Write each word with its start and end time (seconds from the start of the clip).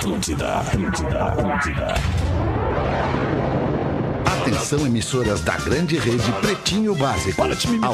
Atlântida, 0.00 0.60
Atlântida, 0.60 1.24
Atlântida. 1.24 1.94
Atenção, 4.24 4.86
emissoras 4.86 5.42
da 5.42 5.58
grande 5.58 5.98
rede 5.98 6.32
Pretinho 6.40 6.94
Básico. 6.94 7.42
Ao 7.42 7.48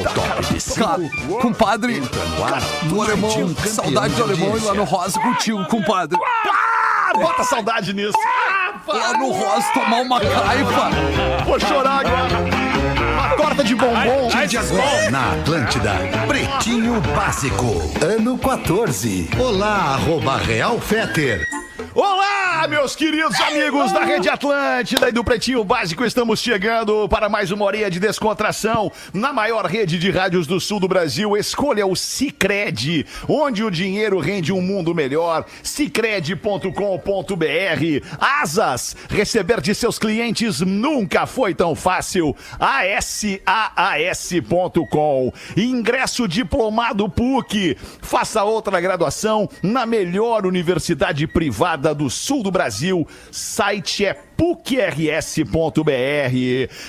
top 0.04 0.54
de 0.54 0.74
Cara, 0.76 0.98
cinco. 1.02 1.38
compadre, 1.40 1.96
Entra 1.96 2.24
no 2.24 2.44
ar. 2.44 2.62
do 2.84 3.02
alemão, 3.02 3.56
saudade 3.56 4.14
do 4.14 4.22
alemão 4.22 4.56
e 4.56 4.60
lá 4.60 4.74
no. 4.74 4.84
Rosa 4.84 5.18
contigo, 5.18 5.64
compadre. 5.66 6.16
Ah, 6.48 7.10
bota 7.12 7.42
saudade 7.42 7.92
nisso. 7.92 8.16
Lá 8.86 9.14
no 9.18 9.32
Rosa 9.32 9.66
tomar 9.74 10.02
uma 10.02 10.20
caipa. 10.20 10.90
Vou 11.44 11.58
chorar 11.58 12.06
agora. 12.06 12.38
Uma 13.14 13.28
torta 13.30 13.64
de 13.64 13.74
bombom. 13.74 14.28
De 14.46 14.56
agora 14.56 15.10
na 15.10 15.32
Atlântida, 15.32 15.94
Pretinho 16.28 17.00
Básico, 17.16 17.66
ano 18.00 18.38
14. 18.38 19.28
Olá, 19.40 19.94
arroba 19.96 20.36
Real 20.36 20.78
Feter. 20.80 21.55
Meus 22.68 22.96
queridos 22.96 23.40
amigos 23.40 23.92
da 23.92 24.04
Rede 24.04 24.28
Atlântida 24.28 25.08
e 25.08 25.12
do 25.12 25.22
Pretinho 25.22 25.62
Básico. 25.62 26.04
Estamos 26.04 26.40
chegando 26.40 27.08
para 27.08 27.28
mais 27.28 27.52
uma 27.52 27.64
horinha 27.64 27.88
de 27.88 28.00
descontração 28.00 28.90
na 29.14 29.32
maior 29.32 29.66
rede 29.66 30.00
de 30.00 30.10
rádios 30.10 30.48
do 30.48 30.60
sul 30.60 30.80
do 30.80 30.88
Brasil. 30.88 31.36
Escolha 31.36 31.86
o 31.86 31.94
Cicred, 31.94 33.06
onde 33.28 33.62
o 33.62 33.70
dinheiro 33.70 34.18
rende 34.18 34.52
um 34.52 34.60
mundo 34.60 34.92
melhor. 34.92 35.44
Cicred.com.br. 35.62 36.66
Asas, 38.18 38.96
receber 39.08 39.60
de 39.60 39.72
seus 39.72 39.96
clientes 39.96 40.60
nunca 40.60 41.24
foi 41.24 41.54
tão 41.54 41.76
fácil. 41.76 42.34
ASAAS.com. 42.58 43.42
Ingresso 45.56 46.26
diplomado 46.26 47.08
PUC. 47.08 47.76
Faça 48.02 48.42
outra 48.42 48.80
graduação 48.80 49.48
na 49.62 49.86
melhor 49.86 50.44
universidade 50.46 51.28
privada 51.28 51.94
do 51.94 52.10
sul 52.10 52.42
do 52.42 52.50
Brasil. 52.50 52.55
Site 53.30 54.04
é 54.04 54.14
pucrs.br. 54.14 55.42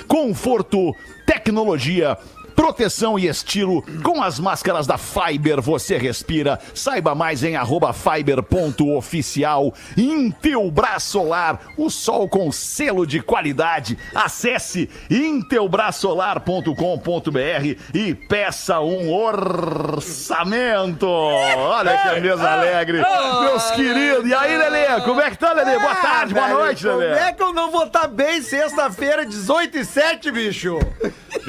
Conforto, 0.07 0.93
tecnologia. 1.25 2.17
Proteção 2.57 3.17
e 3.19 3.27
estilo 3.27 3.83
com 4.01 4.21
as 4.21 4.39
máscaras 4.39 4.87
da 4.87 4.97
Fiber 4.97 5.61
você 5.61 5.95
respira. 5.95 6.59
Saiba 6.73 7.13
mais 7.13 7.43
em 7.43 7.55
arroba 7.55 7.93
fiber.oficial. 7.93 9.71
Intelbras 9.95 11.03
Solar, 11.03 11.59
o 11.77 11.87
sol 11.91 12.27
com 12.27 12.51
selo 12.51 13.05
de 13.05 13.21
qualidade. 13.21 13.95
Acesse 14.13 14.89
intelbrasolar.com.br 15.07 17.77
e 17.93 18.15
peça 18.15 18.79
um 18.79 19.13
orçamento. 19.13 21.07
Olha 21.07 21.95
que 21.95 22.19
mesa 22.21 22.49
alegre. 22.49 23.03
Meus 23.41 23.69
queridos. 23.71 24.27
E 24.27 24.33
aí, 24.33 24.57
Lelê? 24.57 24.99
Como 25.01 25.21
é 25.21 25.29
que 25.29 25.37
tá, 25.37 25.53
Lelê? 25.53 25.77
Boa 25.77 25.93
tarde, 25.95 26.33
boa 26.33 26.47
noite, 26.47 26.87
Como 26.87 26.97
Lelê. 26.97 27.19
é 27.19 27.31
que 27.31 27.43
eu 27.43 27.53
não 27.53 27.69
vou 27.69 27.85
estar 27.85 28.07
bem 28.07 28.41
sexta-feira, 28.41 29.27
18 29.27 29.77
e 29.77 29.85
7, 29.85 30.31
bicho? 30.31 30.79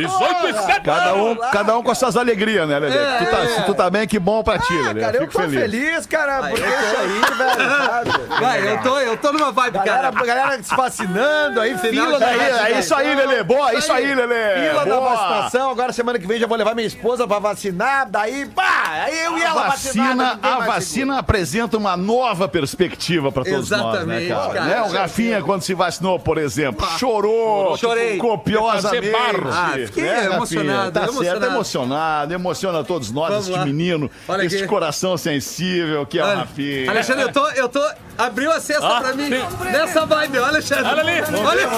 18 0.06 0.48
e 0.48 0.52
7 0.54 0.80
Cada 0.82 1.14
um, 1.14 1.36
cada 1.36 1.76
um 1.78 1.82
com 1.82 1.90
as 1.90 1.98
suas 1.98 2.16
alegrias, 2.16 2.68
né, 2.68 2.78
Lelê? 2.78 2.96
É, 2.96 3.18
tu 3.18 3.30
tá, 3.30 3.38
é. 3.42 3.46
Se 3.48 3.62
tu 3.64 3.74
tá 3.74 3.90
bem, 3.90 4.06
que 4.06 4.18
bom 4.18 4.42
pra 4.42 4.58
ti, 4.58 4.72
Ah, 4.72 4.88
Lelê. 4.88 5.00
cara, 5.00 5.16
eu 5.16 5.20
Fico 5.22 5.32
tô 5.32 5.38
feliz. 5.40 5.60
feliz, 5.60 6.06
cara, 6.06 6.48
porque 6.48 6.62
isso 6.62 6.96
aí, 6.98 7.36
velho, 7.36 7.70
sabe? 7.86 8.10
Vai, 8.40 8.72
eu 8.72 8.82
tô, 8.82 8.98
eu 8.98 9.16
tô 9.16 9.32
numa 9.32 9.52
vibe, 9.52 9.74
Galera, 9.78 10.12
cara. 10.12 10.26
galera 10.26 10.62
se 10.62 10.74
vacinando 10.74 11.60
aí, 11.60 11.76
fila 11.78 12.18
da 12.18 12.32
É, 12.32 12.36
é, 12.38 12.72
é 12.72 12.78
isso 12.80 12.94
aí, 12.94 13.14
Lelê. 13.14 13.42
Boa, 13.42 13.74
isso 13.74 13.92
aí, 13.92 14.14
Lelê. 14.14 14.68
Fila 14.70 14.84
da 14.86 15.00
vacinação, 15.00 15.70
agora 15.70 15.92
semana 15.92 16.18
que 16.18 16.26
vem 16.26 16.38
já 16.38 16.46
vou 16.46 16.56
levar 16.56 16.74
minha 16.74 16.86
esposa 16.86 17.26
pra 17.26 17.38
vacinar, 17.38 18.08
daí, 18.08 18.46
pá, 18.46 19.04
aí 19.04 19.24
eu 19.24 19.38
e 19.38 19.42
ela 19.42 19.68
vacina, 19.68 20.38
a 20.42 20.58
vacina 20.60 21.18
apresenta 21.18 21.76
uma 21.76 21.96
nova 21.96 22.48
perspectiva 22.48 23.30
pra 23.32 23.44
todos 23.44 23.70
Exatamente, 23.72 24.28
nós, 24.28 24.46
né, 24.46 24.52
cara? 24.52 24.52
cara. 24.54 24.64
Né? 24.64 24.82
O 24.82 24.92
Rafinha, 24.92 25.42
quando 25.42 25.62
se 25.62 25.74
vacinou, 25.74 26.18
por 26.18 26.38
exemplo, 26.38 26.86
chorou, 26.98 27.76
Chorei. 27.76 28.16
copiosamente. 28.18 29.12
Ah, 29.52 29.78
fiquei 29.88 30.04
Né, 30.04 30.26
emocionado, 30.26 30.92
Tá 30.92 31.00
certo, 31.00 31.12
emocionado. 31.14 31.46
emocionado, 31.46 32.34
emociona 32.34 32.84
todos 32.84 33.10
nós, 33.10 33.28
Vamos 33.30 33.46
este 33.48 33.58
lá. 33.58 33.64
menino, 33.66 34.10
Olha 34.28 34.44
esse 34.44 34.56
aqui. 34.56 34.66
coração 34.66 35.16
sensível 35.16 36.06
que 36.06 36.18
é 36.18 36.22
o 36.22 36.26
Olha, 36.26 36.36
Rafinha. 36.38 36.90
Alexandre, 36.90 37.22
eu 37.24 37.32
tô, 37.32 37.48
eu 37.50 37.68
tô. 37.68 37.82
Abriu 38.16 38.50
a 38.50 38.60
cesta 38.60 38.86
Ah, 38.86 39.00
pra 39.00 39.12
mim 39.14 39.28
sim. 39.28 39.66
nessa 39.70 40.04
vibe, 40.06 40.38
olha, 40.38 40.48
Alexandre. 40.48 40.84
Olha 40.84 41.00
ali. 41.02 41.12
Olha 41.36 41.68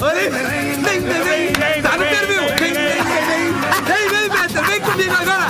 Olha 0.00 0.30
vem, 0.30 1.00
vem. 1.00 1.52
vem, 1.52 1.82
Tá 1.82 1.92
no 1.92 2.04
perfil. 2.04 2.42
Vem, 2.42 2.72
vem, 2.72 2.72
vem, 2.72 3.26
vem. 3.26 3.52
Vem, 3.84 4.08
vem, 4.08 4.28
Beto. 4.30 4.62
Vem 4.64 4.80
comigo 4.80 5.14
agora. 5.14 5.46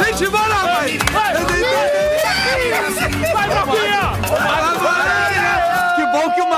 Vem 0.00 0.14
te 0.14 0.26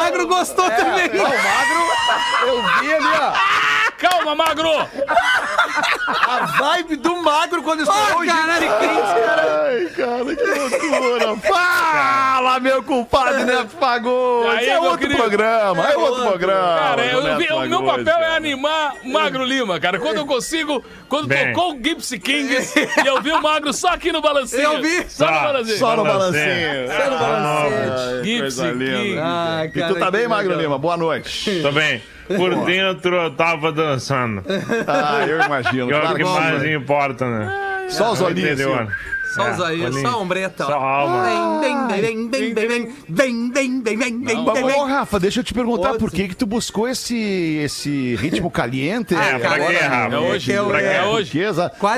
Magro 0.07 0.27
gostou 0.29 0.67
é, 0.67 0.71
também. 0.71 1.09
o 1.09 1.23
Magro 1.23 1.86
Calma, 4.27 4.35
Magro! 4.35 4.69
a 6.09 6.47
vibe 6.59 6.97
do 6.97 7.17
magro 7.23 7.63
quando 7.63 7.83
estourou 7.83 8.19
Ó, 8.19 8.23
o 8.23 8.27
caralho, 8.27 8.69
Ai, 8.71 9.87
cara, 9.97 10.35
que 10.37 10.45
loucura. 10.45 11.37
Fala, 11.37 12.59
meu 12.61 12.83
compadre 12.83 13.45
Neto 13.45 13.69
Fagundes. 13.79 14.53
E 14.53 14.57
aí, 14.59 14.69
é 14.71 14.81
outro 14.81 14.99
querido? 14.99 15.17
programa, 15.17 15.89
é 15.91 15.97
outro 15.97 16.27
programa. 16.27 16.79
Cara, 16.79 17.05
eu 17.07 17.23
Neto 17.23 17.39
vi- 17.39 17.53
o 17.53 17.61
meu 17.69 17.83
papel 17.85 18.01
é 18.17 18.21
cara. 18.21 18.35
animar 18.37 18.95
o 19.05 19.13
Magro 19.13 19.45
Lima, 19.45 19.79
cara. 19.79 20.01
Quando 20.01 20.17
eu 20.17 20.27
consigo, 20.27 20.85
quando 21.09 21.29
Bem. 21.29 21.53
tocou 21.53 21.75
o 21.75 21.81
Gypsy 21.81 22.19
Kings 22.19 22.73
e 23.03 23.07
eu 23.07 23.23
vi 23.23 23.31
o 23.31 23.41
Magro 23.41 23.73
só 23.73 23.89
aqui 23.91 24.11
no 24.11 24.21
balancinho. 24.21 24.63
Eu 24.63 24.83
vi. 24.83 25.07
Só 25.09 25.27
no 25.31 25.35
Só. 25.37 25.43
balancinho. 25.43 25.79
Só 25.79 25.97
no 25.97 26.05
Balancinho. 26.05 26.45
balancinho. 26.45 26.89
Só 26.89 27.11
no 27.11 27.19
balancinho. 27.19 27.93
Ai, 27.93 28.23
Gypsy 28.25 28.41
coisa 28.41 28.73
linda. 28.73 28.97
King. 28.97 29.19
Ah, 29.21 29.63
E 29.65 29.69
cara, 29.71 29.95
tu 29.95 29.99
tá 30.01 30.11
bem, 30.11 30.27
Magro 30.29 30.49
legal. 30.49 30.63
Lima? 30.65 30.79
Boa 30.79 30.97
noite. 30.97 31.61
Tô 31.63 31.71
bem. 31.71 32.03
Por 32.27 32.65
dentro 32.65 33.17
eu 33.17 33.31
tava 33.31 33.73
dançando. 33.73 34.43
Ah, 34.87 35.27
eu 35.27 35.41
imagino. 35.43 35.87
Que 35.89 35.95
é 35.95 36.11
o 36.11 36.15
que 36.15 36.25
mais 36.25 36.63
sim. 36.63 36.75
importa, 36.75 37.29
né? 37.29 37.87
Só 37.89 38.13
os 38.13 38.21
olhinhos. 38.21 38.53
Entendeu? 38.53 38.75
assim. 38.75 38.93
Só 39.37 39.51
os 39.51 39.61
aí, 39.61 40.03
só 40.03 40.09
a 40.09 40.17
ombreta. 40.17 40.65
ó. 40.65 40.67
Só 40.67 40.79
a 40.79 40.91
alma. 40.91 41.61
Vem, 41.61 41.87
vem, 41.89 42.01
vem, 42.01 42.29
vem, 42.29 42.55
vem, 42.55 42.55
vem, 42.55 42.69
vem, 43.09 43.51
vem, 43.51 43.83
vem, 43.83 43.97
vem, 43.97 44.25
vem, 44.25 44.45
Mas, 44.45 44.55
vem, 44.55 44.65
ô. 44.81 44.85
Rafa, 44.85 45.21
deixa 45.21 45.41
eu 45.41 45.45
te 45.45 45.53
perguntar 45.55 45.95
por 45.95 46.11
que 46.11 46.29
que 46.29 46.37
tu 46.37 46.47
buscou 46.47 46.89
esse, 46.89 47.17
esse 47.63 48.17
ritmo 48.17 48.51
caliente? 48.51 49.15
É, 49.15 49.39
pra 49.39 49.51
Rafa? 49.51 50.15
É 50.15 50.19
hoje, 50.19 50.53
É 50.53 50.63
pra 50.63 50.79
quê? 50.79 50.85
é 50.85 50.97
É 50.97 51.05
hoje. 51.05 51.41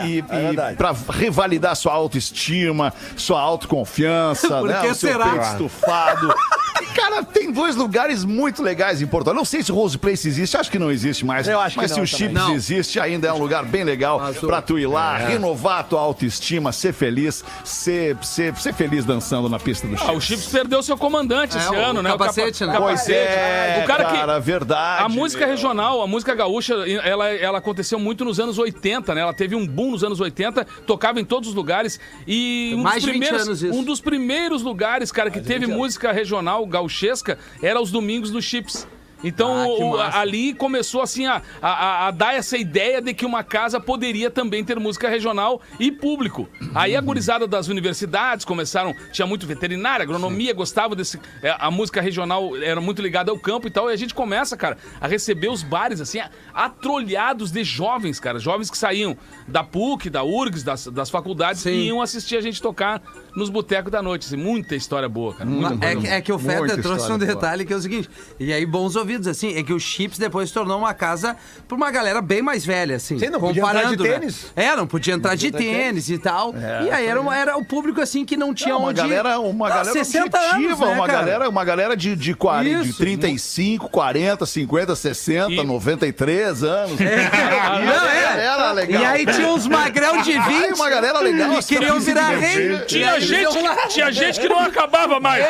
e, 0.05 0.17
e- 0.17 0.21
verdade. 0.21 0.75
pra 0.77 0.93
revalidar 1.09 1.75
sua 1.75 1.93
autoestima, 1.93 2.93
sua 3.15 3.39
autoconfiança, 3.39 4.61
né? 4.63 4.79
o 4.81 4.95
seu 4.95 5.11
será? 5.11 5.29
peito 5.29 5.45
estufado. 5.45 6.33
Cara, 6.95 7.23
tem 7.23 7.51
dois 7.51 7.75
lugares 7.75 8.23
muito 8.25 8.61
legais 8.63 9.01
em 9.01 9.07
Porto 9.07 9.27
Alegre. 9.27 9.39
Não 9.39 9.45
sei 9.45 9.61
se 9.63 9.71
o 9.71 9.75
Rose 9.75 9.97
Place 9.97 10.27
existe, 10.27 10.57
acho 10.57 10.69
que 10.71 10.79
não 10.79 10.91
existe 10.91 11.25
mais. 11.25 11.47
Eu 11.47 11.59
acho 11.59 11.75
que 11.75 11.81
mas 11.81 11.91
se 11.91 11.97
não 11.97 12.03
o 12.03 12.07
também. 12.07 12.27
Chips 12.27 12.33
Não. 12.33 12.53
existe, 12.53 12.99
ainda 12.99 13.27
é 13.27 13.33
um 13.33 13.37
lugar 13.37 13.63
bem 13.65 13.83
legal 13.83 14.19
Mas 14.19 14.41
o- 14.41 14.47
pra 14.47 14.61
tu 14.61 14.77
ir 14.79 14.87
lá, 14.87 15.19
É. 15.19 15.27
renovar 15.27 15.79
a 15.79 15.83
tua 15.83 15.99
autoestima, 16.01 16.71
ser 16.71 16.93
feliz, 16.93 17.43
ser, 17.63 18.17
ser, 18.21 18.55
ser 18.57 18.73
feliz 18.73 19.05
dançando 19.05 19.47
na 19.49 19.59
pista 19.59 19.87
do 19.87 19.95
Chips. 19.97 20.09
Ah, 20.09 20.13
o 20.13 20.21
Chips 20.21 20.47
perdeu 20.47 20.81
seu 20.83 20.97
comandante 20.97 21.55
É, 21.57 21.59
esse 21.59 21.69
o 21.69 21.75
ano, 21.75 22.01
né? 22.01 22.09
capacete, 22.11 22.59
capa- 22.59 22.71
né? 22.73 22.79
Pois 22.79 23.09
é, 23.09 23.81
O 23.83 23.87
cara 23.87 24.05
que- 24.05 24.13
cara, 24.13 24.39
verdade. 24.39 25.03
A 25.03 25.09
música 25.09 25.45
meu. 25.45 25.55
regional, 25.55 26.01
a 26.01 26.07
música 26.07 26.33
gaúcha, 26.35 26.73
ela, 27.03 27.29
ela 27.29 27.57
aconteceu 27.59 27.99
muito 27.99 28.23
nos 28.25 28.39
anos 28.39 28.57
80, 28.57 29.13
né? 29.15 29.21
Ela 29.21 29.33
teve 29.33 29.55
um 29.55 29.65
boom 29.65 29.91
nos 29.91 30.03
anos 30.03 30.19
80, 30.19 30.65
tocava 30.85 31.19
em 31.19 31.25
todos 31.25 31.49
os 31.49 31.55
lugares. 31.55 31.99
E 32.27 32.73
um 32.75 32.81
Mais 32.83 32.95
dos, 32.95 33.05
de 33.05 33.11
20 33.11 33.19
primeiros, 33.21 33.47
anos 33.47 33.63
isso. 33.63 33.73
um 33.77 33.83
dos 33.83 34.01
primeiros 34.01 34.61
lugares, 34.61 35.11
cara, 35.11 35.29
que 35.29 35.39
teve 35.41 35.67
música 35.67 36.11
regional 36.11 36.64
gauchesca 36.67 37.37
era 37.61 37.81
os 37.81 37.91
domingos 37.91 38.31
do 38.31 38.41
Chips. 38.41 38.87
Então 39.25 39.51
Ah, 39.55 39.67
o- 39.67 39.99
ali 40.21 40.53
começou 40.53 41.01
assim 41.01 41.25
a, 41.25 41.41
a- 41.61 42.07
a- 42.07 42.11
dar 42.11 42.33
essa 42.35 42.57
ideia 42.57 43.01
de 43.01 43.13
que 43.13 43.25
uma 43.25 43.43
casa 43.43 43.79
poderia 43.79 44.29
também 44.29 44.63
ter 44.63 44.79
música 44.79 45.09
regional 45.09 45.61
e 45.79 45.91
público. 45.91 46.47
Aí 46.73 46.95
a 46.95 47.01
gurizada 47.01 47.47
das 47.47 47.67
universidades 47.67 48.45
começaram, 48.45 48.93
tinha 49.11 49.25
muito 49.25 49.45
veterinária, 49.47 50.03
agronomia, 50.03 50.53
gostava 50.53 50.95
desse. 50.95 51.19
é, 51.41 51.55
A 51.59 51.69
música 51.71 51.99
regional 52.01 52.55
era 52.57 52.79
muito 52.79 53.01
ligada 53.01 53.31
ao 53.31 53.39
campo 53.39 53.67
e 53.67 53.71
tal. 53.71 53.89
E 53.89 53.93
a 53.93 53.97
gente 53.97 54.13
começa, 54.13 54.55
cara, 54.55 54.77
a 55.01 55.07
receber 55.07 55.49
os 55.49 55.63
bares 55.63 55.99
assim, 55.99 56.19
atrolhados 56.53 57.51
de 57.51 57.63
jovens, 57.63 58.19
cara. 58.19 58.39
Jovens 58.39 58.69
que 58.69 58.77
saíam 58.77 59.17
da 59.47 59.63
PUC, 59.63 60.09
da 60.09 60.23
URGS, 60.23 60.63
das, 60.63 60.87
das 60.87 61.09
faculdades 61.09 61.61
Sim. 61.61 61.69
e 61.71 61.87
iam 61.87 62.01
assistir 62.01 62.37
a 62.37 62.41
gente 62.41 62.61
tocar 62.61 63.01
nos 63.35 63.49
botecos 63.49 63.91
da 63.91 64.01
noite. 64.01 64.25
Assim, 64.25 64.37
muita 64.37 64.75
história 64.75 65.07
boa, 65.09 65.33
cara. 65.33 65.49
Muita 65.49 65.85
É 65.85 65.89
que, 65.95 66.01
boa. 66.01 66.13
é 66.13 66.21
que 66.21 66.31
o 66.33 66.39
Fetter 66.39 66.81
trouxe 66.81 67.05
um 67.11 67.17
boa. 67.17 67.25
detalhe 67.33 67.65
que 67.65 67.73
é 67.73 67.75
o 67.75 67.81
seguinte, 67.81 68.09
e 68.39 68.51
aí 68.53 68.65
bons 68.65 68.95
ouvidos, 69.15 69.27
assim, 69.27 69.57
é 69.57 69.63
que 69.63 69.73
o 69.73 69.79
Chips 69.79 70.17
depois 70.17 70.49
se 70.49 70.53
tornou 70.53 70.77
uma 70.77 70.93
casa 70.93 71.35
pra 71.67 71.75
uma 71.75 71.89
galera 71.91 72.21
bem 72.21 72.41
mais 72.41 72.65
velha, 72.65 72.97
assim. 72.97 73.17
Sim, 73.17 73.29
não 73.29 73.39
podia 73.39 73.61
entrar 73.63 73.73
de 73.73 73.97
comparando, 73.97 74.03
né? 74.03 74.19
tênis. 74.19 74.45
É, 74.55 74.75
não 74.75 74.85
podia 74.87 75.13
entrar 75.13 75.35
de 75.35 75.47
entrar 75.47 75.59
de 75.59 75.65
tênis 75.65 76.09
e 76.09 76.17
tal. 76.17 76.53
e 76.85 76.91
aí 76.91 77.05
era, 77.07 77.19
uma- 77.21 77.35
era 77.35 77.57
o 77.57 77.65
público, 77.65 78.01
assim, 78.01 78.25
que 78.25 78.35
não 78.37 78.53
tinha 78.53 78.73
É, 78.73 78.77
uma 78.77 78.89
onde... 78.89 79.01
galera, 79.01 79.39
uma 79.39 79.67
Ah, 79.67 79.69
galera 79.69 79.91
60 79.91 80.37
anos, 80.37 80.79
né, 80.79 80.85
uma 80.87 81.05
cara? 81.07 81.19
galera, 81.19 81.49
uma 81.49 81.63
galera 81.65 81.95
de, 81.97 82.15
de, 82.15 82.33
40, 82.33 82.83
de 82.83 82.89
Isso. 82.89 82.97
35, 82.99 83.89
40, 83.89 84.45
50, 84.45 84.95
60, 84.95 85.51
E- 85.51 85.63
93 85.63 86.63
anos. 86.63 86.99
Não, 86.99 88.07
é. 88.09 88.45
Era 88.45 88.71
legal. 88.73 89.01
E 89.01 89.05
aí 89.05 89.25
tinha 89.25 89.47
uns 89.47 89.65
magrão 89.67 90.21
de 90.21 90.31
20 90.33 90.41
Ai, 90.45 90.71
uma 90.73 90.89
galera 90.89 91.19
legal, 91.19 91.49
que 91.59 91.65
queriam 91.65 91.89
caras 91.89 92.05
virar 92.05 92.29
se 92.29 92.35
rei. 92.39 92.75
E 92.75 92.79
Tinha 92.85 93.11
aí 93.13 93.21
gente, 93.21 93.57
tinha 93.89 94.11
gente 94.11 94.39
que 94.39 94.47
não 94.49 94.59
acabava 94.59 95.19
mais. 95.19 95.43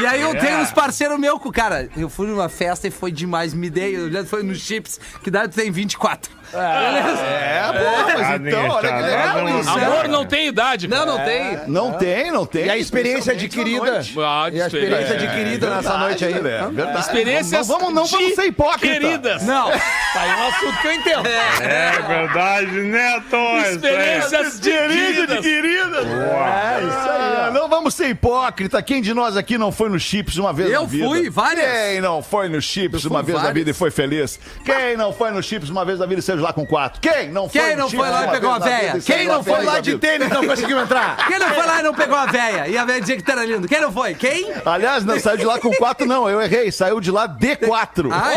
E 0.00 0.06
aí 0.06 0.20
eu 0.20 0.38
tenho 0.38 0.58
uns 0.58 0.70
parceiros 0.72 1.18
meus, 1.18 1.40
com- 1.40 1.50
cara, 1.50 1.88
eu 1.96 2.08
fui 2.10 2.26
numa 2.26 2.48
festa 2.48 2.86
e 2.86 2.90
foi 2.90 3.10
demais, 3.10 3.54
me 3.54 3.70
dei, 3.70 3.96
eu 3.96 4.10
já 4.10 4.24
foi 4.24 4.42
no 4.42 4.54
Chips, 4.54 5.00
que 5.22 5.28
idade 5.28 5.52
tu 5.52 5.56
tem 5.56 5.70
24. 5.70 6.30
Beleza? 6.52 7.22
É, 7.22 7.62
pô, 7.72 8.18
mas 8.18 8.26
Ah, 8.28 8.36
então, 8.36 8.68
olha 8.68 8.88
que 8.92 9.02
legal 9.02 9.48
isso. 9.60 9.70
Amor 9.70 10.08
não 10.08 10.24
tem 10.26 10.46
idade. 10.48 10.88
Não, 10.88 10.98
cara. 10.98 11.10
não 11.18 11.24
tem. 11.24 11.60
Não 11.68 11.92
tem, 11.92 12.30
não 12.32 12.46
tem. 12.46 12.66
E 12.66 12.70
a 12.70 12.76
experiência 12.76 13.32
adquirida. 13.32 14.00
Ah, 14.18 14.48
E 14.52 14.60
a 14.60 14.66
experiência 14.66 15.14
É, 15.14 15.16
adquirida 15.16 15.70
nessa 15.76 15.98
noite 15.98 16.24
aí. 16.24 16.34
né? 16.34 16.68
Verdade. 16.72 17.00
Experiências 17.00 17.68
Não 17.68 17.78
vamos, 17.78 17.94
não 17.94 18.06
vamos 18.06 18.34
ser 18.34 18.44
hipócritas. 18.46 18.98
queridas. 18.98 19.42
Não. 19.44 19.70
Tá 19.70 20.22
aí 20.22 20.30
um 20.30 20.48
assunto 20.48 20.80
que 20.80 20.86
eu 20.86 20.92
entendo. 20.92 21.26
É 21.26 21.90
verdade, 22.06 22.70
né, 22.72 23.22
Tom? 23.30 23.58
Experiências 23.58 24.56
adquiridas. 24.56 25.40
querida. 25.40 25.96
É, 25.98 26.78
isso 26.86 27.08
aí, 27.10 27.36
Ah, 27.46 27.50
não 27.52 27.68
vamos 27.68 27.94
ser 27.94 28.08
hipócrita. 28.08 28.82
Quem 28.82 29.00
de 29.02 29.12
nós 29.14 29.36
aqui 29.36 29.58
não 29.58 29.70
foi 29.72 29.88
no 29.88 29.98
Chips 29.98 30.36
uma 30.36 30.52
vez 30.52 30.70
Eu 30.70 30.82
na 30.82 30.86
vida? 30.88 31.06
fui, 31.06 31.30
várias. 31.30 31.66
Quem 31.66 32.00
não 32.00 32.22
foi 32.22 32.48
no 32.48 32.60
Chips 32.62 33.04
Eu 33.04 33.10
uma 33.10 33.22
vez 33.22 33.42
na 33.42 33.50
vida 33.52 33.70
e 33.70 33.74
foi 33.74 33.90
feliz? 33.90 34.38
Quem 34.64 34.96
não 34.96 35.12
foi 35.12 35.30
no 35.30 35.42
Chips 35.42 35.68
uma 35.68 35.84
vez 35.84 35.98
na 35.98 36.06
vida 36.06 36.20
e 36.20 36.22
lá 36.40 36.52
com 36.52 36.66
quatro? 36.66 37.00
Quem 37.00 37.30
não 37.30 37.48
foi 37.48 37.60
Quem 37.60 37.76
não 37.76 37.88
foi 37.88 38.08
lá 38.08 38.26
e 38.26 38.30
pegou 38.30 38.50
na 38.50 38.58
véia? 38.58 38.98
Quem 39.04 39.26
não 39.26 39.42
foi 39.42 39.64
lá 39.64 39.80
de 39.80 39.98
tênis 39.98 40.28
não 40.28 40.46
conseguiu 40.46 40.80
entrar? 40.80 41.28
Quem 41.28 41.38
não 41.38 41.48
foi 41.48 41.66
lá 41.66 41.80
e 41.80 41.82
não 41.82 41.94
pegou 41.94 42.16
a 42.16 42.26
véia? 42.26 42.68
E 42.68 42.76
a 42.76 42.84
véia 42.84 43.00
dizia 43.00 43.20
que 43.20 43.30
era 43.30 43.44
lindo. 43.44 43.68
Quem 43.68 43.80
não 43.80 43.92
foi? 43.92 44.14
Quem? 44.14 44.52
Aliás, 44.64 45.04
não 45.04 45.18
saiu 45.18 45.38
de 45.38 45.44
lá 45.44 45.58
com 45.58 45.70
quatro, 45.72 46.06
não. 46.06 46.28
Eu 46.28 46.40
errei. 46.40 46.70
Saiu 46.70 47.00
de 47.00 47.10
lá 47.10 47.26
de 47.26 47.56
quatro. 47.56 48.10
Ai, 48.12 48.36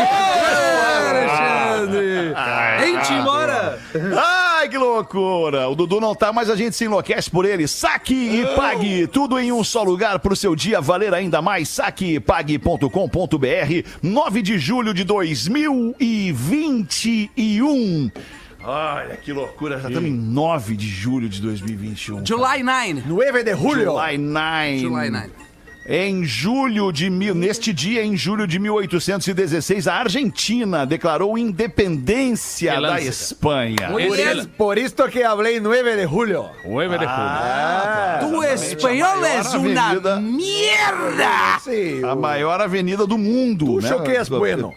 Alexandre! 1.10 2.34
Gente, 2.80 3.12
embora! 3.12 3.78
Ai, 4.16 4.68
que 4.68 4.76
loucura! 4.76 5.68
O 5.68 5.74
Dudu 5.74 6.00
não 6.00 6.14
tá, 6.14 6.32
mas 6.32 6.50
a 6.50 6.56
gente 6.56 6.76
se 6.76 6.84
enlouquece 6.84 7.30
por 7.30 7.44
ele. 7.44 7.66
Saque 7.66 8.14
e 8.14 8.46
pague, 8.54 9.06
tudo 9.06 9.38
em 9.38 9.52
um 9.52 9.64
só 9.64 9.82
lugar 9.82 10.18
pro 10.18 10.36
seu 10.36 10.54
dia 10.54 10.80
valer 10.80 11.14
ainda 11.14 11.42
mais. 11.42 11.68
Saquepague.com.br, 11.68 13.88
9 14.02 14.42
de 14.42 14.58
julho 14.58 14.94
de 14.94 15.04
2021. 15.04 15.94
Olha 18.62 19.16
que 19.16 19.32
loucura, 19.32 19.78
já 19.80 19.88
estamos 19.88 20.10
em 20.10 20.12
9 20.14 20.76
de 20.76 20.86
julho 20.86 21.28
de 21.28 21.40
2021. 21.40 22.24
July 22.26 22.62
9. 22.62 23.02
9 23.06 23.42
de 23.42 23.56
julho. 23.56 23.84
July 23.84 24.18
9. 24.18 24.78
July 24.80 25.10
9. 25.10 25.30
Em 25.88 26.24
julho 26.24 26.92
de 26.92 27.08
mil, 27.08 27.34
neste 27.34 27.72
dia, 27.72 28.04
em 28.04 28.14
julho 28.16 28.46
de 28.46 28.58
1816, 28.58 29.88
a 29.88 29.94
Argentina 29.94 30.84
declarou 30.84 31.38
independência 31.38 32.74
Que 32.74 32.80
da 32.80 32.88
lance. 32.90 33.08
Espanha. 33.08 33.90
Esse- 33.98 34.38
isso, 34.40 34.48
por 34.50 34.76
isso 34.76 34.94
que 35.08 35.22
falei 35.22 35.58
9 35.58 35.96
de 35.96 36.06
julho. 36.06 36.44
Nueve 36.66 36.98
de 36.98 37.04
julho. 37.06 38.30
Tu 38.30 38.44
espanhol 38.44 39.16
maior 39.20 39.24
és 39.38 39.54
uma 39.54 39.80
avenida. 39.82 40.20
merda! 40.20 41.58
Sim. 41.60 42.04
A 42.04 42.14
maior 42.14 42.60
avenida 42.60 43.06
do 43.06 43.16
mundo, 43.16 43.64
Tu 43.64 43.80
né? 43.80 43.88
choqueias 43.88 44.28
bueno. 44.28 44.74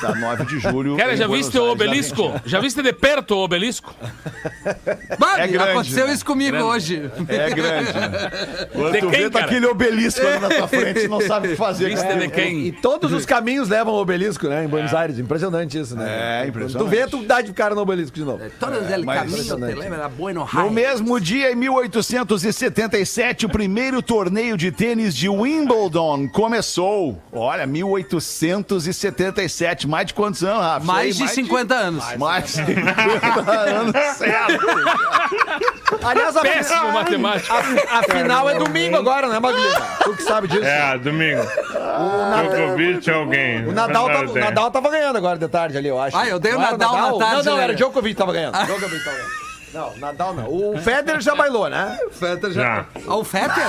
Tá 0.00 0.14
9 0.14 0.44
de 0.46 0.58
julho. 0.60 0.96
Cara, 0.96 1.14
já 1.16 1.26
Buenos 1.28 1.46
viste 1.46 1.58
o 1.58 1.62
Aires, 1.62 1.72
obelisco? 1.74 2.40
Já 2.46 2.60
viste 2.60 2.82
de 2.82 2.92
perto 2.92 3.34
o 3.34 3.38
obelisco? 3.44 3.94
Babi, 5.18 5.40
É 5.42 5.46
grande, 5.48 5.70
aconteceu 5.70 6.08
isso 6.12 6.24
comigo 6.24 6.52
Grande. 6.52 6.64
hoje. 6.66 7.10
É 7.28 7.50
grande? 7.50 7.92
Quando 8.72 8.92
De 8.92 9.00
tu 9.00 9.10
quem, 9.10 9.20
vê 9.20 9.30
tá 9.30 9.40
cara? 9.40 9.50
aquele 9.50 9.66
obelisco 9.66 10.24
ali 10.26 10.38
na 10.38 10.48
tua 10.48 10.68
frente, 10.68 11.00
você 11.00 11.08
não 11.08 11.20
sabe 11.26 11.48
o 11.48 11.50
que 11.50 11.56
fazer. 11.56 11.90
Viste 11.90 12.14
de 12.18 12.28
quem? 12.28 12.66
E 12.66 12.72
todos 12.72 13.12
os 13.12 13.26
caminhos 13.26 13.68
levam 13.68 13.92
ao 13.94 14.00
obelisco, 14.00 14.48
né? 14.48 14.64
Em 14.64 14.68
Buenos 14.68 14.94
Aires. 14.94 15.18
Impressionante 15.18 15.78
isso, 15.78 15.94
né? 15.96 16.44
É, 16.44 16.48
impressionante. 16.48 16.90
Tu 16.90 16.96
vê, 16.96 17.06
tu 17.06 17.22
dá 17.22 17.40
de 17.42 17.52
cara 17.52 17.74
no 17.74 17.80
obelisco 17.82 18.16
de 18.16 18.24
novo. 18.24 18.40
Todo 18.58 18.74
el 18.76 19.04
mas- 19.04 19.18
caminho 19.20 19.44
te 19.44 19.54
leva 19.74 20.04
a 20.04 20.08
Bueno 20.08 20.48
No 20.52 20.60
Aires. 20.60 20.72
mesmo 20.74 21.20
dia, 21.20 21.52
em 21.52 21.56
1877, 21.56 23.46
o 23.46 23.48
primeiro 23.48 24.00
torneio 24.02 24.56
de 24.56 24.70
tênis 24.72 25.14
de 25.14 25.28
Wimbledon 25.28 26.28
começou. 26.28 27.20
Olha, 27.32 27.66
1877. 27.66 29.73
Mais 29.88 30.06
de 30.06 30.14
quantos 30.14 30.42
anos, 30.44 30.60
Rafa? 30.62 30.86
Mais 30.86 31.16
de 31.16 31.22
aí, 31.24 31.28
50 31.28 31.74
anos. 31.74 32.16
Mais 32.16 32.44
de 32.44 32.50
50 32.52 33.50
anos, 33.52 33.96
certo. 34.16 34.66
Aliás, 36.02 36.36
a, 36.36 36.40
Péssimo 36.42 36.92
matemático. 36.92 37.52
a, 37.52 37.98
a 37.98 38.02
final 38.02 38.48
é 38.50 38.54
domingo 38.58 38.96
agora, 38.96 39.28
né, 39.28 39.38
Maglina? 39.38 39.80
Tu 40.02 40.16
que 40.16 40.22
sabe 40.22 40.48
disso. 40.48 40.64
É, 40.64 40.98
domingo. 40.98 41.42
Djokovic 42.50 43.10
é 43.10 43.12
alguém. 43.12 43.66
O 43.66 43.72
Nadal, 43.72 44.06
tá, 44.06 44.12
Nadal 44.14 44.34
o. 44.34 44.38
Nadal 44.38 44.70
tava 44.70 44.90
ganhando 44.90 45.16
agora 45.16 45.38
de 45.38 45.48
tarde 45.48 45.78
ali, 45.78 45.88
eu 45.88 46.00
acho. 46.00 46.16
Ah, 46.16 46.26
eu 46.26 46.38
dei 46.38 46.52
o 46.52 46.60
era 46.60 46.72
Nadal 46.72 46.92
na 46.94 47.18
tarde, 47.18 47.44
Não, 47.44 47.52
não, 47.52 47.58
né? 47.58 47.64
era 47.64 47.74
Djokovic 47.74 48.14
que 48.14 48.18
tava 48.18 48.32
ganhando. 48.32 48.54
Djokovic 48.64 49.04
tava 49.04 49.16
ganhando. 49.16 49.43
Não, 49.74 49.92
Nadal 49.96 50.32
não. 50.34 50.44
O 50.48 50.78
Federer 50.78 51.20
já 51.20 51.34
bailou, 51.34 51.68
né? 51.68 51.98
O 52.06 52.10
Fetter 52.10 52.52
Já. 52.52 52.62
já. 52.62 52.84
Ah, 53.08 53.16
o 53.16 53.24
Fetter? 53.24 53.64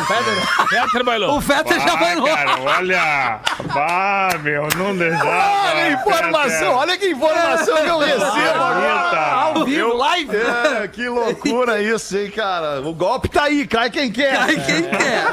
Fetter 0.69 1.03
bailou. 1.03 1.35
O 1.37 1.41
Fetter 1.41 1.79
já 1.81 1.93
Ah, 1.93 1.97
bailou. 1.97 2.27
cara, 2.27 2.61
olha. 2.61 3.39
Bah, 3.73 4.29
meu, 4.43 4.67
não 4.77 4.95
deixava. 4.95 5.25
Olha 5.27 5.83
a 5.83 5.89
informação, 5.91 6.73
olha 6.75 6.97
que 6.97 7.07
informação 7.09 7.75
que 7.77 7.89
eu 7.89 7.97
recebo 7.97 8.63
agora. 8.63 9.31
Ao 9.33 9.65
vivo, 9.65 9.93
live. 9.97 10.37
É, 10.37 10.87
que 10.87 11.09
loucura 11.09 11.81
isso, 11.81 12.15
hein, 12.15 12.29
cara. 12.29 12.81
O 12.81 12.93
golpe 12.93 13.27
tá 13.27 13.43
aí, 13.45 13.65
cai 13.65 13.89
quem 13.89 14.11
quer. 14.11 14.35
Ai, 14.37 14.55
quem 14.63 14.83
quer? 14.83 15.25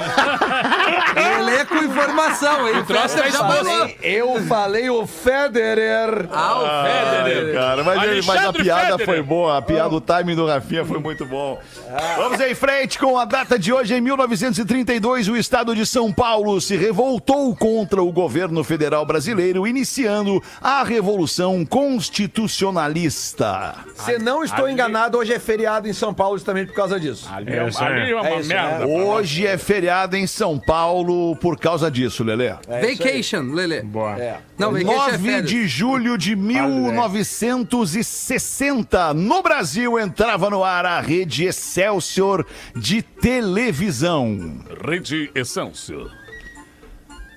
Ele 1.38 1.50
é 1.54 1.64
com 1.66 1.76
informação, 1.76 2.66
hein? 2.66 2.78
O 2.78 2.84
troço 2.86 3.16
tá 3.18 3.28
exposto. 3.28 3.64
bailou. 3.64 3.90
Eu 4.02 4.42
falei 4.46 4.88
o 4.88 5.06
Federer. 5.06 6.28
Ah, 6.32 6.56
o 6.58 7.24
Fetter. 7.26 7.54
Cara, 7.54 7.84
mas, 7.84 8.26
mas 8.26 8.44
a 8.46 8.52
piada 8.54 8.80
Federer. 8.98 9.06
foi 9.06 9.22
boa, 9.22 9.58
a 9.58 9.62
piada, 9.62 9.94
o 9.94 10.00
timing 10.00 10.34
do 10.34 10.46
Rafinha 10.46 10.61
foi 10.84 10.98
muito 10.98 11.24
bom. 11.26 11.60
Vamos 12.16 12.40
em 12.40 12.54
frente 12.54 12.98
com 12.98 13.18
a 13.18 13.24
data 13.24 13.58
de 13.58 13.72
hoje. 13.72 13.94
Em 13.94 14.00
1932, 14.00 15.28
o 15.28 15.36
estado 15.36 15.74
de 15.74 15.84
São 15.86 16.12
Paulo 16.12 16.60
se 16.60 16.76
revoltou 16.76 17.54
contra 17.56 18.02
o 18.02 18.12
governo 18.12 18.62
federal 18.64 19.04
brasileiro, 19.06 19.66
iniciando 19.66 20.42
a 20.60 20.82
Revolução 20.82 21.64
Constitucionalista. 21.66 23.74
Se 23.96 24.18
não 24.18 24.42
estou 24.44 24.68
enganado, 24.68 24.72
enganado, 24.72 25.18
hoje 25.18 25.32
é 25.32 25.38
feriado 25.38 25.86
em 25.88 25.92
São 25.92 26.12
Paulo 26.14 26.36
justamente 26.36 26.68
por 26.68 26.74
causa 26.74 26.98
disso. 26.98 27.28
Ali 27.32 27.52
é, 27.52 27.68
Isso 27.68 27.80
aí. 27.82 27.92
ali 28.02 28.10
é 28.10 28.14
uma 28.16 28.28
É 28.28 28.40
isso, 28.40 28.48
merda. 28.48 28.86
né? 28.86 29.04
Hoje 29.04 29.46
é 29.46 29.56
feriado 29.58 30.16
em 30.16 30.26
São 30.26 30.58
Paulo 30.58 31.36
por 31.36 31.58
causa 31.58 31.90
disso, 31.90 32.24
Lelê. 32.24 32.52
É. 32.68 32.94
Vacation, 32.94 33.52
Lele. 33.52 33.82
Boa. 33.82 34.16
É. 34.18 34.38
Não, 34.58 34.72
vacation 34.72 34.92
é 34.92 34.96
9 35.12 35.18
férias. 35.30 35.50
de 35.50 35.66
julho 35.68 36.16
de 36.18 36.34
1960, 36.36 39.14
no 39.14 39.42
Brasil 39.42 39.98
entrava 39.98 40.48
no 40.52 40.62
ar 40.62 40.86
a 40.86 41.00
rede 41.00 41.44
Excelsior 41.44 42.46
de 42.76 43.02
televisão. 43.02 44.58
Rede 44.86 45.30
Essência. 45.34 45.96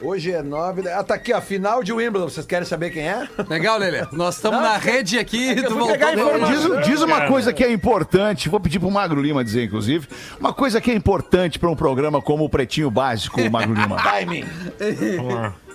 Hoje 0.02 0.32
é 0.32 0.44
nove. 0.44 0.88
Ah, 0.90 1.04
tá 1.04 1.16
aqui, 1.16 1.32
a 1.32 1.40
final 1.42 1.82
de 1.82 1.92
Wimbledon. 1.94 2.28
Vocês 2.30 2.46
querem 2.46 2.68
saber 2.68 2.90
quem 2.92 3.08
é? 3.08 3.28
Legal, 3.50 3.80
Lele. 3.80 4.06
Nós 4.12 4.36
estamos 4.36 4.60
na 4.62 4.76
é 4.76 4.80
que- 4.80 4.92
rede 4.92 5.18
aqui 5.18 5.50
é 5.50 5.54
informação. 5.54 6.52
Diz, 6.82 6.88
diz 6.88 7.02
uma 7.02 7.28
coisa 7.28 7.54
que 7.54 7.64
é 7.64 7.72
importante, 7.72 8.50
vou 8.50 8.60
pedir 8.60 8.78
pro 8.80 8.92
Magro 8.92 9.22
Lima 9.22 9.44
dizer, 9.44 9.64
inclusive, 9.64 10.06
uma 10.40 10.54
coisa 10.54 10.82
que 10.82 10.92
é 10.92 10.94
importante 10.94 11.58
para 11.58 11.70
um 11.70 11.76
programa 11.76 12.22
como 12.22 12.44
o 12.44 12.50
Pretinho 12.50 12.92
Básico, 12.92 13.40
Magro 13.50 13.74
Lima. 13.74 13.96
Timing. 14.04 14.44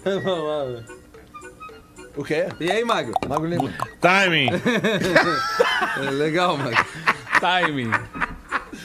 Vamos 0.05 0.45
lá. 0.45 0.85
O 2.17 2.25
quê? 2.25 2.47
E 2.61 2.71
aí, 2.71 2.85
Mago? 2.85 3.13
Mago 3.27 3.47
Lima. 3.47 3.71
Timing. 4.01 4.51
É, 5.97 6.11
legal, 6.11 6.57
Mago. 6.57 6.77
Timing. 7.41 7.91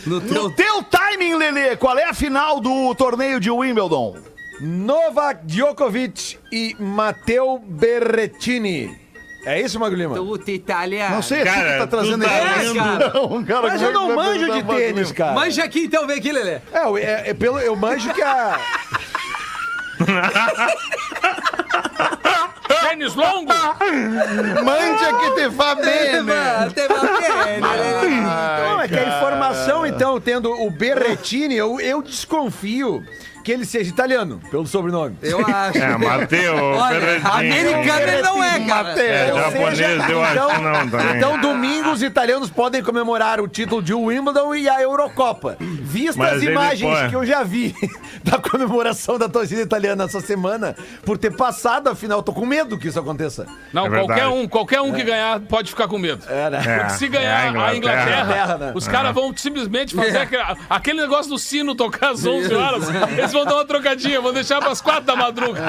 No 0.05 0.21
teu 0.21 0.43
No 0.43 0.49
teu 0.51 0.83
timing, 0.83 1.35
Lelê, 1.35 1.75
qual 1.75 1.97
é 1.97 2.05
a 2.05 2.13
final 2.13 2.59
do 2.59 2.95
torneio 2.95 3.39
de 3.39 3.51
Wimbledon? 3.51 4.15
Novak 4.61 5.45
Djokovic 5.45 6.37
e 6.51 6.75
Matteo 6.79 7.59
Berrettini. 7.59 9.05
É 9.45 9.61
isso, 9.61 9.79
Mago 9.79 9.95
Lima? 9.95 10.15
Tudo 10.15 10.49
italiano. 10.49 11.15
Não 11.15 11.21
sei, 11.21 11.39
tu 11.39 11.45
Cara, 11.45 11.71
que 11.73 11.77
tá 11.77 11.87
trazendo 11.87 12.23
tu 12.23 12.27
tá 12.27 12.55
lendo. 12.57 13.13
Não, 13.29 13.43
cara, 13.43 13.67
Mas 13.67 13.81
eu 13.81 13.93
não 13.93 14.15
manjo 14.15 14.51
de 14.51 14.63
tênis, 14.63 15.11
cara. 15.11 15.33
Manja 15.33 15.63
aqui 15.63 15.81
então, 15.83 16.07
vem 16.07 16.17
aqui, 16.17 16.31
Lele. 16.31 16.61
É, 16.73 16.99
é, 16.99 17.29
é 17.29 17.33
pelo, 17.33 17.59
eu 17.59 17.75
manjo 17.75 18.11
que 18.11 18.23
a. 18.23 18.59
Tênis 23.05 23.15
longo? 23.15 23.53
Manja 24.63 25.13
que 25.19 25.31
te 25.35 25.51
fa 25.51 25.75
bene. 25.75 26.23
Não, 27.61 28.81
é 28.81 28.87
que 28.87 28.97
a 28.97 29.17
informação, 29.17 29.74
então, 29.95 30.19
tendo 30.19 30.51
o 30.51 30.69
Berrettini, 30.69 31.55
eu, 31.55 31.79
eu 31.79 32.01
desconfio 32.01 33.03
que 33.45 33.51
ele 33.51 33.63
seja 33.63 33.91
italiano, 33.91 34.41
pelo 34.49 34.65
sobrenome. 34.65 35.15
Eu 35.21 35.39
acho. 35.45 35.77
É, 35.77 35.95
Mateu, 35.99 36.55
Ferretinho. 36.89 37.31
americano 37.31 38.01
ele 38.01 38.21
não 38.23 38.43
é, 38.43 38.59
cara. 38.65 39.03
É, 39.03 39.31
Ou 39.33 39.39
japonês 39.39 40.09
eu 40.09 40.23
acho 40.23 40.55
que 40.55 40.61
não 40.63 40.89
também. 40.89 41.17
Então, 41.17 41.39
domingo, 41.39 41.91
os 41.91 42.01
italianos 42.01 42.49
podem 42.49 42.81
comemorar 42.81 43.39
o 43.39 43.47
título 43.47 43.83
de 43.83 43.93
Wimbledon 43.93 44.55
e 44.55 44.67
a 44.67 44.81
Eurocopa. 44.81 45.57
Vistas 45.59 46.15
Mas 46.15 46.33
as 46.37 46.41
ele 46.41 46.51
imagens 46.53 46.91
pode. 46.91 47.09
que 47.09 47.15
eu 47.15 47.23
já 47.23 47.43
vi 47.43 47.75
da 48.25 48.39
comemoração 48.39 49.19
da 49.19 49.29
torcida 49.29 49.61
italiana 49.61 50.05
essa 50.05 50.21
semana, 50.21 50.75
por 51.05 51.15
ter 51.15 51.35
passado 51.35 51.87
a 51.87 51.93
final, 51.93 52.23
tô 52.23 52.33
com 52.33 52.47
medo 52.47 52.79
que 52.79 52.87
isso 52.87 52.99
aconteça. 52.99 53.45
Não, 53.71 53.85
É 53.85 53.89
qualquer 53.91 54.27
um, 54.27 54.47
qualquer 54.47 54.81
um 54.81 54.91
que 54.91 55.03
ganhar 55.03 55.39
pode 55.41 55.69
ficar 55.69 55.87
com 55.87 55.99
medo. 55.99 56.23
É, 56.27 56.49
né? 56.49 56.63
É, 56.65 56.79
Porque 56.79 56.93
se 56.93 57.05
é 57.05 57.09
ganhar 57.09 57.37
a 57.41 57.75
Inglaterra, 57.75 57.75
Inglaterra, 57.75 58.57
né? 58.57 58.71
os 58.73 58.87
caras 58.87 59.13
vão 59.13 59.31
simplesmente 59.37 59.84
fazer 59.93 60.17
aquele, 60.17 60.43
aquele 60.69 61.01
negócio 61.01 61.29
do 61.29 61.37
sino 61.37 61.75
tocar 61.75 62.11
às 62.11 62.25
11 62.25 62.53
horas. 62.55 62.83
Eles 63.17 63.31
vão 63.33 63.43
dar 63.45 63.55
uma 63.55 63.65
trocadinha, 63.65 64.21
vão 64.21 64.31
deixar 64.33 64.59
pras 64.61 64.79
4 64.79 65.03
da 65.03 65.15
madruga. 65.15 65.61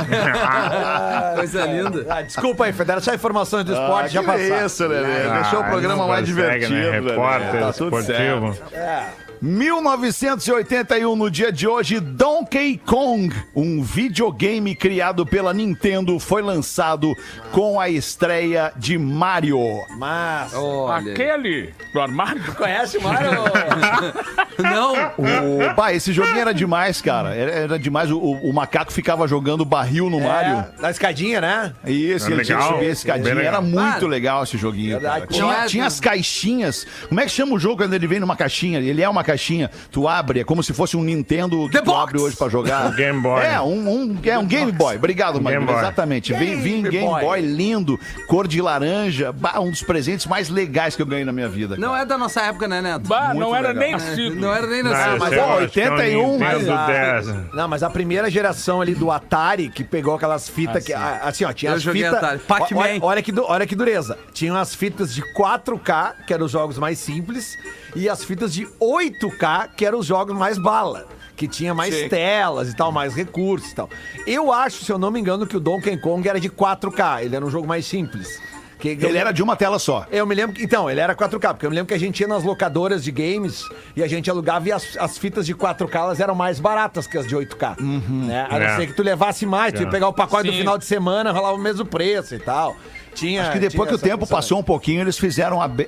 Coisa 1.35 1.66
linda. 1.66 2.06
Ah, 2.08 2.23
desculpa 2.23 2.64
aí, 2.66 2.73
Federa, 2.73 3.00
só 3.00 3.12
informações 3.14 3.64
do 3.64 3.73
esporte 3.73 4.04
Ah, 4.06 4.08
já 4.08 4.20
que 4.20 4.26
passaram. 4.26 4.66
isso, 4.66 4.87
Lelê. 4.87 5.26
Ah, 5.28 5.40
Deixou 5.40 5.61
o 5.61 5.64
programa 5.64 6.06
mais 6.06 6.28
consegue, 6.28 6.66
divertido. 6.66 6.75
Né? 7.02 7.11
Repórter 7.11 7.61
Tá 7.61 7.73
tudo 7.73 8.02
certo. 8.02 8.52
esportivo. 8.52 9.25
1981, 9.43 11.14
no 11.16 11.31
dia 11.31 11.52
de 11.52 11.66
hoje, 11.69 12.00
Donkey 12.00 12.81
Kong, 12.85 13.35
um 13.55 13.83
videogame 13.83 14.75
criado 14.75 15.25
pela 15.26 15.52
Nintendo, 15.52 16.19
foi 16.19 16.43
lançado 16.43 17.14
com 17.52 17.78
a 17.81 17.88
estreia 17.88 18.73
de 18.76 18.99
Mario. 18.99 19.59
Mas. 19.99 20.52
Olha. 20.55 21.12
Aquele 21.12 21.73
do 21.93 22.00
armário. 22.00 22.43
Conhece 22.55 22.99
o 22.99 23.02
Mário? 23.02 23.31
Não. 24.59 24.95
O, 25.19 25.90
esse 25.90 26.12
joguinho 26.12 26.38
era 26.38 26.52
demais, 26.55 27.00
cara. 27.00 27.35
Era, 27.35 27.50
era 27.50 27.78
demais. 27.78 28.11
O, 28.11 28.19
o- 28.19 28.52
macaco 28.57 28.90
ficava 28.93 29.28
jogando 29.28 29.64
barril 29.64 30.09
no 30.09 30.19
Mario. 30.21 30.64
É, 30.78 30.81
na 30.81 30.90
escadinha, 30.90 31.40
né? 31.40 31.75
Isso, 31.87 32.28
É 32.28 32.33
ele 32.33 32.43
tinha 32.45 32.57
que 32.57 32.62
legal, 32.62 32.73
subir 32.75 32.87
a 32.88 32.93
escadinha. 32.93 33.31
Era 33.33 33.59
legal. 33.59 33.62
muito 33.62 34.07
legal 34.07 34.43
esse 34.45 34.57
joguinho. 34.57 34.99
Tinha, 35.31 35.52
é- 35.52 35.66
tinha 35.66 35.85
as 35.87 36.00
caixinhas. 36.00 36.87
Como 37.09 37.21
é 37.21 37.25
que 37.25 37.31
chama 37.31 37.52
o 37.55 37.59
jogo 37.59 37.76
quando 37.78 37.93
ele 37.93 38.07
vem 38.07 38.19
numa 38.19 38.35
caixinha? 38.37 38.78
Ele 38.78 39.02
é 39.02 39.09
uma 39.09 39.23
caixinha. 39.26 39.71
Tu 39.90 40.06
abre, 40.09 40.40
é 40.40 40.45
como 40.45 40.62
se 40.62 40.73
fosse 40.73 40.97
um 40.97 41.02
Nintendo 41.02 41.66
que 41.66 41.73
The 41.73 41.83
tu 41.83 41.87
Box. 41.87 42.02
abre 42.02 42.21
hoje 42.21 42.37
pra 42.37 42.49
jogar. 42.49 42.90
Game 42.97 43.21
Boy. 43.21 43.45
É, 43.45 43.61
um, 43.61 43.88
um, 43.88 44.18
é 44.25 44.38
um 44.38 44.47
Game 44.47 44.73
Boy. 44.73 44.97
Obrigado, 44.97 45.35
Magno. 45.40 45.61
Game 45.61 45.66
Boy. 45.66 45.76
Exatamente. 45.76 46.33
Vem, 46.33 46.61
vem 46.61 46.83
Game 46.83 47.06
Boy. 47.09 47.21
Boy 47.23 47.40
lindo, 47.40 47.99
cor 48.28 48.47
de 48.47 48.61
laranja. 48.62 49.33
Bah, 49.33 49.61
um 49.61 49.71
dos 49.71 49.83
presentes 49.83 50.26
mais 50.26 50.49
legais 50.49 50.95
que 50.97 51.02
eu 51.02 51.06
ganhei 51.06 51.25
na 51.25 51.33
minha 51.33 51.49
vida. 51.49 51.76
Não 51.76 51.90
cara. 51.90 52.02
é 52.02 52.06
da 52.06 52.16
nossa 52.18 52.40
época, 52.42 52.68
né, 52.68 52.80
Neto? 52.80 53.09
Bah, 53.09 53.28
Muito 53.28 53.40
não 53.40 53.54
era 53.56 53.68
legal. 53.68 53.83
nem 53.83 53.92
nascido. 53.92 54.37
Não 54.37 54.54
era 54.54 54.66
nem 54.66 54.83
nascido. 54.83 55.11
esse 55.11 55.18
mas, 55.18 55.33
é 55.33 55.45
um 55.45 55.54
81, 55.54 56.33
Nintendo 56.33 56.38
mas, 56.38 56.68
ah, 56.68 56.87
10. 56.87 57.54
Não, 57.54 57.68
mas 57.68 57.83
a 57.83 57.90
primeira 57.90 58.30
geração 58.30 58.80
ali 58.80 58.95
do 58.95 59.11
Atari, 59.11 59.68
que 59.68 59.83
pegou 59.85 60.14
aquelas 60.14 60.49
fitas 60.49 60.85
que. 60.85 60.92
ah, 60.92 61.21
Assim, 61.25 61.45
ó, 61.45 61.52
tinha 61.52 61.73
Eu 61.73 61.76
as 61.76 61.85
fitas. 61.85 62.42
Pac-Man. 62.42 62.80
Olha, 62.80 62.99
olha 63.02 63.23
que, 63.23 63.33
olha 63.40 63.66
que 63.66 63.75
dureza. 63.75 64.18
Tinham 64.33 64.56
as 64.56 64.75
fitas 64.75 65.14
de 65.14 65.23
4K, 65.35 66.25
que 66.26 66.33
eram 66.33 66.47
os 66.47 66.52
jogos 66.52 66.78
mais 66.78 66.99
simples, 66.99 67.56
e 67.95 68.09
as 68.09 68.25
fitas 68.25 68.52
de 68.52 68.66
8K, 69.20 69.70
que 69.76 69.85
eram 69.87 69.99
os 69.99 70.06
jogos 70.06 70.37
mais 70.37 70.58
bala. 70.58 71.06
Que 71.37 71.46
tinha 71.46 71.75
mais 71.75 71.94
telas 72.08 72.70
e 72.70 72.76
tal, 72.76 72.90
mais 72.90 73.14
recursos 73.14 73.70
e 73.70 73.75
tal. 73.75 73.90
Eu 74.26 74.50
acho, 74.50 74.85
se 74.85 74.90
eu 74.90 74.99
não 74.99 75.11
me 75.11 75.20
engano, 75.20 75.46
que 75.46 75.56
o 75.56 75.61
Donkey 75.61 75.96
Kong 75.99 76.26
era 76.26 76.40
de 76.40 76.49
4K. 76.49 77.25
Ele 77.25 77.37
era 77.37 77.44
um 77.44 77.50
jogo 77.50 77.66
mais 77.68 77.85
simples. 77.85 78.40
Que 78.78 78.88
Ele 78.90 79.16
era 79.16 79.32
de 79.32 79.42
uma 79.42 79.56
tela 79.56 79.78
só. 79.78 80.06
eu 80.11 80.26
me 80.26 80.35
lembro 80.35 80.54
que. 80.54 80.62
Então, 80.62 80.88
ele 80.90 81.00
era 81.00 81.14
4K, 81.14 81.54
porque 81.54 81.64
eu 81.66 81.70
me 81.70 81.76
lembro 81.76 81.88
que 81.88 81.94
a 81.94 81.99
gente 81.99 82.20
ia 82.20 82.28
nas 82.28 82.42
locadoras 82.44 83.02
de 83.02 83.11
games 83.11 83.62
e 83.96 84.02
a 84.02 84.06
gente 84.08 84.30
alugava 84.30 84.68
e 84.68 84.73
as, 84.73 84.96
as 84.99 85.16
fitas 85.16 85.46
de 85.46 85.54
4K 85.54 85.94
elas 85.94 86.20
eram 86.20 86.35
mais 86.35 86.61
baratas 86.61 87.06
que 87.06 87.16
as 87.16 87.26
de 87.26 87.35
8K. 87.35 87.80
Né? 87.80 88.46
A 88.50 88.58
não 88.58 88.66
É. 88.66 88.76
ser 88.76 88.87
que 88.87 88.92
tu 88.92 89.02
levasse 89.02 89.46
mais, 89.46 89.73
tu 89.73 89.80
ia 89.80 89.88
É. 89.88 89.90
pegar 89.90 90.08
o 90.08 90.12
pacote 90.12 90.44
do 90.49 90.52
Sim. 90.52 90.58
final 90.58 90.76
de 90.76 90.85
semana, 90.85 91.32
rolava 91.32 91.54
o 91.56 91.58
mesmo 91.61 91.87
preço 91.87 92.35
e 92.35 92.38
tal. 92.38 92.76
Tinha. 93.16 93.42
Acho 93.42 93.52
que 93.52 93.58
depois 93.58 93.88
que 93.88 93.94
o 93.94 93.99
tempo 93.99 94.20
função. 94.20 94.37
passou 94.37 94.58
um 94.58 94.62
pouquinho, 94.62 95.00
eles 95.00 95.18
fizeram 95.18 95.61
ab 95.61 95.87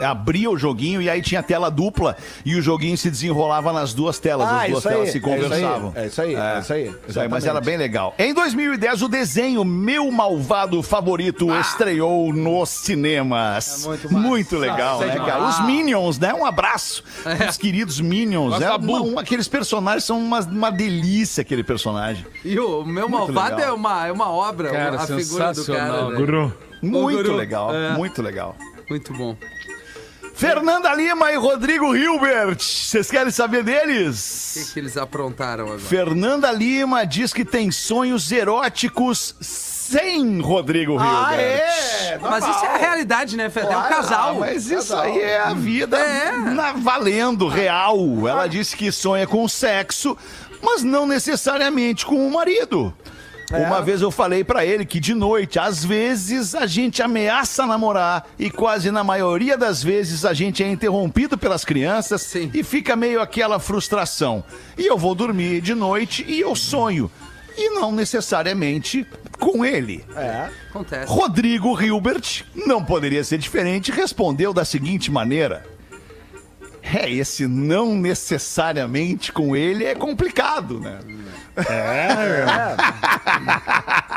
abrir 0.00 0.46
o 0.48 0.56
joguinho 0.56 1.00
e 1.02 1.08
aí 1.10 1.20
tinha 1.22 1.42
tela 1.42 1.70
dupla 1.70 2.16
e 2.44 2.54
o 2.54 2.62
joguinho 2.62 2.96
se 2.96 3.10
desenrolava 3.10 3.72
nas 3.72 3.92
duas 3.94 4.18
telas, 4.18 4.48
Ah, 4.48 4.62
as 4.62 4.70
duas 4.70 4.78
isso 4.80 4.88
aí, 4.88 4.94
telas 4.94 5.10
se 5.10 5.16
é 5.16 5.18
isso 5.18 5.28
aí, 5.28 5.34
conversavam. 5.42 5.92
é 5.94 6.06
isso 6.06 6.22
aí, 6.22 6.34
é 6.34 6.58
isso 6.60 6.72
aí, 6.72 6.94
Isso 7.08 7.20
aí, 7.20 7.28
mas 7.28 7.44
era 7.46 7.60
bem 7.60 7.76
legal. 7.76 8.14
Em 8.18 8.32
2010, 8.34 9.02
o 9.02 9.08
desenho 9.08 9.64
Meu 9.64 10.10
Malvado 10.10 10.82
Favorito 10.82 11.52
estreou 11.56 12.32
nos 12.32 12.68
cinemas. 12.68 13.84
É 13.84 13.88
muito 13.88 14.12
muito 14.12 14.56
legal, 14.58 15.02
é 15.02 15.06
né, 15.06 15.16
cara? 15.16 15.48
Os 15.48 15.64
Minions, 15.64 16.18
né? 16.18 16.34
Um 16.34 16.44
abraço. 16.44 17.02
Os 17.48 17.56
queridos 17.56 18.00
Minions. 18.00 18.54
É 18.56 18.60
da 18.60 18.76
uma, 18.76 19.20
aqueles 19.20 19.48
personagens 19.48 20.04
são 20.04 20.18
uma, 20.18 20.40
uma 20.40 20.70
delícia, 20.70 21.42
aquele 21.42 21.62
personagem. 21.62 22.24
E 22.44 22.58
o 22.58 22.84
meu 22.84 23.08
malvado 23.08 23.56
legal. 23.56 23.70
é 23.70 23.72
uma, 23.72 24.06
é 24.06 24.12
uma 24.12 24.30
obra, 24.30 24.70
Cara, 24.70 24.96
a 24.96 25.06
figura 25.06 25.52
do 25.52 25.54
sensacional, 25.56 25.96
cara. 25.96 26.08
né? 26.10 26.16
Guru. 26.34 26.52
Muito 26.82 27.16
Guru. 27.22 27.36
legal, 27.36 27.74
É. 27.74 27.90
muito 27.92 28.20
legal. 28.22 28.56
Muito 28.90 29.12
bom. 29.14 29.36
Fernanda 30.34 30.92
Lima 30.92 31.30
e 31.32 31.36
Rodrigo 31.36 31.94
Hilbert. 31.94 32.58
Vocês 32.58 33.08
querem 33.10 33.30
saber 33.30 33.58
O 33.58 33.64
que, 33.64 33.70
deles? 33.70 34.70
que 34.74 34.80
eles 34.80 34.96
aprontaram 34.96 35.64
agora? 35.66 35.78
Fernanda 35.78 36.50
Lima 36.50 37.06
diz 37.06 37.32
que 37.32 37.44
tem 37.44 37.70
sonhos 37.70 38.30
eróticos 38.32 39.34
sem 39.40 40.40
Rodrigo 40.40 40.96
Ah, 40.98 41.30
Hilbert. 41.30 41.40
é! 41.40 42.18
Mas 42.20 42.44
isso 42.48 42.64
é 42.64 42.68
a 42.68 42.76
realidade, 42.76 43.36
né, 43.36 43.48
Fede? 43.48 43.66
É 43.66 43.70
um 43.70 43.72
Claro. 43.80 43.94
casal. 43.94 44.30
Ah, 44.30 44.40
mas 44.40 44.68
isso 44.70 44.94
aí 44.96 45.20
é 45.20 45.38
a 45.40 45.54
vida 45.54 45.96
É. 45.98 46.32
na 46.32 46.72
valendo, 46.72 47.46
real. 47.46 47.96
Ela 48.28 48.48
disse 48.48 48.76
que 48.76 48.90
sonha 48.90 49.26
com 49.28 49.46
sexo, 49.46 50.16
mas 50.60 50.82
não 50.82 51.06
necessariamente 51.06 52.04
com 52.04 52.26
o 52.26 52.32
marido. 52.32 52.92
Uma 53.52 53.82
vez 53.82 54.00
eu 54.00 54.10
falei 54.10 54.42
pra 54.42 54.64
ele 54.64 54.84
que 54.84 54.98
de 54.98 55.14
noite, 55.14 55.58
às 55.58 55.84
vezes, 55.84 56.54
a 56.54 56.66
gente 56.66 57.02
ameaça 57.02 57.66
namorar 57.66 58.26
e 58.38 58.50
quase 58.50 58.90
na 58.90 59.04
maioria 59.04 59.56
das 59.56 59.82
vezes 59.82 60.24
a 60.24 60.32
gente 60.32 60.62
é 60.62 60.68
interrompido 60.68 61.36
pelas 61.36 61.64
crianças 61.64 62.22
Sim. 62.22 62.50
e 62.54 62.62
fica 62.62 62.96
meio 62.96 63.20
aquela 63.20 63.58
frustração. 63.58 64.42
E 64.78 64.86
eu 64.86 64.96
vou 64.96 65.14
dormir 65.14 65.60
de 65.60 65.74
noite 65.74 66.24
e 66.26 66.40
eu 66.40 66.54
sonho. 66.56 67.10
E 67.56 67.70
não 67.70 67.92
necessariamente 67.92 69.06
com 69.38 69.64
ele. 69.64 70.04
É. 70.16 70.50
Acontece. 70.70 71.12
Rodrigo 71.12 71.80
Hilbert, 71.80 72.44
não 72.66 72.84
poderia 72.84 73.22
ser 73.22 73.38
diferente, 73.38 73.92
respondeu 73.92 74.52
da 74.52 74.64
seguinte 74.64 75.08
maneira: 75.10 75.64
É, 76.82 77.08
esse 77.08 77.46
não 77.46 77.94
necessariamente 77.94 79.32
com 79.32 79.54
ele 79.54 79.84
é 79.84 79.94
complicado, 79.94 80.80
né? 80.80 80.98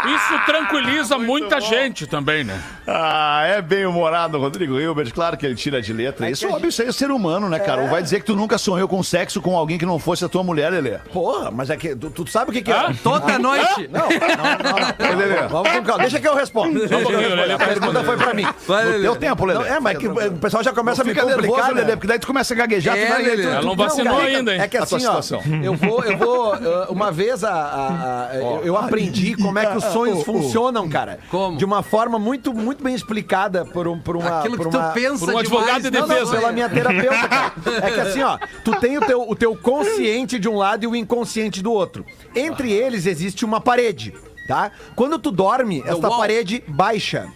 Isso 0.05 0.45
tranquiliza 0.45 1.17
muita 1.17 1.59
gente 1.59 2.07
também, 2.07 2.43
né? 2.43 2.59
Ah, 2.87 3.43
é 3.45 3.61
bem 3.61 3.85
humorado, 3.85 4.39
Rodrigo 4.39 4.79
Hilbert. 4.79 5.11
Claro 5.13 5.35
que 5.37 5.45
ele 5.45 5.55
tira 5.55 5.81
de 5.81 5.91
letra. 5.93 6.29
isso, 6.29 6.47
óbvio, 6.49 6.69
isso 6.69 6.81
aí 6.81 6.87
é 6.87 6.91
ser 6.91 7.11
humano, 7.11 7.49
né, 7.49 7.59
cara? 7.59 7.81
Ou 7.81 7.87
vai 7.89 8.01
dizer 8.01 8.19
que 8.21 8.25
tu 8.25 8.35
nunca 8.35 8.57
sonhou 8.57 8.87
com 8.87 9.01
sexo 9.03 9.41
com 9.41 9.57
alguém 9.57 9.77
que 9.77 9.85
não 9.85 9.99
fosse 9.99 10.23
a 10.23 10.29
tua 10.29 10.43
mulher, 10.43 10.71
Lelê? 10.71 10.97
Porra, 11.11 11.51
mas 11.51 11.69
é 11.69 11.77
que 11.77 11.95
tu, 11.95 12.09
tu 12.09 12.27
sabe 12.27 12.51
o 12.51 12.53
que, 12.53 12.61
que 12.61 12.71
é? 12.71 12.93
Toda 13.03 13.37
noite. 13.37 13.89
Não, 13.91 14.01
não, 14.01 14.09
não, 14.09 14.79
não. 14.79 15.17
Lelê? 15.17 15.47
Vamos 15.47 15.71
com 15.71 15.83
calma. 15.83 16.01
Deixa 16.03 16.19
que 16.19 16.27
eu 16.27 16.35
respondo. 16.35 16.87
Que 16.87 16.93
eu 16.93 16.97
respondo. 16.99 17.17
Lelê 17.19 17.53
A 17.53 17.57
pergunta 17.57 18.03
foi 18.03 18.17
pra 18.17 18.33
mim. 18.33 18.47
Vai, 18.67 18.85
Lelê. 18.85 19.01
teu 19.03 19.15
tempo, 19.15 19.45
Lelê. 19.45 19.59
Não, 19.59 19.65
é, 19.75 19.79
mas 19.79 19.97
que 19.97 20.07
o 20.07 20.31
pessoal 20.37 20.63
já 20.63 20.71
começa 20.73 21.01
a 21.01 21.05
me 21.05 21.11
Fica 21.13 21.25
nervoso, 21.25 21.47
complicar, 21.47 21.73
Lelê, 21.73 21.91
porque 21.95 22.07
daí 22.07 22.19
tu 22.19 22.27
começa 22.27 22.53
a 22.53 22.57
gaguejar. 22.57 22.97
É, 22.97 23.05
tu 23.05 23.09
vai- 23.09 23.21
Lelê. 23.23 23.43
tu- 23.43 23.49
Ela 23.49 23.61
não 23.61 23.67
Não, 23.67 23.75
vacinou 23.75 24.19
ainda, 24.19 24.53
hein? 24.55 24.61
É 24.61 24.67
que 24.67 24.77
assim, 24.77 24.95
ó, 24.95 25.21
situação. 25.21 25.41
eu 25.63 25.73
vou, 25.73 26.03
eu 26.03 26.17
vou, 26.17 26.55
uh, 26.55 26.85
uma 26.91 27.11
vez 27.11 27.26
a, 27.43 27.49
a- 27.49 28.27
a- 28.31 28.35
eu, 28.35 28.61
eu 28.65 28.77
aprendi 28.77 29.35
como 29.35 29.57
é 29.59 29.65
que 29.65 29.77
os 29.77 29.83
sonhos 29.93 30.23
funcionam, 30.23 30.87
cara. 30.89 31.19
Como? 31.29 31.57
De 31.57 31.65
uma 31.65 31.81
forma 31.83 32.17
muito, 32.19 32.53
muito 32.53 32.83
bem 32.83 32.93
explicada 32.95 33.65
por, 33.65 33.87
um, 33.87 33.99
por 33.99 34.15
uma... 34.15 34.39
Aquilo 34.39 34.57
por 34.57 34.69
que 34.69 34.75
uma... 34.77 34.89
tu 34.89 34.93
pensa 34.93 35.25
por 35.25 35.35
um 35.35 35.41
demais, 35.43 35.47
advogado 35.47 35.81
de 35.83 35.91
não, 35.91 36.07
Não, 36.07 36.19
não, 36.25 36.31
pela 36.31 36.51
minha 36.51 36.69
terapeuta, 36.69 37.27
cara. 37.27 37.53
É 37.83 37.91
que 37.91 37.99
assim, 37.99 38.21
ó, 38.23 38.37
tu 38.63 38.79
tem 38.79 38.97
o 38.97 39.01
teu, 39.01 39.21
o 39.29 39.35
teu 39.35 39.55
consciente 39.55 40.39
de 40.39 40.47
um 40.49 40.55
lado 40.57 40.83
e 40.83 40.87
o 40.87 40.95
inconsciente 40.95 41.61
do 41.61 41.71
outro. 41.71 42.05
Entre 42.35 42.71
eles 42.71 43.05
existe 43.05 43.43
uma 43.45 43.59
parede, 43.61 44.13
tá? 44.47 44.71
Quando 44.95 45.17
tu 45.19 45.31
dorme, 45.31 45.83
esta 45.85 46.07
wall. 46.09 46.17
parede 46.19 46.63
baixa. 46.67 47.27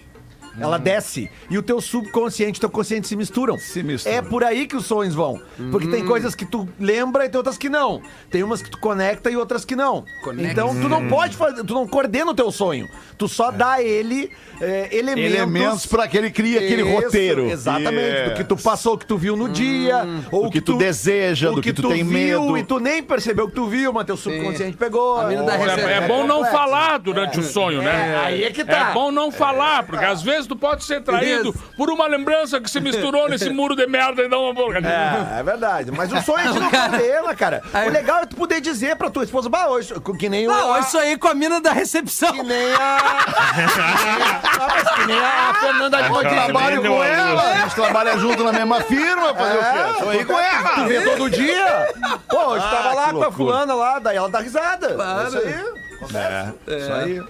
Ela 0.59 0.77
desce 0.77 1.29
e 1.49 1.57
o 1.57 1.63
teu 1.63 1.79
subconsciente 1.79 2.57
e 2.57 2.59
o 2.59 2.61
teu 2.61 2.69
consciente 2.69 3.07
se 3.07 3.15
misturam. 3.15 3.57
Se 3.57 3.81
misturam. 3.81 4.17
É 4.17 4.21
por 4.21 4.43
aí 4.43 4.67
que 4.67 4.75
os 4.75 4.85
sonhos 4.85 5.15
vão. 5.15 5.41
Porque 5.71 5.87
tem 5.87 6.05
coisas 6.05 6.35
que 6.35 6.45
tu 6.45 6.67
lembra 6.79 7.25
e 7.25 7.29
tem 7.29 7.37
outras 7.37 7.57
que 7.57 7.69
não. 7.69 8.01
Tem 8.29 8.43
umas 8.43 8.61
que 8.61 8.69
tu 8.69 8.77
conecta 8.77 9.29
e 9.29 9.37
outras 9.37 9.63
que 9.63 9.75
não. 9.75 10.03
Conecta. 10.23 10.51
Então 10.51 10.69
tu 10.79 10.89
não 10.89 11.07
pode 11.07 11.35
fazer, 11.35 11.63
tu 11.63 11.73
não 11.73 11.87
coordena 11.87 12.31
o 12.31 12.35
teu 12.35 12.51
sonho. 12.51 12.87
Tu 13.17 13.27
só 13.27 13.51
dá 13.51 13.73
a 13.73 13.83
ele 13.83 14.29
é, 14.59 14.95
elementos. 14.95 15.33
Elementos 15.33 15.85
pra 15.85 16.07
que 16.07 16.17
ele 16.17 16.29
crie 16.31 16.57
aquele 16.57 16.83
Isso, 16.83 16.91
roteiro. 16.91 17.49
Exatamente. 17.49 18.29
Do 18.29 18.35
que 18.35 18.43
tu 18.43 18.57
passou, 18.57 18.93
o 18.93 18.97
que 18.97 19.05
tu 19.05 19.17
viu 19.17 19.35
no 19.35 19.49
dia. 19.49 20.05
Ou 20.31 20.45
do 20.45 20.51
que 20.51 20.61
tu 20.61 20.77
deseja, 20.77 21.51
o 21.51 21.55
do 21.55 21.61
que 21.61 21.73
tu 21.73 21.87
tem 21.87 22.03
viu 22.03 22.43
medo. 22.43 22.57
E 22.57 22.63
tu 22.63 22.79
nem 22.79 23.01
percebeu 23.01 23.47
que 23.47 23.55
tu 23.55 23.67
viu, 23.67 23.93
mas 23.93 24.05
teu 24.05 24.17
subconsciente 24.17 24.77
pegou. 24.77 25.19
A 25.19 25.27
mina 25.27 25.43
da 25.43 25.55
É. 25.55 25.91
É, 25.91 25.93
é 25.97 26.07
bom 26.07 26.25
não 26.25 26.37
complexo. 26.37 26.57
falar 26.57 26.97
durante 26.99 27.39
o 27.39 27.43
sonho, 27.43 27.81
né? 27.81 28.11
É, 28.11 28.25
aí 28.25 28.43
é 28.43 28.51
que 28.51 28.63
tá. 28.63 28.89
É 28.89 28.93
bom 28.93 29.11
não 29.11 29.31
falar, 29.31 29.83
porque 29.83 30.03
às 30.03 30.21
vezes 30.21 30.40
tu 30.47 30.55
pode 30.55 30.83
ser 30.83 31.01
traído 31.01 31.49
Isso. 31.49 31.63
por 31.77 31.89
uma 31.89 32.07
lembrança 32.07 32.59
que 32.59 32.69
se 32.69 32.79
misturou 32.79 33.29
nesse 33.29 33.49
muro 33.51 33.75
de 33.75 33.85
merda 33.87 34.23
e 34.23 34.29
dá 34.29 34.37
uma 34.39 34.53
boca. 34.53 34.79
É, 34.79 35.39
é 35.39 35.43
verdade. 35.43 35.91
Mas 35.91 36.11
o 36.11 36.21
sonho 36.21 36.47
gente 36.47 36.59
não 36.59 36.69
coordena, 36.69 37.35
cara. 37.35 37.61
O 37.85 37.89
legal 37.89 38.19
é 38.19 38.25
tu 38.25 38.35
poder 38.35 38.61
dizer 38.61 38.95
pra 38.95 39.09
tua 39.09 39.23
esposa, 39.23 39.49
bah, 39.49 39.67
hoje, 39.67 39.93
que 40.19 40.29
nem 40.29 40.47
o. 40.47 40.51
Não, 40.51 40.79
isso 40.79 40.97
aí 40.97 41.17
com 41.17 41.27
a 41.27 41.33
mina 41.33 41.59
da 41.61 41.71
recepção. 41.71 42.31
Que 42.33 42.43
nem 42.43 42.73
a. 42.73 42.97
Ah, 44.61 44.67
mas 44.69 44.91
que 44.91 45.05
nem 45.07 45.17
a 45.19 45.53
Fernanda 45.55 46.01
de 46.03 46.09
Eu 46.09 46.19
trabalho 46.19 46.81
com 46.81 47.03
ela, 47.03 47.41
a 47.41 47.57
gente 47.61 47.75
trabalha 47.75 48.17
junto 48.17 48.43
na 48.43 48.51
mesma 48.53 48.81
firma, 48.81 49.33
fazer 49.33 49.57
o 49.57 49.61
quê? 49.61 49.99
Tô 50.03 50.09
aí 50.09 50.25
com 50.25 50.33
Tu 50.33 50.39
ela. 50.39 50.87
vê 50.87 51.01
todo 51.01 51.29
dia? 51.29 51.93
Pô, 52.29 52.37
hoje 52.51 52.65
Ah, 52.65 52.69
tava 52.69 52.93
lá 52.93 53.11
com 53.13 53.23
a 53.23 53.31
fulana 53.31 53.73
lá, 53.73 53.99
daí 53.99 54.17
ela 54.17 54.29
dá 54.29 54.39
risada. 54.39 54.93
Claro. 54.93 55.21
É 55.23 55.27
isso 55.27 55.37
aí. 55.37 55.80
É, 56.13 56.77
isso 56.77 56.93
aí. 56.93 57.21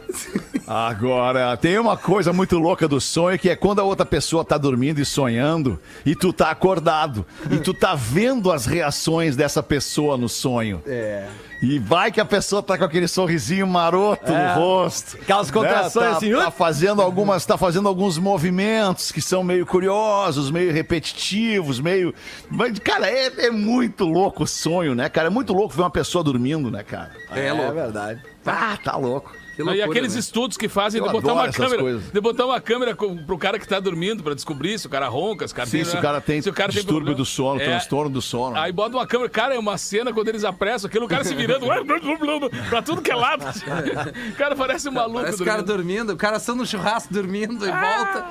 Agora, 0.65 1.57
tem 1.57 1.77
uma 1.77 1.97
coisa 1.97 2.31
muito 2.31 2.57
louca 2.57 2.87
do 2.87 3.01
sonho 3.01 3.37
que 3.37 3.49
é 3.49 3.55
quando 3.55 3.79
a 3.79 3.83
outra 3.83 4.05
pessoa 4.05 4.45
tá 4.45 4.57
dormindo 4.57 4.99
e 4.99 5.05
sonhando 5.05 5.79
e 6.05 6.15
tu 6.15 6.31
tá 6.31 6.49
acordado 6.49 7.25
e 7.51 7.57
tu 7.57 7.73
tá 7.73 7.95
vendo 7.95 8.51
as 8.51 8.65
reações 8.65 9.35
dessa 9.35 9.61
pessoa 9.61 10.17
no 10.17 10.29
sonho. 10.29 10.81
É. 10.85 11.27
E 11.61 11.77
vai 11.77 12.11
que 12.11 12.19
a 12.19 12.25
pessoa 12.25 12.63
tá 12.63 12.75
com 12.75 12.83
aquele 12.83 13.07
sorrisinho 13.07 13.67
maroto 13.67 14.31
no 14.31 14.53
rosto. 14.55 15.17
Aquelas 15.21 15.51
contrações 15.51 16.11
tá, 16.11 16.17
assim, 16.17 16.31
Tá 16.33 16.49
fazendo 16.49 17.01
algumas, 17.03 17.45
tá 17.45 17.55
fazendo 17.55 17.87
alguns 17.87 18.17
movimentos 18.17 19.11
que 19.11 19.21
são 19.21 19.43
meio 19.43 19.63
curiosos, 19.65 20.49
meio 20.49 20.73
repetitivos, 20.73 21.79
meio. 21.79 22.15
Mas, 22.49 22.79
cara, 22.79 23.07
é, 23.07 23.45
é 23.45 23.51
muito 23.51 24.05
louco 24.05 24.43
o 24.43 24.47
sonho, 24.47 24.95
né, 24.95 25.07
cara? 25.07 25.27
É 25.27 25.29
muito 25.29 25.53
louco 25.53 25.75
ver 25.75 25.83
uma 25.83 25.91
pessoa 25.91 26.23
dormindo, 26.23 26.71
né, 26.71 26.81
cara? 26.81 27.11
É 27.29 27.53
louco. 27.53 27.73
verdade. 27.73 28.21
Ah, 28.43 28.77
tá 28.83 28.97
louco. 28.97 29.31
Que 29.55 29.61
e 29.61 29.65
loucura, 29.65 29.85
aqueles 29.85 30.13
né? 30.13 30.19
estudos 30.19 30.55
que 30.57 30.69
fazem 30.69 30.99
Eu 31.01 31.07
de 31.07 31.11
botar 31.13 31.33
uma 31.33 31.51
câmera, 31.51 31.81
coisas. 31.81 32.11
de 32.11 32.21
botar 32.21 32.45
uma 32.45 32.61
câmera 32.61 32.95
pro 32.95 33.37
cara 33.37 33.59
que 33.59 33.67
tá 33.67 33.79
dormindo 33.79 34.23
pra 34.23 34.33
descobrir 34.33 34.79
se 34.79 34.87
o 34.87 34.89
cara 34.89 35.07
ronca, 35.07 35.47
se 35.47 35.53
o 35.53 35.55
cara 35.57 35.67
Sim, 35.67 35.77
tem, 35.77 35.85
se 35.85 35.97
o 35.97 36.01
cara 36.01 36.21
tem 36.21 36.41
Se 36.41 36.49
o 36.49 36.53
cara 36.53 36.69
tem 36.69 36.77
distúrbio 36.77 36.99
problema. 37.15 37.17
do 37.17 37.25
sono, 37.25 37.59
É. 37.59 37.65
transtorno 37.65 38.09
do 38.09 38.21
sono. 38.21 38.55
Aí 38.57 38.71
bota 38.71 38.95
uma 38.95 39.05
câmera, 39.05 39.29
cara, 39.29 39.53
é 39.55 39.59
uma 39.59 39.77
cena 39.77 40.13
quando 40.13 40.27
eles 40.29 40.43
apressam 40.43 40.87
aquilo, 40.87 41.05
o 41.05 41.09
cara 41.09 41.23
se 41.23 41.35
virando 41.35 41.65
pra 42.69 42.81
tudo 42.81 43.01
que 43.01 43.11
é 43.11 43.15
lado. 43.15 43.43
O 43.45 44.35
cara 44.35 44.55
parece 44.55 44.87
um 44.89 44.91
maluco 44.93 45.19
Parece 45.21 45.41
o 45.41 45.45
cara 45.45 45.61
dormindo. 45.61 46.13
o 46.13 46.17
cara 46.17 46.37
assando 46.37 46.59
no 46.59 46.65
churrasco 46.65 47.13
dormindo 47.13 47.65
e 47.67 47.71
volta. 47.71 48.25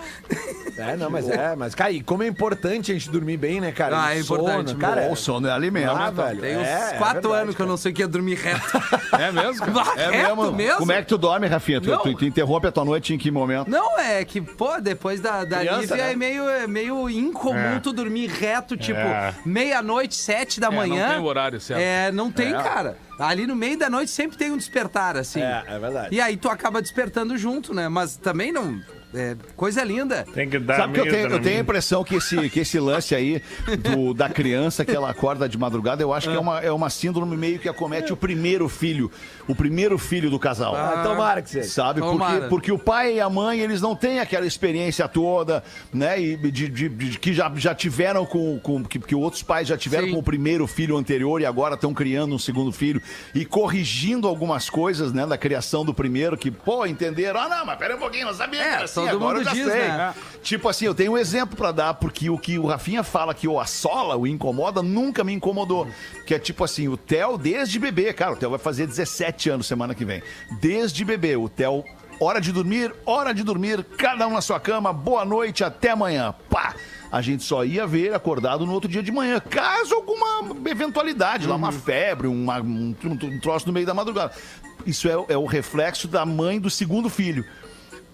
É, 0.81 0.97
não, 0.97 1.11
mas 1.11 1.29
é, 1.29 1.55
mas, 1.57 1.75
cara, 1.75 1.91
e 1.91 2.01
como 2.03 2.23
é 2.23 2.27
importante 2.27 2.91
a 2.91 2.95
gente 2.95 3.11
dormir 3.11 3.37
bem, 3.37 3.61
né, 3.61 3.73
cara? 3.73 4.03
Ah, 4.05 4.15
é 4.17 4.23
Sono, 4.23 4.43
importante, 4.43 4.75
Cara, 4.77 5.03
Bom, 5.03 5.13
o 5.13 5.17
sono 5.17 5.47
é 5.49 5.53
alimento. 5.53 5.91
Ah, 5.91 6.11
velho. 6.11 6.41
Tem 6.41 6.57
uns 6.57 6.67
é, 6.67 6.95
é 6.95 6.99
quatro 6.99 7.21
verdade, 7.23 7.43
anos 7.43 7.55
que 7.57 7.63
eu 7.63 7.67
não 7.67 7.77
sei 7.77 7.93
o 7.93 7.95
que 7.95 8.03
é 8.03 8.07
dormir 8.07 8.35
reto. 8.37 8.83
É 9.19 9.33
mesmo? 9.33 9.67
cara? 9.73 10.01
É 10.01 10.11
reto 10.11 10.37
mesmo? 10.37 10.53
mesmo? 10.53 10.79
Como 10.79 10.93
é 10.93 11.03
que 11.03 11.09
tu 11.09 11.19
dorme, 11.19 11.47
Rafinha? 11.47 11.81
Tu, 11.81 11.97
tu, 11.99 12.15
tu 12.15 12.25
interrompe 12.25 12.67
a 12.67 12.73
tua 12.73 12.85
noite 12.85 13.15
em 13.15 13.19
que 13.19 13.31
momento? 13.31 13.69
Não, 13.71 13.99
é 13.99 14.25
que, 14.25 14.41
pô, 14.41 14.81
depois 14.81 15.21
da, 15.21 15.45
da 15.45 15.59
Criança, 15.59 15.81
Lívia 15.81 15.97
né? 15.97 16.13
é 16.13 16.17
meio, 16.17 16.49
é 16.49 16.67
meio 16.67 17.09
incomum 17.11 17.57
É. 17.77 17.81
tu 17.81 17.93
dormir 17.93 18.29
reto, 18.29 18.77
tipo, 18.77 18.99
É. 18.99 19.35
meia-noite, 19.45 20.15
sete 20.15 20.61
da 20.61 20.69
É, 20.69 20.71
não 20.71 20.77
manhã. 20.77 21.09
tem 21.11 21.19
o 21.19 21.25
horário 21.25 21.61
certo. 21.61 21.81
É, 21.81 22.11
não 22.13 22.31
tem, 22.31 22.49
É. 22.55 22.63
cara. 22.63 22.97
Ali 23.19 23.47
no 23.47 23.55
meio 23.55 23.79
da 23.79 23.91
noite 23.91 24.11
sempre 24.11 24.37
tem 24.39 24.51
um 24.51 24.57
despertar, 24.57 25.17
assim. 25.17 25.43
É, 25.43 25.63
é 25.67 25.79
verdade. 25.79 26.15
E 26.15 26.21
aí 26.21 26.37
tu 26.37 26.49
acaba 26.49 26.81
despertando 26.81 27.37
junto, 27.37 27.75
né? 27.75 27.89
Mas 27.89 28.17
também 28.17 28.51
não. 28.51 28.81
É 29.13 29.37
coisa 29.57 29.83
linda. 29.83 30.25
Tem 30.33 30.49
que 30.49 30.59
dar 30.59 30.77
Sabe 30.77 30.93
que 30.95 31.01
eu 31.01 31.11
tenho, 31.11 31.29
eu 31.29 31.41
tenho 31.43 31.59
a 31.59 31.61
impressão 31.63 32.05
que 32.05 32.15
esse, 32.15 32.49
que 32.49 32.61
esse 32.61 32.79
lance 32.79 33.15
aí 33.15 33.43
do- 33.83 34.15
da 34.15 34.29
criança 34.29 34.85
que 34.85 34.93
ela 34.93 35.11
acorda 35.11 35.49
de 35.49 35.59
madrugada, 35.59 36.01
eu 36.03 36.13
acho 36.13 36.31
que 36.31 36.37
é 36.37 36.39
uma, 36.39 36.61
é 36.61 36.71
uma 36.71 36.89
síndrome 36.89 37.37
meio 37.37 37.59
que 37.59 37.69
acomete 37.69 38.13
o 38.13 38.17
primeiro 38.17 38.69
filho, 38.69 39.11
o 39.49 39.55
primeiro 39.55 39.99
filho 39.99 40.31
do 40.31 40.39
casal. 40.39 40.77
Ah, 40.77 41.03
tomara 41.03 41.43
que 41.43 41.51
seja. 41.51 41.69
Sabe? 41.69 42.01
Porque, 42.01 42.13
Tomara. 42.13 42.49
porque 42.49 42.73
o 42.73 42.79
pai 42.79 43.15
e 43.17 43.21
a 43.21 43.29
mãe, 43.29 43.61
eles 43.61 43.81
não 43.81 43.97
têm 43.97 44.21
aquela 44.21 44.47
experiência 44.47 45.09
toda, 45.09 45.65
né? 45.93 46.21
E 46.21 46.37
de, 46.37 46.69
de- 46.69 46.89
de- 46.89 47.19
que 47.19 47.33
já, 47.35 47.51
já 47.57 47.75
tiveram 47.75 48.25
com. 48.25 48.59
com 48.61 48.85
que, 48.85 48.99
que 49.01 49.15
outros 49.15 49.43
pais 49.43 49.67
já 49.67 49.77
tiveram 49.77 50.07
Sim. 50.07 50.13
com 50.15 50.21
o 50.21 50.23
primeiro 50.23 50.67
filho 50.67 50.97
anterior 50.97 51.41
e 51.41 51.47
agora 51.47 51.75
estão 51.75 51.93
criando 51.93 52.35
um 52.35 52.39
segundo 52.39 52.71
filho 52.71 53.03
e 53.35 53.45
corrigindo 53.45 54.29
algumas 54.29 54.71
coisas, 54.71 55.13
né? 55.13 55.27
Da 55.27 55.37
criação 55.37 55.85
do 55.85 55.93
primeiro, 55.93 56.37
que, 56.37 56.51
pô, 56.51 56.87
entenderam. 56.87 57.41
Ah, 57.41 57.49
não, 57.49 57.67
mas 57.67 57.77
pera 57.79 57.97
um 57.97 57.99
pouquinho, 57.99 58.27
não 58.27 58.35
sabia 58.35 58.61
É, 58.61 58.69
que 58.69 58.75
era 58.75 58.85
assim, 58.85 59.00
todo 59.09 59.17
agora 59.17 59.39
mundo 59.39 59.41
eu 59.41 59.45
já 59.45 59.53
diz, 59.53 59.65
sei. 59.73 59.89
né? 59.89 60.15
Tipo 60.43 60.69
assim, 60.69 60.85
eu 60.87 60.95
tenho 60.95 61.13
um 61.13 61.19
exemplo 61.19 61.57
pra 61.57 61.71
dar, 61.73 61.95
porque 61.95 62.31
o 62.31 62.39
que 62.39 62.59
o 62.59 62.67
Rafinha 62.67 63.03
fala 63.03 63.35
que 63.35 63.47
o 63.47 63.59
assola, 63.61 64.17
o 64.17 64.27
incomoda, 64.27 64.83
nunca 64.83 65.23
me 65.25 65.33
incomodou. 65.33 65.87
Que 66.27 66.35
é 66.35 66.39
tipo 66.39 66.65
assim, 66.65 66.89
o 66.89 66.97
Theo, 66.97 67.37
desde 67.37 67.79
bebê, 67.79 68.13
cara, 68.13 68.33
o 68.33 68.37
Theo 68.37 68.51
vai 68.51 68.59
fazer 68.59 68.87
17 68.87 69.51
anos 69.51 69.67
semana 69.67 69.95
que 69.95 70.05
vem. 70.05 70.23
Desde 70.61 71.05
bebê, 71.05 71.37
o 71.37 71.49
Theo, 71.49 71.85
hora 72.19 72.41
de 72.41 72.53
dormir, 72.53 72.95
hora 73.05 73.33
de 73.35 73.43
dormir, 73.43 73.85
cada 73.99 74.27
um 74.27 74.33
na 74.33 74.41
sua 74.41 74.59
cama, 74.61 74.93
boa 74.93 75.25
noite, 75.25 75.63
até 75.65 75.91
amanhã. 75.91 76.35
Pá! 76.49 76.75
A 77.13 77.21
gente 77.21 77.43
só 77.43 77.65
ia 77.65 77.87
ver 77.89 78.15
acordado 78.15 78.65
no 78.65 78.73
outro 78.73 78.89
dia 78.89 79.03
de 79.03 79.11
manhã, 79.11 79.41
caso 79.41 79.95
alguma 79.97 80.57
eventualidade, 80.71 81.45
lá 81.47 81.57
uma 81.57 81.73
febre, 81.73 82.29
uma- 82.29 82.61
um, 82.61 82.95
um 83.05 83.41
troço 83.41 83.67
no 83.67 83.73
meio 83.73 83.85
da 83.85 83.93
madrugada. 83.93 84.33
Isso 84.87 85.09
é, 85.09 85.13
é 85.29 85.37
o 85.37 85.45
reflexo 85.45 86.07
da 86.07 86.25
mãe 86.25 86.61
do 86.61 86.71
segundo 86.71 87.11
filho. 87.11 87.45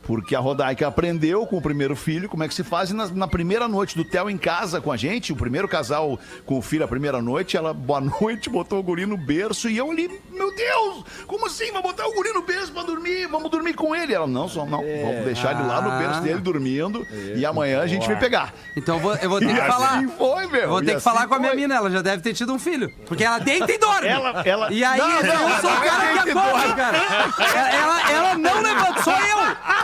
Porque 0.06 0.36
a 0.36 0.38
Rodaica 0.38 0.86
aprendeu 0.86 1.44
com 1.46 1.56
o 1.58 1.62
primeiro 1.62 1.96
filho 1.96 2.28
como 2.28 2.44
é 2.44 2.48
que 2.48 2.54
se 2.54 2.62
faz. 2.62 2.90
E 2.90 2.94
na, 2.94 3.06
na 3.08 3.26
primeira 3.28 3.66
noite 3.66 3.96
do 3.96 4.04
Theo 4.04 4.30
em 4.30 4.38
casa 4.38 4.80
com 4.80 4.92
a 4.92 4.96
gente, 4.96 5.32
o 5.32 5.36
primeiro 5.36 5.66
casal 5.66 6.18
com 6.44 6.58
o 6.58 6.62
filho 6.62 6.84
a 6.84 6.88
primeira 6.88 7.20
noite, 7.20 7.56
ela, 7.56 7.74
boa 7.74 8.00
noite, 8.00 8.48
botou 8.48 8.78
o 8.78 8.82
guri 8.82 9.04
no 9.04 9.16
berço. 9.16 9.68
E 9.68 9.76
eu 9.76 9.90
ali, 9.90 10.08
meu 10.30 10.54
Deus, 10.54 11.04
como 11.26 11.46
assim? 11.46 11.72
Vai 11.72 11.82
botar 11.82 12.06
o 12.06 12.12
guri 12.14 12.32
no 12.32 12.42
berço 12.42 12.72
pra 12.72 12.82
dormir? 12.84 13.26
Vamos 13.26 13.50
dormir 13.50 13.74
com 13.74 13.94
ele. 13.96 14.14
Ela, 14.14 14.26
não, 14.26 14.48
só 14.48 14.64
não. 14.64 14.78
Vamos 14.82 15.24
deixar 15.24 15.52
ele 15.58 15.66
lá 15.66 15.80
no 15.82 15.90
berço 15.98 16.20
dele 16.20 16.40
dormindo. 16.40 17.04
E 17.34 17.44
amanhã 17.44 17.80
a 17.80 17.86
gente 17.86 18.06
vem 18.06 18.16
pegar. 18.16 18.54
Então 18.76 18.96
eu 18.96 19.00
vou, 19.02 19.14
eu 19.16 19.28
vou 19.28 19.40
ter 19.40 19.50
E 19.50 19.54
que 19.54 19.60
falar. 19.60 19.96
assim 19.98 20.08
foi, 20.08 20.46
meu. 20.46 20.60
Eu 20.60 20.68
vou 20.68 20.82
E 20.82 20.84
ter 20.84 20.90
que 20.92 20.96
assim 20.98 21.04
falar 21.04 21.26
com 21.26 21.34
a 21.34 21.38
minha 21.38 21.50
foi. 21.50 21.60
mina, 21.60 21.74
ela 21.74 21.90
já 21.90 22.00
deve 22.02 22.22
ter 22.22 22.32
tido 22.32 22.52
um 22.52 22.58
filho. 22.58 22.92
Porque 23.06 23.24
ela 23.24 23.38
deita 23.40 23.72
e 23.72 23.78
dorme. 23.78 24.06
Ela, 24.06 24.42
ela... 24.44 24.72
E 24.72 24.84
aí, 24.84 24.98
Não, 24.98 25.10
eu 25.10 25.22
não, 25.24 25.60
sou 25.60 25.70
o 25.70 25.72
ela 25.74 25.84
cara 25.84 26.22
que 26.22 26.30
acorda, 26.30 26.74
cara. 26.74 26.96
Ela, 26.96 27.72
ela, 27.74 28.12
ela 28.12 28.38
não 28.38 28.62
levanta, 28.62 29.02
sou 29.02 29.12
eu. 29.12 29.36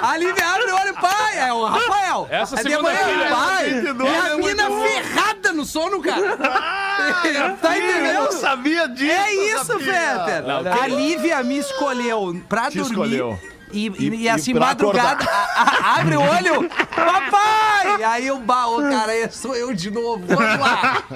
A 0.03 0.12
Lívia 0.17 0.47
abre 0.47 0.71
o 0.71 0.75
olho, 0.75 0.95
pai. 0.95 1.39
É 1.39 1.53
o 1.53 1.65
Rafael. 1.65 2.27
Essa 2.31 2.59
Aí 2.59 2.65
de 2.65 2.79
manhã, 2.79 2.99
filha, 2.99 3.29
pai. 3.29 3.71
E 3.71 4.17
a 4.17 4.29
é 4.33 4.37
mina 4.37 4.71
ferrada 4.71 5.53
no 5.53 5.65
sono, 5.65 6.01
cara. 6.03 6.37
tá 6.37 7.23
Eu 7.27 7.33
não 7.49 7.55
entendendo? 7.55 8.33
sabia 8.33 8.89
disso. 8.89 9.13
É 9.13 9.35
isso. 9.35 9.79
Fetter. 9.79 10.45
A 10.83 10.87
Lívia 10.87 11.43
me 11.43 11.59
escolheu 11.59 12.41
pra 12.49 12.71
Te 12.71 12.79
dormir. 12.79 12.93
escolheu. 12.93 13.39
E, 13.73 13.87
e- 13.89 14.09
E- 14.09 14.17
e 14.23 14.29
assim, 14.29 14.51
e 14.53 14.55
madrugada, 14.55 15.25
a- 15.25 15.63
a- 15.63 16.01
abre 16.01 16.17
o 16.17 16.21
olho, 16.21 16.69
papai! 16.95 18.01
E 18.01 18.05
aí 18.05 18.31
o 18.31 18.39
baú, 18.39 18.79
cara, 18.89 19.15
é, 19.15 19.29
sou 19.29 19.55
eu 19.55 19.73
de 19.75 19.91
novo, 19.91 20.25
vamos 20.27 20.59
lá. 20.61 21.03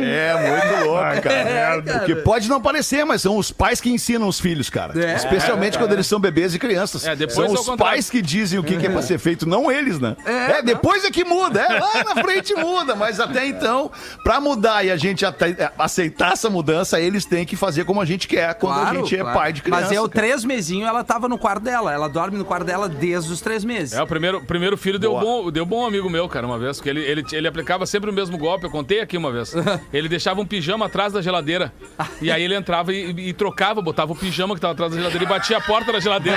É 0.00 0.34
muito 0.34 0.86
louco, 0.86 1.22
cara. 1.22 1.34
É, 1.34 1.82
cara. 1.82 1.98
Porque 1.98 2.14
pode 2.16 2.48
não 2.48 2.60
parecer, 2.60 3.04
mas 3.04 3.22
são 3.22 3.36
os 3.36 3.50
pais 3.50 3.80
que 3.80 3.90
ensinam 3.90 4.28
os 4.28 4.38
filhos, 4.40 4.70
cara. 4.70 4.98
É. 4.98 5.14
Especialmente 5.14 5.78
quando 5.78 5.92
eles 5.92 6.06
são 6.06 6.18
bebês 6.20 6.54
e 6.54 6.58
crianças. 6.58 7.04
É, 7.06 7.14
depois 7.16 7.34
são 7.36 7.44
é 7.46 7.48
os 7.52 7.66
contrário. 7.66 7.78
pais 7.78 8.10
que 8.10 8.22
dizem 8.22 8.58
o 8.58 8.62
que, 8.64 8.76
que 8.76 8.86
é 8.86 8.90
pra 8.90 9.02
ser 9.02 9.18
feito, 9.18 9.46
não 9.48 9.70
eles, 9.70 9.98
né? 9.98 10.16
É, 10.24 10.62
depois 10.62 11.04
é 11.04 11.10
que 11.10 11.24
muda. 11.24 11.60
É, 11.60 11.78
lá 11.78 12.04
na 12.14 12.22
frente 12.22 12.54
muda. 12.54 12.94
Mas 12.94 13.20
até 13.20 13.46
então, 13.48 13.90
pra 14.22 14.40
mudar 14.40 14.84
e 14.84 14.90
a 14.90 14.96
gente 14.96 15.24
até- 15.26 15.70
aceitar 15.78 16.32
essa 16.32 16.48
mudança, 16.50 17.00
eles 17.00 17.24
têm 17.24 17.44
que 17.44 17.56
fazer 17.56 17.84
como 17.84 18.00
a 18.00 18.04
gente 18.04 18.26
quer 18.28 18.54
quando 18.54 18.80
a 18.88 18.94
gente 18.94 19.14
é 19.14 19.20
claro. 19.20 19.38
pai 19.38 19.52
de 19.52 19.62
criança. 19.62 19.82
Mas 19.82 19.92
eu, 19.92 20.08
cara. 20.08 20.14
três 20.26 20.44
mesinhos, 20.44 20.88
ela 20.88 21.02
tava 21.04 21.28
no 21.28 21.38
quarto 21.38 21.62
dela. 21.62 21.87
Ela 21.92 22.08
dorme 22.08 22.38
no 22.38 22.44
quarto 22.44 22.64
dela 22.64 22.88
desde 22.88 23.32
os 23.32 23.40
três 23.40 23.64
meses. 23.64 23.92
É, 23.98 24.02
o 24.02 24.06
primeiro, 24.06 24.40
primeiro 24.42 24.76
filho 24.76 24.98
deu 24.98 25.10
Boa. 25.12 25.22
bom, 25.22 25.50
deu 25.50 25.64
bom 25.66 25.86
amigo 25.86 26.08
meu, 26.08 26.28
cara, 26.28 26.46
uma 26.46 26.58
vez. 26.58 26.76
Porque 26.78 26.90
ele, 26.90 27.00
ele, 27.00 27.24
ele 27.32 27.48
aplicava 27.48 27.86
sempre 27.86 28.10
o 28.10 28.12
mesmo 28.12 28.36
golpe, 28.38 28.64
eu 28.64 28.70
contei 28.70 29.00
aqui 29.00 29.16
uma 29.16 29.30
vez. 29.32 29.54
Ele 29.92 30.08
deixava 30.08 30.40
um 30.40 30.46
pijama 30.46 30.86
atrás 30.86 31.12
da 31.12 31.22
geladeira. 31.22 31.72
E 32.20 32.32
aí 32.32 32.42
ele 32.42 32.54
entrava 32.54 32.92
e, 32.92 33.28
e 33.28 33.32
trocava, 33.32 33.80
botava 33.80 34.12
o 34.12 34.16
pijama 34.16 34.54
que 34.54 34.60
tava 34.60 34.72
atrás 34.72 34.90
da 34.90 34.98
geladeira 34.98 35.24
e 35.24 35.28
batia 35.28 35.58
a 35.58 35.60
porta 35.60 35.92
da 35.92 36.00
geladeira. 36.00 36.36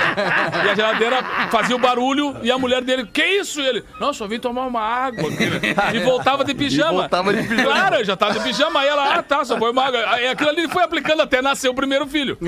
E 0.64 0.68
a 0.68 0.74
geladeira 0.74 1.22
fazia 1.50 1.74
o 1.74 1.78
barulho 1.78 2.36
e 2.42 2.50
a 2.52 2.58
mulher 2.58 2.82
dele, 2.82 3.04
que 3.06 3.24
isso? 3.24 3.60
E 3.60 3.66
ele, 3.66 3.84
não, 3.98 4.12
só 4.12 4.28
vim 4.28 4.38
tomar 4.38 4.66
uma 4.66 4.80
água. 4.80 5.30
filho." 5.32 5.60
E 5.92 5.98
voltava 6.00 6.44
de 6.44 6.54
pijama. 6.54 6.92
E 6.92 6.96
voltava 6.96 7.34
de 7.34 7.42
pijama. 7.48 7.64
Claro, 7.64 8.04
já 8.04 8.16
tava 8.16 8.34
de 8.34 8.40
pijama. 8.40 8.80
Aí 8.80 8.88
ela, 8.88 9.14
ah, 9.16 9.22
tá, 9.22 9.44
só 9.44 9.58
foi 9.58 9.72
uma 9.72 9.84
água. 9.84 10.00
Aí 10.08 10.28
aquilo 10.28 10.50
ali 10.50 10.62
ele 10.62 10.68
foi 10.68 10.82
aplicando 10.84 11.22
até 11.22 11.42
nascer 11.42 11.68
o 11.68 11.74
primeiro 11.74 12.06
filho. 12.06 12.38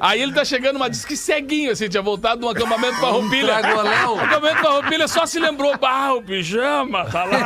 Aí 0.00 0.20
ele 0.20 0.32
tá 0.32 0.44
chegando, 0.44 0.78
mas 0.78 0.90
diz 0.90 1.04
que 1.04 1.16
ceguinho, 1.16 1.70
assim, 1.70 1.88
tinha 1.88 2.02
voltado 2.02 2.40
acampamento 2.50 2.98
pra 2.98 3.08
roupilha. 3.08 3.58
tragoléu. 3.58 4.20
Acampamento 4.20 4.60
pra 4.60 4.70
roupilha 4.70 5.08
só 5.08 5.26
se 5.26 5.38
lembrou, 5.38 5.76
bah, 5.78 6.12
o 6.14 6.22
pijama, 6.22 7.04
tá 7.06 7.24
lá. 7.24 7.38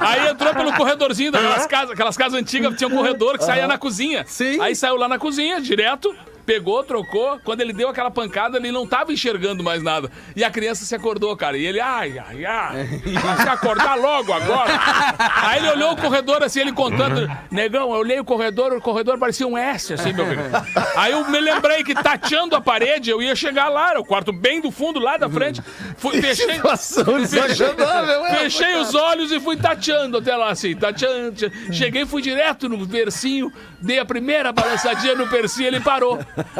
Aí 0.00 0.28
entrou 0.28 0.54
pelo 0.54 0.72
corredorzinho 0.74 1.32
daquelas 1.32 1.66
casas, 1.66 1.90
aquelas 1.90 2.16
casas 2.16 2.38
antigas 2.40 2.74
tinha 2.76 2.88
um 2.88 2.94
corredor 2.96 3.38
que 3.38 3.44
saía 3.44 3.66
na 3.66 3.78
cozinha. 3.78 4.24
Sim. 4.26 4.60
Aí 4.60 4.74
saiu 4.74 4.96
lá 4.96 5.08
na 5.08 5.18
cozinha, 5.18 5.60
direto. 5.60 6.14
Pegou, 6.46 6.82
trocou. 6.84 7.38
Quando 7.42 7.60
ele 7.60 7.72
deu 7.72 7.88
aquela 7.88 8.10
pancada, 8.10 8.58
ele 8.58 8.70
não 8.70 8.86
tava 8.86 9.12
enxergando 9.12 9.62
mais 9.62 9.82
nada. 9.82 10.10
E 10.36 10.44
a 10.44 10.50
criança 10.50 10.84
se 10.84 10.94
acordou, 10.94 11.34
cara. 11.36 11.56
E 11.56 11.64
ele, 11.64 11.80
ai, 11.80 12.18
ai, 12.18 12.44
ai. 12.44 13.00
Vai 13.20 13.36
se 13.42 13.48
acordar 13.48 13.96
logo 13.96 14.32
agora. 14.32 14.72
Aí 15.18 15.58
ele 15.58 15.70
olhou 15.70 15.92
o 15.92 15.96
corredor 15.96 16.42
assim, 16.42 16.60
ele 16.60 16.72
contando. 16.72 17.30
Negão, 17.50 17.92
eu 17.92 18.00
olhei 18.00 18.20
o 18.20 18.24
corredor, 18.24 18.72
o 18.72 18.80
corredor 18.80 19.18
parecia 19.18 19.46
um 19.46 19.56
S, 19.56 19.94
assim, 19.94 20.12
meu 20.12 20.26
filho. 20.26 20.42
Aí 20.96 21.12
eu 21.12 21.28
me 21.28 21.40
lembrei 21.40 21.82
que 21.82 21.94
tateando 21.94 22.54
a 22.56 22.60
parede, 22.60 23.10
eu 23.10 23.22
ia 23.22 23.34
chegar 23.34 23.68
lá, 23.68 23.90
era 23.90 24.00
o 24.00 24.04
quarto 24.04 24.32
bem 24.32 24.60
do 24.60 24.70
fundo, 24.70 24.98
lá 25.00 25.16
da 25.16 25.28
frente. 25.28 25.62
Fui, 25.96 26.20
fechei, 26.20 26.54
Situação 26.54 27.18
desagradável, 27.18 28.26
é. 28.26 28.34
Fechei 28.36 28.76
os 28.76 28.94
olhos 28.94 29.32
e 29.32 29.40
fui 29.40 29.56
tateando 29.56 30.18
até 30.18 30.36
lá, 30.36 30.50
assim, 30.50 30.74
tateando. 30.76 31.50
Cheguei, 31.72 32.04
fui 32.06 32.20
direto 32.20 32.68
no 32.68 32.84
bercinho, 32.86 33.52
dei 33.80 33.98
a 33.98 34.04
primeira 34.04 34.52
balançadinha 34.52 35.14
no 35.14 35.26
bercinho, 35.26 35.68
ele 35.68 35.80
parou. 35.80 36.18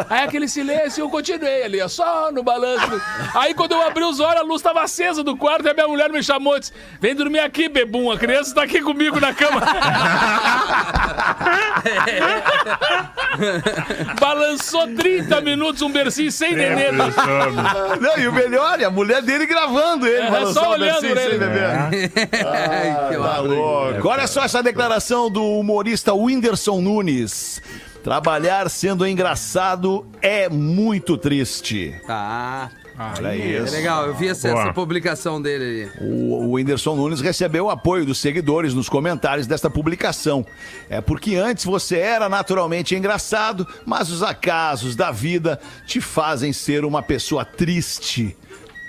Aí 0.08 0.24
aquele 0.24 0.48
silêncio, 0.48 1.02
eu 1.02 1.10
continuei 1.10 1.64
ali, 1.64 1.82
ó, 1.82 1.88
só 1.88 2.30
no 2.32 2.42
balanço. 2.42 2.87
Aí 3.34 3.52
quando 3.54 3.72
eu 3.72 3.82
abri 3.82 4.04
os 4.04 4.20
olhos, 4.20 4.40
a 4.40 4.44
luz 4.44 4.60
estava 4.60 4.82
acesa 4.82 5.22
do 5.22 5.37
quarto 5.37 5.66
e 5.66 5.70
a 5.70 5.74
minha 5.74 5.88
mulher 5.88 6.10
me 6.10 6.22
chamou 6.22 6.56
e 6.56 6.60
disse: 6.60 6.72
Vem 7.00 7.14
dormir 7.14 7.40
aqui, 7.40 7.68
bebum, 7.68 8.10
a 8.10 8.18
criança 8.18 8.50
está 8.50 8.62
aqui 8.62 8.80
comigo 8.80 9.20
na 9.20 9.34
cama. 9.34 9.60
Balançou 14.20 14.87
30 14.94 15.40
minutos 15.40 15.82
um 15.82 15.90
bercinho 15.90 16.30
sem 16.30 16.54
nenê. 16.54 16.90
Não, 16.92 18.18
e 18.18 18.28
o 18.28 18.32
melhor, 18.32 18.80
é 18.80 18.84
a 18.84 18.90
mulher 18.90 19.22
dele 19.22 19.46
gravando 19.46 20.06
ele. 20.06 20.26
É, 20.26 20.30
balançar 20.30 20.64
só 20.64 20.70
olhando 20.70 21.00
sem 21.00 21.10
ele. 21.10 21.38
beber. 21.38 21.64
Ai, 21.64 23.08
que 23.10 23.16
Tá 23.24 23.38
louco. 23.40 24.08
Olha 24.08 24.26
só 24.26 24.44
essa 24.44 24.62
declaração 24.62 25.30
do 25.30 25.42
humorista 25.58 26.12
Whindersson 26.14 26.80
Nunes. 26.80 27.60
Trabalhar 28.04 28.68
sendo 28.68 29.06
engraçado 29.06 30.06
é 30.20 30.46
muito 30.50 31.16
triste. 31.16 31.98
Tá. 32.06 32.70
Olha 32.98 33.28
É 33.28 33.62
isso. 33.62 33.72
legal, 33.72 34.06
eu 34.06 34.14
vi 34.14 34.28
essa, 34.28 34.46
essa 34.46 34.72
publicação 34.74 35.40
dele 35.40 35.88
ali. 35.98 36.06
O, 36.06 36.34
o 36.34 36.52
Whindersson 36.52 36.94
Nunes 36.94 37.22
recebeu 37.22 37.64
o 37.64 37.70
apoio 37.70 38.04
dos 38.04 38.18
seguidores 38.18 38.74
nos 38.74 38.90
comentários 38.90 39.46
desta 39.46 39.70
publicação. 39.70 40.44
É 40.90 41.00
porque 41.00 41.34
antes 41.34 41.64
você 41.64 41.96
era 41.96 42.28
naturalmente 42.28 42.94
engraçado, 42.94 43.66
mas 43.86 44.10
os 44.10 44.22
acasos 44.22 44.94
da 44.94 45.10
vida 45.10 45.58
te 45.86 45.98
fazem 45.98 46.52
ser 46.52 46.84
uma 46.84 47.02
pessoa 47.02 47.42
triste. 47.42 48.36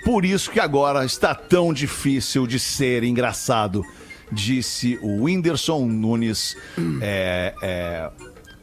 Por 0.04 0.26
isso 0.26 0.50
que 0.50 0.60
agora 0.60 1.06
está 1.06 1.34
tão 1.34 1.72
difícil 1.72 2.46
de 2.46 2.60
ser 2.60 3.02
engraçado, 3.02 3.82
disse 4.30 4.98
o 5.02 5.24
Whindersson 5.24 5.86
Nunes. 5.86 6.54
É, 7.00 7.54
é, 7.62 8.10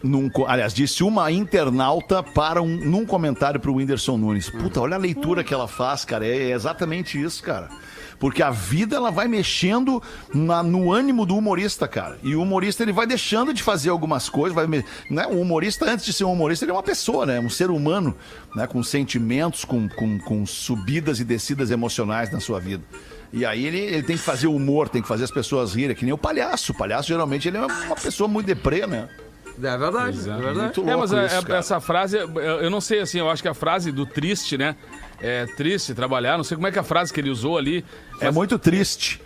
num 0.03 0.29
aliás, 0.47 0.73
disse 0.73 1.03
uma 1.03 1.31
internauta 1.31 2.21
para 2.21 2.61
um, 2.61 2.67
num 2.67 3.05
comentário 3.05 3.59
para 3.59 3.71
o 3.71 3.75
Whindersson 3.75 4.17
Nunes. 4.17 4.49
Puta, 4.49 4.81
olha 4.81 4.95
a 4.95 4.99
leitura 4.99 5.43
que 5.43 5.53
ela 5.53 5.67
faz, 5.67 6.03
cara. 6.03 6.27
É 6.27 6.51
exatamente 6.51 7.21
isso, 7.21 7.41
cara. 7.41 7.69
Porque 8.19 8.43
a 8.43 8.51
vida 8.51 8.95
ela 8.95 9.11
vai 9.11 9.27
mexendo 9.27 10.01
na- 10.33 10.63
no 10.63 10.91
ânimo 10.91 11.25
do 11.25 11.35
humorista, 11.35 11.87
cara. 11.87 12.17
E 12.23 12.35
o 12.35 12.41
humorista 12.41 12.83
ele 12.83 12.91
vai 12.93 13.07
deixando 13.07 13.53
de 13.53 13.63
fazer 13.63 13.89
algumas 13.89 14.29
coisas. 14.29 14.55
Vai 14.55 14.67
né? 14.67 15.25
O 15.27 15.41
humorista, 15.41 15.89
antes 15.89 16.05
de 16.05 16.13
ser 16.13 16.23
um 16.23 16.31
humorista, 16.31 16.63
ele 16.63 16.71
é 16.71 16.75
uma 16.75 16.83
pessoa, 16.83 17.25
né? 17.25 17.39
Um 17.39 17.49
ser 17.49 17.69
humano, 17.69 18.15
né? 18.55 18.67
Com 18.67 18.83
sentimentos, 18.83 19.65
com, 19.65 19.89
com, 19.89 20.19
com 20.19 20.45
subidas 20.45 21.19
e 21.19 21.23
descidas 21.25 21.71
emocionais 21.71 22.31
na 22.31 22.39
sua 22.39 22.59
vida. 22.59 22.83
E 23.31 23.45
aí 23.45 23.65
ele, 23.65 23.79
ele 23.79 24.03
tem 24.03 24.15
que 24.15 24.21
fazer 24.21 24.47
humor, 24.47 24.87
tem 24.89 25.01
que 25.01 25.07
fazer 25.07 25.23
as 25.23 25.31
pessoas 25.31 25.73
rirem, 25.73 25.95
que 25.95 26.05
nem 26.05 26.13
o 26.13 26.17
palhaço. 26.17 26.71
O 26.71 26.75
palhaço 26.75 27.07
geralmente 27.07 27.47
ele 27.47 27.57
é 27.57 27.65
uma 27.65 27.95
pessoa 27.95 28.27
muito 28.27 28.45
deprê, 28.45 28.85
né? 28.85 29.09
É 29.61 29.77
verdade, 29.77 30.17
é, 30.19 30.33
verdade. 30.33 30.59
Muito 30.59 30.81
É, 30.81 30.83
louco 30.95 30.99
mas 31.01 31.13
é- 31.13 31.25
isso, 31.25 31.35
é- 31.35 31.41
cara. 31.43 31.59
essa 31.59 31.79
frase, 31.79 32.17
eu 32.17 32.69
não 32.69 32.81
sei 32.81 32.99
assim, 33.01 33.19
eu 33.19 33.29
acho 33.29 33.41
que 33.41 33.47
a 33.47 33.53
frase 33.53 33.91
do 33.91 34.05
triste, 34.05 34.57
né? 34.57 34.75
É 35.21 35.45
triste 35.45 35.93
trabalhar, 35.93 36.37
não 36.37 36.43
sei 36.43 36.55
como 36.55 36.67
é 36.67 36.71
que 36.71 36.77
é 36.77 36.81
a 36.81 36.83
frase 36.83 37.13
que 37.13 37.19
ele 37.19 37.29
usou 37.29 37.57
ali. 37.57 37.85
É 38.19 38.25
mas 38.25 38.35
muito 38.35 38.57
triste 38.57 39.21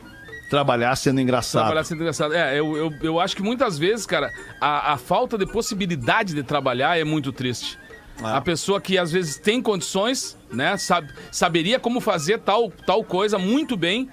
trabalhar 0.49 0.95
sendo 0.95 1.19
engraçado. 1.19 1.63
Trabalhar 1.63 1.83
sendo 1.83 2.01
engraçado. 2.01 2.33
É, 2.33 2.59
eu, 2.59 2.77
eu, 2.77 2.93
eu 3.01 3.19
acho 3.19 3.35
que 3.35 3.41
muitas 3.41 3.77
vezes, 3.77 4.05
cara, 4.05 4.31
a, 4.61 4.93
a 4.93 4.97
falta 4.97 5.37
de 5.37 5.45
possibilidade 5.45 6.33
de 6.33 6.43
trabalhar 6.43 6.99
é 6.99 7.03
muito 7.03 7.31
triste. 7.31 7.77
A 8.23 8.41
pessoa 8.41 8.81
que 8.81 8.97
às 8.97 9.11
vezes 9.11 9.37
tem 9.37 9.61
condições, 9.61 10.35
né? 10.51 10.75
Sabe, 10.77 11.13
saberia 11.31 11.79
como 11.79 12.01
fazer 12.01 12.39
tal, 12.39 12.71
tal 12.85 13.03
coisa 13.03 13.37
muito 13.37 13.77
bem. 13.77 14.09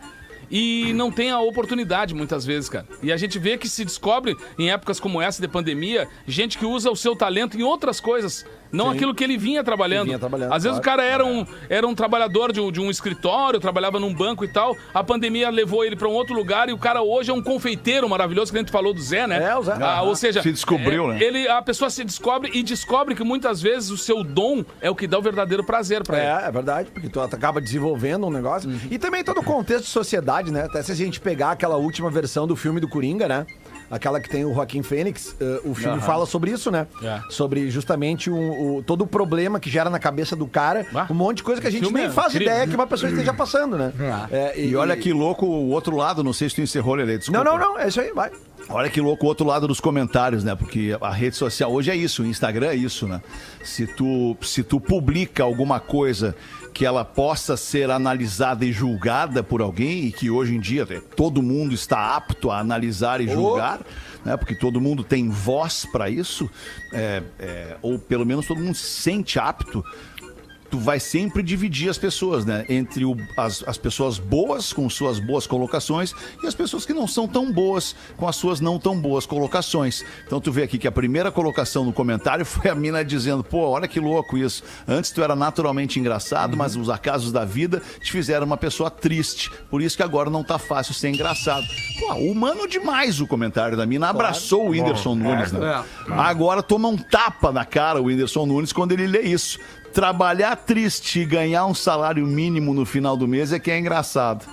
E 0.57 0.93
não 0.93 1.11
tem 1.11 1.33
a 1.33 1.40
oportunidade 1.40 2.14
muitas 2.14 2.47
vezes, 2.47 2.69
cara. 2.69 2.87
E 3.03 3.11
a 3.11 3.17
gente 3.17 3.40
vê 3.40 3.59
que 3.59 3.69
se 3.69 3.85
descobre 3.85 4.37
em 4.57 4.71
épocas 4.71 5.01
como 5.01 5.21
essa 5.21 5.43
de 5.43 5.49
pandemia, 5.49 6.07
gente 6.29 6.57
que 6.57 6.64
usa 6.64 6.93
o 6.93 6.95
seu 6.95 7.17
talento 7.17 7.59
em 7.59 7.64
outras 7.64 7.99
coisas, 7.99 8.47
não 8.72 8.90
aquilo 8.90 9.14
que 9.14 9.22
ele 9.22 9.37
vinha 9.37 9.62
trabalhando. 9.62 10.07
vinha 10.07 10.18
trabalhando, 10.18 10.53
Às 10.53 10.64
vezes 10.64 10.79
claro. 10.79 10.98
o 10.98 11.03
cara 11.03 11.03
era 11.05 11.24
um, 11.24 11.46
era 11.68 11.87
um 11.87 11.94
trabalhador 11.94 12.53
de 12.53 12.61
um, 12.61 12.70
de 12.70 12.81
um 12.81 12.90
escritório, 12.90 13.61
trabalhava 13.61 13.98
num 14.00 14.12
banco 14.12 14.44
e 14.44 14.48
tal. 14.48 14.77
A 14.92 15.03
pandemia 15.03 15.50
levou 15.50 15.85
ele 15.85 15.96
pra 15.96 16.09
um 16.09 16.12
outro 16.12 16.35
lugar 16.35 16.68
e 16.68 16.72
o 16.72 16.79
cara 16.79 17.03
hoje 17.03 17.31
é 17.31 17.35
um 17.35 17.42
confeiteiro 17.42 18.09
maravilhoso, 18.09 18.50
que 18.53 18.59
a 18.59 18.61
gente 18.61 18.72
falou 18.72 18.92
do 18.92 19.00
Zé, 19.00 19.27
né? 19.27 19.42
É, 19.42 19.57
o 19.57 19.62
Zé. 19.62 19.77
Ah, 19.81 20.03
ou 20.03 20.16
seja, 20.16 20.42
Se 20.42 20.53
descobriu, 20.53 21.11
é, 21.11 21.14
né? 21.14 21.22
Ele, 21.24 21.48
a 21.48 21.62
pessoa 21.62 21.90
se 21.90 22.05
descobre 22.05 22.50
e 22.53 22.62
descobre 22.62 23.14
que 23.14 23.24
muitas 23.24 23.61
vezes 23.62 23.90
o 23.90 23.96
seu 23.96 24.22
dom 24.22 24.64
é 24.81 24.90
o 24.90 24.94
que 24.94 25.07
dá 25.07 25.18
o 25.18 25.22
verdadeiro 25.22 25.64
prazer 25.64 26.03
pra 26.03 26.18
ele. 26.18 26.27
É, 26.27 26.48
é 26.48 26.50
verdade, 26.50 26.90
porque 26.90 27.09
tu 27.09 27.20
acaba 27.20 27.61
desenvolvendo 27.61 28.27
um 28.27 28.31
negócio. 28.31 28.68
Uhum. 28.68 28.79
E 28.90 28.98
também 28.98 29.22
todo 29.22 29.38
o 29.40 29.44
contexto 29.44 29.85
de 29.85 29.90
sociedade, 29.90 30.50
né? 30.50 30.64
Até 30.64 30.83
se 30.83 30.92
a 30.92 30.94
gente 30.94 31.20
pegar 31.20 31.53
aquela 31.53 31.77
última 31.77 32.11
versão 32.11 32.46
do 32.46 32.57
filme 32.57 32.81
do 32.81 32.88
Coringa, 32.88 33.29
né? 33.29 33.46
Aquela 33.90 34.20
que 34.20 34.29
tem 34.29 34.44
o 34.44 34.53
Joaquim 34.55 34.83
Fênix, 34.83 35.37
eh, 35.40 35.61
o 35.64 35.75
filme 35.75 36.01
fala 36.01 36.27
sobre 36.27 36.51
isso, 36.51 36.70
né? 36.70 36.87
É. 37.03 37.20
Sobre 37.31 37.70
justamente 37.70 38.31
o, 38.31 38.77
o- 38.79 38.83
todo 38.83 39.03
o 39.03 39.07
problema 39.07 39.61
que 39.61 39.70
gera 39.70 39.88
na 39.90 39.99
cabeça 39.99 40.35
do 40.35 40.47
cara, 40.47 40.87
Ah, 40.94 41.07
um 41.11 41.14
monte 41.14 41.38
de 41.38 41.42
coisa 41.42 41.61
que 41.61 41.66
a 41.66 41.70
gente 41.70 41.92
nem 41.92 42.05
é 42.05 42.11
faz 42.11 42.35
incrível. 42.35 42.53
ideia 42.55 42.66
que 42.68 42.75
uma 42.75 42.87
pessoa 42.87 43.11
esteja 43.11 43.33
passando, 43.33 43.77
né? 43.77 43.92
É, 44.31 44.61
E 44.61 44.75
olha 44.75 44.97
que 44.97 45.12
louco 45.12 45.47
o 45.47 45.70
outro 45.70 45.97
lado, 45.97 46.25
não 46.25 46.33
sei 46.33 46.49
se 46.49 46.55
tu 46.57 46.61
encerrou, 46.62 46.94
Lelê, 46.94 47.18
desculpa. 47.18 47.44
Não, 47.44 47.59
não, 47.59 47.73
não, 47.75 47.79
é 47.79 47.88
isso 47.88 48.01
aí, 48.01 48.11
vai. 48.12 48.31
Olha 48.70 48.88
que 48.88 49.01
louco 49.01 49.27
o 49.27 49.29
outro 49.29 49.47
lado 49.47 49.68
dos 49.68 49.79
comentários, 49.79 50.42
né? 50.42 50.55
Porque 50.57 50.97
a 51.01 51.11
rede 51.11 51.37
social 51.37 51.70
hoje 51.70 51.90
é 51.90 51.97
isso, 51.97 52.23
o 52.23 52.27
Instagram 52.27 52.68
é 52.68 52.75
isso, 52.75 53.07
né? 53.07 53.20
Se 53.62 53.87
tu, 53.87 54.35
se 54.40 54.62
tu 54.62 54.81
publica 54.81 55.42
alguma 55.42 55.79
coisa 55.79 56.35
que 56.75 56.85
ela 56.85 57.05
possa 57.05 57.57
ser 57.57 57.89
analisada 57.89 58.65
e 58.65 58.73
julgada 58.73 59.45
por 59.45 59.63
alguém, 59.63 60.07
e 60.07 60.13
que 60.13 60.29
hoje 60.29 60.57
em 60.57 60.61
dia 60.61 60.85
todo 61.17 61.41
mundo 61.41 61.73
está 61.73 62.17
apto 62.17 62.51
a 62.51 62.59
analisar 62.59 63.21
e 63.21 63.29
julgar, 63.29 63.81
né? 64.25 64.37
Porque 64.37 64.57
todo 64.57 64.81
mundo 64.81 65.05
tem 65.05 65.29
voz 65.29 65.87
para 65.93 66.11
isso, 66.11 66.51
é, 66.93 67.23
é, 67.39 67.77
ou 67.81 67.97
pelo 67.97 68.27
menos 68.27 68.47
todo 68.47 68.61
mundo 68.61 68.75
se 68.75 69.03
sente 69.03 69.39
apto. 69.39 69.85
Tu 70.75 70.79
vai 70.81 70.99
sempre 70.99 71.41
dividir 71.41 71.89
as 71.89 71.97
pessoas, 71.97 72.45
né? 72.45 72.65
Entre 72.69 73.05
o- 73.05 73.17
as, 73.37 73.63
as 73.65 73.79
pessoas 73.79 74.19
boas 74.19 74.73
com 74.73 74.91
suas 74.91 75.21
boas 75.21 75.47
colocações 75.47 76.13
e 76.43 76.49
as 76.49 76.55
pessoas 76.55 76.85
que 76.85 76.93
não 76.93 77.07
são 77.07 77.29
tão 77.29 77.53
boas 77.53 77.95
com 78.17 78.27
as 78.27 78.35
suas 78.35 78.61
não 78.61 78.77
tão 78.77 78.99
boas 79.01 79.25
colocações. 79.25 80.05
Então 80.27 80.41
tu 80.41 80.51
vê 80.51 80.65
aqui 80.65 80.77
que 80.77 80.89
a 80.89 80.93
primeira 80.93 81.31
colocação 81.31 81.85
no 81.85 81.93
comentário 81.93 82.45
foi 82.45 82.69
a 82.69 82.75
mina 82.75 83.05
dizendo: 83.05 83.45
pô, 83.45 83.69
olha 83.69 83.87
que 83.87 84.01
louco 84.01 84.37
isso. 84.37 84.65
Antes 84.89 85.13
tu 85.13 85.23
era 85.23 85.37
naturalmente 85.37 86.01
engraçado, 86.01 86.57
mas 86.57 86.75
os 86.75 86.91
acasos 86.91 87.31
da 87.31 87.45
vida 87.45 87.81
te 88.03 88.11
fizeram 88.11 88.45
uma 88.45 88.57
pessoa 88.57 88.91
triste. 88.91 89.53
Por 89.71 89.81
isso 89.81 89.97
que 89.97 90.03
agora 90.03 90.29
não 90.29 90.43
tá 90.43 90.59
fácil 90.59 90.93
ser 90.93 91.11
engraçado. 91.11 91.65
Pô, 92.01 92.15
humano 92.15 92.67
demais 92.67 93.21
o 93.21 93.29
comentário 93.29 93.77
da 93.77 93.87
mina. 93.87 94.09
Abraçou 94.09 94.67
o 94.67 94.71
Whindersson 94.71 95.15
Nunes, 95.15 95.53
né? 95.53 95.61
Agora 96.19 96.65
toma 96.65 96.89
um 96.89 96.97
tapa 96.97 97.53
na 97.53 97.65
cara 97.65 98.01
o 98.03 98.07
Whindersson 98.07 98.45
Nunes 98.45 98.73
quando 98.73 98.91
ele 98.91 99.07
lê 99.07 99.23
isso. 99.23 99.57
Trabalhar 99.94 100.57
triste 100.57 101.20
e 101.20 101.24
ganhar 101.24 101.66
um 101.66 101.72
salário 101.72 102.26
mínimo 102.26 102.74
no 102.74 102.85
final 102.85 103.16
do 103.16 103.28
mês 103.28 103.52
é 103.52 103.61
que 103.61 103.70
é 103.70 103.78
engraçado. 103.78 104.44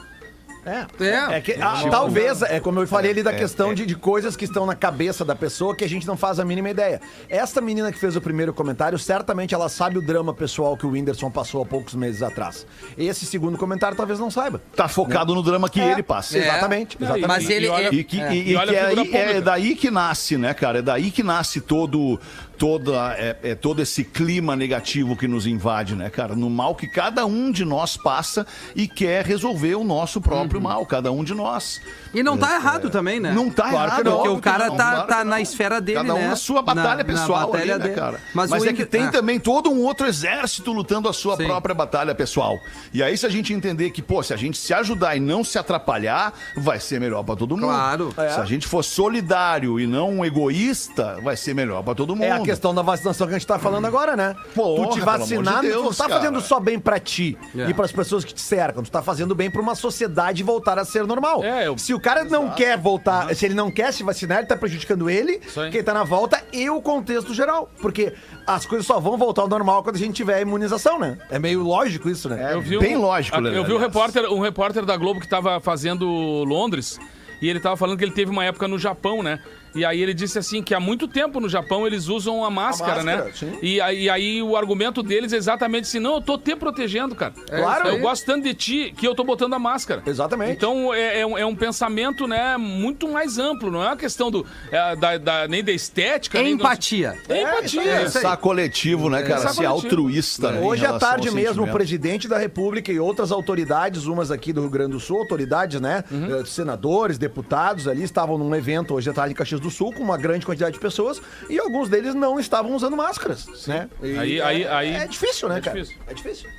É. 0.66 0.86
É. 1.04 1.38
É 1.38 1.42
que, 1.42 1.54
ah, 1.54 1.84
talvez, 1.90 2.42
é 2.44 2.60
como 2.60 2.80
eu 2.80 2.88
falei 2.88 3.12
ali 3.12 3.24
da 3.24 3.34
questão 3.34 3.74
de, 3.74 3.86
de 3.86 3.96
coisas 3.96 4.36
que 4.36 4.46
estão 4.46 4.66
na 4.66 4.76
cabeça 4.76 5.26
da 5.26 5.36
pessoa 5.36 5.76
que 5.76 5.84
a 5.84 5.90
gente 5.90 6.06
não 6.06 6.16
faz 6.16 6.40
a 6.40 6.46
mínima 6.46 6.70
ideia. 6.70 7.02
Esta 7.28 7.60
menina 7.62 7.92
que 7.92 7.98
fez 7.98 8.16
o 8.16 8.22
primeiro 8.22 8.54
comentário, 8.54 8.98
certamente 9.00 9.54
ela 9.56 9.70
sabe 9.70 9.98
o 9.98 10.02
drama 10.02 10.34
pessoal 10.34 10.78
que 10.78 10.86
o 10.86 10.90
Whindersson 10.92 11.32
passou 11.32 11.64
há 11.64 11.66
poucos 11.66 11.96
meses 11.96 12.22
atrás. 12.22 12.66
Esse 12.98 13.26
segundo 13.26 13.58
comentário 13.58 13.98
talvez 13.98 14.20
não 14.20 14.30
saiba. 14.30 14.62
Tá 14.76 14.88
focado 14.88 15.34
no 15.34 15.42
drama 15.42 15.68
que 15.70 15.82
É. 15.82 15.94
ele 15.94 16.04
passa. 16.04 16.38
É. 16.38 16.42
Exatamente, 16.42 16.98
exatamente. 17.00 17.28
Mas 17.28 17.50
ele. 17.50 17.66
e 17.66 17.70
olha- 17.70 17.94
E, 17.96 18.04
que, 18.04 18.22
é. 18.22 18.34
e- 18.34 18.36
e 18.36 18.56
E 18.56 18.60
que 18.68 18.78
aí, 18.78 19.16
é 19.16 19.42
daí 19.42 19.76
que 19.76 19.90
nasce, 19.90 20.38
né, 20.38 20.54
cara? 20.54 20.80
É 20.80 20.82
daí 20.82 21.10
que 21.12 21.24
nasce 21.24 21.60
todo, 21.62 22.20
toda, 22.58 23.16
é, 23.18 23.38
é 23.44 23.56
todo 23.56 23.82
esse 23.82 24.04
clima 24.04 24.56
negativo 24.56 25.16
que 25.18 25.28
nos 25.28 25.48
invade, 25.48 25.96
né, 25.96 26.10
cara? 26.10 26.36
No 26.36 26.50
mal 26.50 26.76
que 26.76 26.88
cada 26.88 27.26
um 27.26 27.52
de 27.52 27.66
nós 27.66 27.98
passa 27.98 28.46
e 28.76 28.88
quer 28.88 29.26
resolver 29.26 29.76
o 29.76 29.84
nosso 29.84 30.22
próprio 30.22 30.51
Uhum. 30.58 30.64
mal, 30.64 30.86
cada 30.86 31.12
um 31.12 31.24
de 31.24 31.34
nós. 31.34 31.82
E 32.14 32.22
não 32.24 32.38
tá 32.38 32.56
errado 32.56 32.90
também, 32.90 33.20
né? 33.20 33.32
Não 33.32 33.50
tá 33.50 33.70
Claro 33.70 33.88
errado, 33.92 34.04
não. 34.04 34.16
Porque 34.18 34.30
o 34.30 34.40
cara 34.40 34.68
não, 34.68 34.76
tá, 34.76 34.92
claro 34.92 35.08
tá 35.08 35.24
na 35.24 35.40
esfera 35.42 35.80
dele, 35.80 36.00
Cada 36.00 36.14
um 36.16 36.20
né? 36.20 36.28
na 36.30 36.36
sua 36.36 36.62
batalha 36.62 36.90
Na- 36.90 36.96
na 36.98 37.04
pessoal 37.06 37.48
batalha 37.52 37.62
ali, 37.76 37.84
né, 37.84 37.90
dele. 37.90 37.96
cara? 37.96 38.20
Mas, 38.34 38.50
Mas, 38.50 38.64
é 38.64 38.66
Inter- 38.72 38.76
que 38.76 38.86
tem 38.86 39.06
é. 39.06 39.12
também 39.12 39.40
todo 39.40 39.70
um 39.72 39.82
outro 39.82 40.06
exército 40.08 40.72
lutando 40.72 41.08
a 41.08 41.14
sua 41.14 41.38
Sim. 41.38 41.46
própria 41.46 41.74
batalha 41.74 42.14
pessoal. 42.14 42.58
E 42.94 43.02
aí, 43.02 43.18
se 43.18 43.26
a 43.26 43.30
gente 43.30 43.54
entender 43.54 43.92
que, 43.92 44.02
pô, 44.02 44.22
se 44.22 44.34
a 44.34 44.38
gente 44.38 44.58
se 44.58 44.74
ajudar 44.74 45.16
e 45.16 45.20
não 45.20 45.44
se 45.44 45.58
atrapalhar, 45.58 46.34
vai 46.58 46.80
ser 46.80 47.00
melhor 47.00 47.24
pra 47.24 47.36
todo 47.36 47.56
mundo. 47.56 47.68
Claro. 47.68 48.14
É. 48.18 48.30
Se 48.30 48.40
a 48.42 48.46
gente 48.46 48.68
for 48.68 48.84
solidário 48.84 49.80
e 49.80 49.88
não 49.88 50.26
egoísta, 50.26 51.18
vai 51.24 51.38
ser 51.38 51.54
melhor 51.54 51.84
pra 51.84 51.96
todo 51.96 52.16
mundo. 52.16 52.24
É 52.26 52.32
a 52.32 52.40
questão 52.42 52.74
da 52.76 52.82
vacinação 52.82 53.28
que 53.28 53.34
a 53.34 53.38
gente 53.38 53.48
tá 53.48 53.58
falando 53.60 53.86
agora, 53.86 54.16
né? 54.16 54.36
Porra, 54.54 54.88
tu 54.88 54.94
te 54.96 55.00
vacinar, 55.00 55.62
de 55.62 55.70
tu 55.70 55.74
não 55.76 55.84
Deus, 55.84 55.98
tá 55.98 56.08
cara. 56.08 56.20
fazendo 56.20 56.42
só 56.42 56.60
bem 56.60 56.80
pra 56.80 57.00
ti 57.00 57.38
É. 57.58 57.70
e 57.70 57.74
pras 57.74 57.92
pessoas 57.92 58.24
que 58.26 58.34
te 58.34 58.42
cercam. 58.42 58.84
Tu 58.84 58.92
tá 58.92 59.02
fazendo 59.02 59.34
bem 59.34 59.50
pra 59.50 59.62
uma 59.62 59.76
sociedade 59.76 60.44
voltar 60.44 60.78
a 60.78 60.86
ser 60.86 61.06
normal. 61.06 61.44
É, 61.44 61.68
eu- 61.68 61.78
Se 61.78 61.94
o 61.94 62.00
cara 62.02 62.24
não 62.26 62.50
quer 62.52 62.78
voltar, 62.78 63.34
se 63.36 63.46
ele 63.46 63.54
não 63.54 63.70
quer 63.72 63.94
se 63.94 64.04
vacinar, 64.04 64.40
ele 64.40 64.48
tá 64.48 64.58
prejudicando 64.58 65.10
ele, 65.10 65.40
quem 65.72 65.84
tá 65.84 65.94
na 65.94 66.04
volta 66.04 66.42
e 66.52 66.70
o 66.70 66.82
contexto 66.82 67.34
geral. 67.34 67.70
Porque 67.82 68.14
as 68.46 68.66
coisas 68.66 68.86
só 68.86 69.00
vão 69.00 69.18
voltar 69.18 69.44
ao 69.44 69.48
normal 69.48 69.84
quando 69.84 69.96
a 69.96 70.00
gente 70.00 70.14
tiver 70.16 70.36
a 70.36 70.42
imunização, 70.42 71.00
né? 71.00 71.18
É 71.30 71.38
meio 71.40 71.62
lógico 71.64 72.10
isso, 72.10 72.28
né? 72.28 72.54
Eu 72.54 72.62
vi 72.62 72.78
bem 72.80 72.98
um- 72.98 73.02
lógico, 73.02 73.38
a- 73.38 73.40
Lelê, 73.40 73.58
Eu 73.58 73.64
vi 73.66 73.74
um 73.74 73.78
repórter, 73.78 74.26
um 74.32 74.40
repórter 74.40 74.86
da 74.86 74.98
Globo 74.98 75.20
que 75.20 75.28
tava 75.28 75.60
fazendo 75.60 76.06
Londres 76.44 77.00
e 77.42 77.50
ele 77.50 77.60
tava 77.60 77.78
falando 77.78 77.98
que 77.98 78.04
ele 78.04 78.12
teve 78.14 78.32
uma 78.32 78.44
época 78.46 78.68
no 78.68 78.78
Japão, 78.80 79.22
né? 79.24 79.40
E 79.74 79.86
aí 79.86 80.02
ele 80.02 80.14
disse 80.14 80.38
assim 80.38 80.62
que 80.62 80.74
há 80.74 80.80
muito 80.80 81.08
tempo 81.08 81.40
no 81.40 81.48
Japão 81.48 81.88
eles 81.88 82.08
usam 82.08 82.44
a 82.44 82.50
máscara, 82.50 83.04
máscara, 83.04 83.26
né? 83.26 83.32
sim. 83.34 83.58
E 83.62 83.80
aí, 83.80 84.04
e 84.04 84.10
aí 84.10 84.44
o 84.44 84.58
argumento 84.58 85.02
deles 85.02 85.32
é 85.34 85.38
exatamente 85.38 85.84
assim: 85.84 86.00
não, 86.00 86.16
eu 86.16 86.22
tô 86.22 86.38
te 86.38 86.56
protegendo, 86.56 87.16
cara. 87.16 87.34
Claro. 87.50 87.88
Eu 87.90 88.00
gosto 88.00 88.26
tanto 88.26 88.44
de 88.44 88.54
ti 88.54 88.94
que 88.98 89.08
eu 89.08 89.16
tô 89.16 89.24
botando 89.24 89.54
a 89.54 89.60
máscara. 89.60 90.02
Exatamente. 90.06 90.52
Então 90.54 90.94
é, 90.94 91.20
é 91.22 91.26
um, 91.26 91.38
é 91.38 91.46
um 91.46 91.56
pensamento, 91.56 92.28
né, 92.28 92.58
muito 92.58 93.08
mais 93.08 93.38
amplo. 93.38 93.72
Não 93.72 93.82
é 93.84 93.88
uma 93.88 93.98
questão 93.98 94.30
do, 94.30 94.46
é, 94.72 94.96
da, 94.96 95.18
da- 95.18 95.48
nem 95.48 95.64
da 95.64 95.72
estética. 95.72 96.40
É 96.40 96.44
nem 96.44 96.56
do- 96.58 96.62
empatia. 96.64 97.18
É 97.30 97.42
empatia. 97.44 97.82
É. 97.84 98.00
Pensar 98.02 98.36
coletivo, 98.38 99.10
né, 99.10 99.22
cara? 99.24 99.40
Ser 99.50 99.64
coletivo. 99.66 99.68
altruísta. 99.74 100.52
né, 100.52 100.60
em 100.62 100.64
Hoje 100.66 100.86
à 100.86 100.98
tarde 101.00 101.32
mesmo, 101.32 101.64
o 101.64 101.68
presidente 101.72 102.28
da 102.28 102.38
República 102.38 102.92
e 102.92 103.00
outras 103.00 103.32
autoridades, 103.32 104.06
umas 104.06 104.32
aqui 104.32 104.52
do 104.52 104.62
Rio 104.62 104.70
Grande 104.70 104.92
do 104.92 105.00
Sul, 105.00 105.18
autoridades, 105.20 105.80
né? 105.80 106.04
eh, 106.12 106.44
Senadores, 106.46 107.18
deputados 107.18 107.88
ali, 107.88 108.04
estavam 108.04 108.38
num 108.38 108.54
evento 108.56 108.94
hoje 108.94 109.10
à 109.10 109.14
tarde 109.14 109.34
em 109.34 109.36
Caxias 109.36 109.61
do 109.62 109.70
Sul, 109.72 109.94
com 109.94 110.04
uma 110.04 110.18
grande 110.18 110.46
quantidade 110.46 110.74
de 110.74 110.80
pessoas, 110.80 111.22
e 111.50 111.60
alguns 111.60 111.88
deles 111.90 112.14
não 112.16 112.40
estavam 112.40 112.76
usando 112.76 112.98
máscaras, 112.98 113.48
né? 113.68 113.88
E 114.02 114.18
Aí- 114.18 114.40
é, 114.40 114.44
aí- 114.44 114.68
aí- 114.68 114.94
é 114.96 115.08
difícil, 115.08 115.48
né, 115.48 115.60
é 115.60 115.62
cara? 115.62 115.80
difícil. 115.80 116.02
É 116.08 116.14
difícil. 116.14 116.50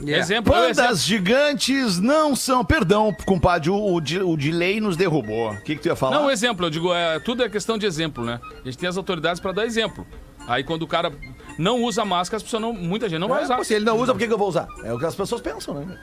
Yeah. 0.00 0.18
Exemplo, 0.22 0.54
eu- 0.54 0.60
exemplo- 0.68 0.82
Pandas 0.84 1.02
gigantes 1.04 1.98
não 1.98 2.36
são. 2.36 2.64
Perdão, 2.64 3.12
compadre, 3.26 3.68
o, 3.68 3.74
o, 3.74 3.96
o 3.96 4.36
delay 4.36 4.80
nos 4.80 4.96
derrubou. 4.96 5.50
O 5.50 5.60
que, 5.62 5.74
que 5.74 5.82
tu 5.82 5.86
ia 5.88 5.96
falar? 5.96 6.14
Não, 6.20 6.30
exemplo, 6.30 6.64
eu 6.66 6.70
digo, 6.70 6.94
é, 6.94 7.18
tudo 7.18 7.42
é 7.42 7.48
questão 7.48 7.76
de 7.76 7.84
exemplo, 7.84 8.24
né? 8.24 8.38
A 8.62 8.64
gente 8.64 8.78
tem 8.78 8.88
as 8.88 8.96
autoridades 8.96 9.40
pra 9.40 9.50
dar 9.50 9.66
exemplo. 9.66 10.06
Aí 10.46 10.62
quando 10.62 10.82
o 10.82 10.86
cara 10.86 11.12
não 11.58 11.82
usa 11.82 12.04
máscara, 12.04 12.36
as 12.36 12.42
pessoas 12.44 12.62
não, 12.62 12.72
muita 12.72 13.08
gente 13.08 13.18
não 13.18 13.26
vai 13.28 13.40
É, 13.40 13.44
usar. 13.44 13.56
pô, 13.56 13.64
se 13.64 13.74
ele 13.74 13.84
não 13.84 13.98
usa, 13.98 14.12
por 14.12 14.20
que, 14.20 14.28
que 14.28 14.32
eu 14.32 14.38
vou 14.38 14.48
usar? 14.48 14.68
É 14.84 14.92
o 14.94 14.98
que 15.00 15.04
as 15.04 15.16
pessoas 15.16 15.40
pensam, 15.40 15.74
né? 15.74 15.98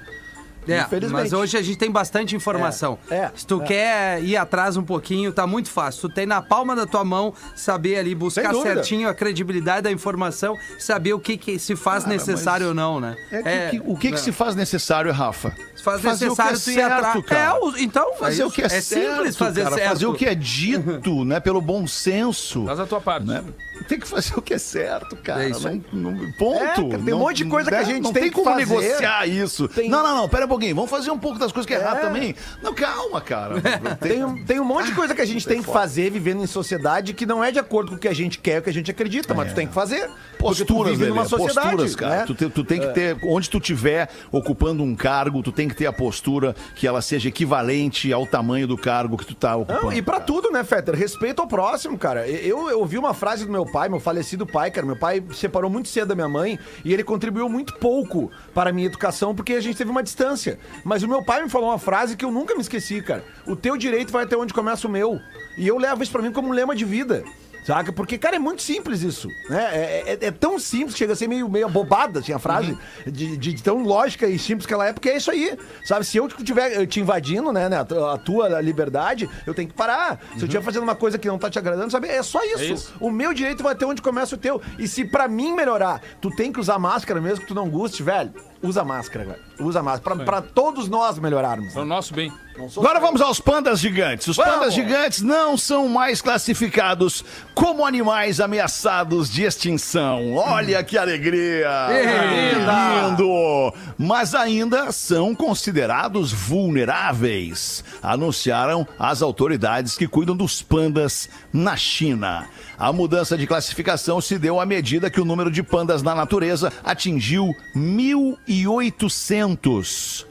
É, 0.68 0.82
Infelizmente. 0.82 1.12
mas 1.22 1.34
hoje 1.34 1.58
a 1.58 1.62
gente 1.62 1.78
tem 1.78 1.92
bastante 1.92 2.36
informação. 2.36 2.98
É, 3.10 3.16
é, 3.16 3.32
Se 3.36 3.46
tu 3.46 3.62
é. 3.62 3.66
quer 3.66 4.24
ir 4.24 4.36
atrás 4.38 4.78
um 4.78 4.84
pouquinho, 4.84 5.32
tá 5.32 5.46
muito 5.46 5.70
fácil. 5.70 6.02
Tu 6.10 6.10
tem 6.16 6.26
na 6.26 6.42
palma 6.42 6.76
da 6.76 6.86
tua 6.86 7.04
mão 7.04 7.34
saber 7.56 7.98
ali 7.98 8.16
buscar 8.16 8.54
certinho 8.56 9.08
a 9.10 9.14
credibilidade 9.14 9.84
da 9.84 9.92
informação, 9.92 10.58
saber 10.80 11.14
o 11.14 11.20
que, 11.20 11.38
que 11.38 11.60
se 11.60 11.76
faz 11.76 12.06
necessário 12.06 12.70
ou 12.70 12.74
não, 12.74 13.00
né? 13.00 13.16
É 13.32 13.70
que- 13.70 13.80
que- 13.80 13.84
o 13.92 13.96
que, 13.96 14.12
que 14.12 14.20
se 14.20 14.32
faz 14.32 14.56
necessário, 14.56 15.12
Rafa? 15.12 15.54
se 15.76 15.84
faz 15.84 16.02
fazer 16.02 16.30
o 16.30 16.36
que 16.36 16.42
é 16.42 16.46
necessário 16.46 16.60
tu 16.60 16.72
ir 16.72 16.82
atrás. 16.82 17.14
certo, 17.14 17.24
cara. 17.28 17.60
É, 17.78 17.82
então, 17.84 18.14
Fazer 18.16 18.42
é 18.42 18.46
o 18.46 18.52
que 18.52 18.62
é, 18.64 18.66
isso. 18.66 18.82
certo, 18.82 19.14
simples 19.16 19.38
fazer 19.38 19.64
cara. 19.64 19.76
certo. 19.76 19.90
Fazer 19.90 20.06
o 20.08 20.14
que 20.16 20.26
é 20.26 20.34
dito, 20.34 21.24
né? 21.26 21.40
Pelo 21.40 21.62
bom 21.62 21.86
senso. 21.86 22.66
Faz 22.66 22.80
a 22.80 22.86
tua 22.88 23.00
parte. 23.02 23.28
né? 23.28 23.44
Tem 23.88 24.00
que 24.00 24.08
fazer 24.08 24.34
o 24.36 24.42
que 24.42 24.54
é 24.54 24.58
certo, 24.58 25.16
cara. 25.18 25.44
É. 25.48 25.50
Não- 25.92 26.12
não- 26.12 26.32
ponto. 26.32 26.64
É, 26.64 26.90
cara, 26.90 27.04
tem 27.04 27.14
um 27.14 27.20
monte 27.20 27.38
de 27.44 27.46
coisa 27.46 27.70
que 27.70 27.76
a 27.76 27.80
né? 27.80 27.86
gente 27.86 28.02
não 28.04 28.14
tem 28.14 28.24
tem 28.24 28.32
que 28.32 28.36
como 28.36 28.50
fazer. 28.50 28.66
negociar 28.66 29.28
isso. 29.28 29.68
Tem- 29.68 29.90
Não, 29.90 30.02
não, 30.02 30.16
não. 30.16 30.30
Pera 30.30 30.46
um 30.46 30.48
pouquinho. 30.56 30.76
Vamos 30.76 30.90
fazer 30.90 31.12
um 31.12 31.18
pouco 31.20 31.38
das 31.40 31.52
coisas 31.52 31.68
que 31.68 31.74
é 31.74 31.78
errado 31.80 31.98
É. 31.98 32.02
também. 32.02 32.36
Não, 32.62 32.74
calma, 32.74 33.22
cara. 33.22 33.56
Tem, 34.00 34.24
um- 34.24 34.44
tem 34.46 34.60
um 34.60 34.66
monte 34.66 34.88
de 34.88 34.94
coisa 34.94 35.14
que 35.16 35.22
a 35.22 35.26
gente 35.28 35.48
tem 35.48 35.62
que 35.62 35.70
fazer 35.72 36.10
vivendo 36.12 36.42
em 36.44 36.48
sociedade 36.48 37.14
que 37.14 37.26
não 37.26 37.44
é 37.44 37.52
de 37.52 37.60
acordo 37.60 37.92
com 37.92 37.96
o 37.96 38.00
que 38.00 38.08
a 38.08 38.14
gente 38.14 38.40
quer, 38.40 38.60
o 38.60 38.64
que 38.64 38.70
a 38.70 38.74
gente 38.74 38.90
acredita, 38.92 39.34
mas 39.34 39.52
tu 39.52 39.56
tem 39.56 39.68
que 39.68 39.74
fazer. 39.74 40.10
Posturas, 40.38 41.00
Lelê, 41.00 41.26
sociedade, 41.26 41.68
posturas, 41.70 41.96
cara. 41.96 42.16
né? 42.18 42.24
Tu, 42.28 42.36
te- 42.36 42.50
tu 42.50 42.64
tem 42.64 42.80
que 42.80 42.88
ter, 42.88 43.18
onde 43.24 43.50
tu 43.50 43.60
tiver 43.60 44.10
ocupando 44.32 44.84
um 44.84 44.96
cargo, 44.96 45.42
tu 45.42 45.52
tem 45.52 45.68
que 45.68 45.76
ter 45.76 45.86
a 45.88 45.94
postura 45.94 46.56
que 46.76 46.86
ela 46.88 47.02
seja 47.02 47.30
equivalente 47.30 48.12
ao 48.14 48.28
tamanho 48.28 48.68
do 48.68 48.78
cargo 48.78 49.18
que 49.18 49.26
tu 49.26 49.34
tá 49.34 49.56
ocupando. 49.56 49.84
Não, 49.86 49.94
e 49.94 50.02
pra 50.02 50.20
tudo, 50.20 50.52
né, 50.52 50.64
Fetter? 50.64 50.94
Respeito 50.96 51.42
ao 51.42 51.48
próximo, 51.48 51.98
cara. 51.98 52.28
Eu, 52.28 52.70
eu 52.70 52.80
ouvi 52.80 52.98
uma 52.98 53.14
frase 53.14 53.46
do 53.46 53.52
meu 53.52 53.66
pai, 53.66 53.90
meu 53.90 54.00
falecido 54.00 54.46
pai, 54.46 54.70
cara. 54.72 54.86
Meu 54.86 54.98
pai 54.98 55.24
se 55.32 55.38
separou 55.38 55.70
muito 55.70 55.90
cedo 55.90 56.10
da 56.10 56.16
minha 56.16 56.30
mãe 56.30 56.60
e 56.84 56.94
ele 56.94 57.04
contribuiu 57.04 57.48
muito 57.50 57.74
pouco 57.76 58.30
para 58.54 58.70
a 58.70 58.74
minha 58.74 58.88
educação 58.88 59.34
porque 59.34 59.54
a 59.54 59.62
gente 59.62 59.78
teve 59.78 59.90
uma 59.90 60.04
distância. 60.04 60.45
Mas 60.84 61.04
o 61.04 61.08
meu 61.08 61.24
pai 61.24 61.44
me 61.44 61.50
falou 61.50 61.70
uma 61.70 61.80
frase 61.80 62.16
que 62.16 62.26
eu 62.26 62.32
nunca 62.32 62.54
me 62.56 62.62
esqueci, 62.62 63.02
cara. 63.02 63.24
O 63.48 63.56
teu 63.56 63.76
direito 63.78 64.12
vai 64.12 64.24
até 64.24 64.36
onde 64.38 64.54
começa 64.54 64.88
o 64.88 64.92
meu. 64.92 65.20
E 65.58 65.68
eu 65.68 65.78
levo 65.78 66.04
isso 66.04 66.12
pra 66.12 66.22
mim 66.22 66.32
como 66.32 66.50
um 66.50 66.52
lema 66.52 66.76
de 66.76 66.86
vida. 66.86 67.24
Saca? 67.66 67.92
Porque, 67.92 68.16
cara, 68.16 68.36
é 68.36 68.40
muito 68.40 68.62
simples 68.62 69.02
isso. 69.02 69.28
Né? 69.50 69.64
É, 69.74 70.04
é- 70.22 70.26
é 70.28 70.32
tão 70.32 70.60
simples 70.60 70.96
chega 70.96 71.14
a 71.14 71.16
ser 71.16 71.28
meio, 71.28 71.50
meio 71.50 71.68
bobada, 71.68 72.20
assim, 72.20 72.32
a 72.32 72.38
frase, 72.38 72.78
de, 73.08 73.36
de 73.38 73.64
tão 73.64 73.82
lógica 73.82 74.28
e 74.28 74.38
simples 74.38 74.68
que 74.68 74.74
ela 74.76 74.86
é, 74.88 74.94
porque 74.94 75.10
é 75.10 75.18
isso 75.18 75.32
aí. 75.32 75.58
Sabe? 75.84 76.06
Se 76.06 76.16
eu 76.16 76.28
estiver 76.28 76.86
te 76.86 77.00
invadindo, 77.00 77.52
né, 77.52 77.68
né, 77.68 77.78
a, 77.80 77.84
tu- 77.84 78.06
a 78.06 78.20
tua 78.20 78.62
liberdade, 78.62 79.28
eu 79.48 79.54
tenho 79.56 79.68
que 79.68 79.74
parar. 79.74 80.20
Se 80.36 80.42
eu 80.42 80.46
estiver 80.46 80.62
fazendo 80.64 80.84
uma 80.84 80.94
coisa 80.94 81.18
que 81.18 81.28
não 81.28 81.40
tá 81.40 81.50
te 81.50 81.58
agradando, 81.58 81.90
sabe? 81.92 82.08
É 82.08 82.22
só 82.22 82.44
isso. 82.44 82.64
isso. 82.72 82.94
O 83.00 83.10
meu 83.10 83.34
direito 83.34 83.64
vai 83.64 83.74
ter 83.74 83.86
onde 83.86 84.00
começa 84.00 84.36
o 84.36 84.38
teu. 84.38 84.62
E 84.78 84.88
se 84.88 85.04
pra 85.04 85.28
mim 85.28 85.52
melhorar, 85.52 86.04
tu 86.22 86.30
tem 86.30 86.52
que 86.52 86.60
usar 86.60 86.78
máscara 86.78 87.20
mesmo 87.20 87.42
que 87.42 87.48
tu 87.48 87.56
não 87.56 87.68
goste, 87.68 88.04
velho, 88.04 88.32
usa 88.66 88.84
máscara, 88.84 89.26
velho. 89.26 89.40
Usa 89.60 89.82
máscara. 89.82 90.16
Pra, 90.16 90.26
pra 90.26 90.42
todos 90.42 90.88
nós 90.88 91.18
melhorarmos. 91.20 91.74
Para 91.74 91.82
o 91.84 91.86
nosso 91.86 92.14
bem. 92.14 92.32
Agora 92.78 93.02
vamos 93.02 93.22
aos 93.22 93.40
pandas 93.40 93.80
gigantes. 93.80 94.28
Os 94.28 94.38
Vamos! 94.38 94.54
pandas 94.54 94.74
gigantes 94.74 95.22
não 95.22 95.58
são 95.58 95.90
mais 95.90 96.22
classificados 96.22 97.24
como 97.54 97.86
animais 97.86 98.40
ameaçados 98.40 99.30
de 99.30 99.44
extinção. 99.44 100.36
Olha 100.36 100.82
que 100.82 100.98
alegria! 100.98 101.88
Linda! 101.90 103.10
Lindo! 103.10 103.74
Mas 103.98 104.34
ainda 104.34 104.92
são 104.94 105.36
considerados 105.36 106.32
vulneráveis, 106.32 107.84
anunciaram 108.02 108.88
as 108.98 109.22
autoridades 109.22 109.98
que 109.98 110.08
cuidam 110.08 110.36
dos 110.36 110.62
pandas 110.62 111.30
na 111.52 111.76
China. 111.76 112.48
A 112.78 112.92
mudança 112.92 113.38
de 113.38 113.48
classificação 113.48 114.20
se 114.20 114.38
deu 114.38 114.60
à 114.60 114.66
medida 114.66 115.10
que 115.10 115.22
o 115.22 115.26
número 115.26 115.50
de 115.50 115.64
pandas 115.64 116.04
na 116.04 116.14
natureza 116.14 116.74
atingiu 116.84 117.56
1.800. 117.76 120.26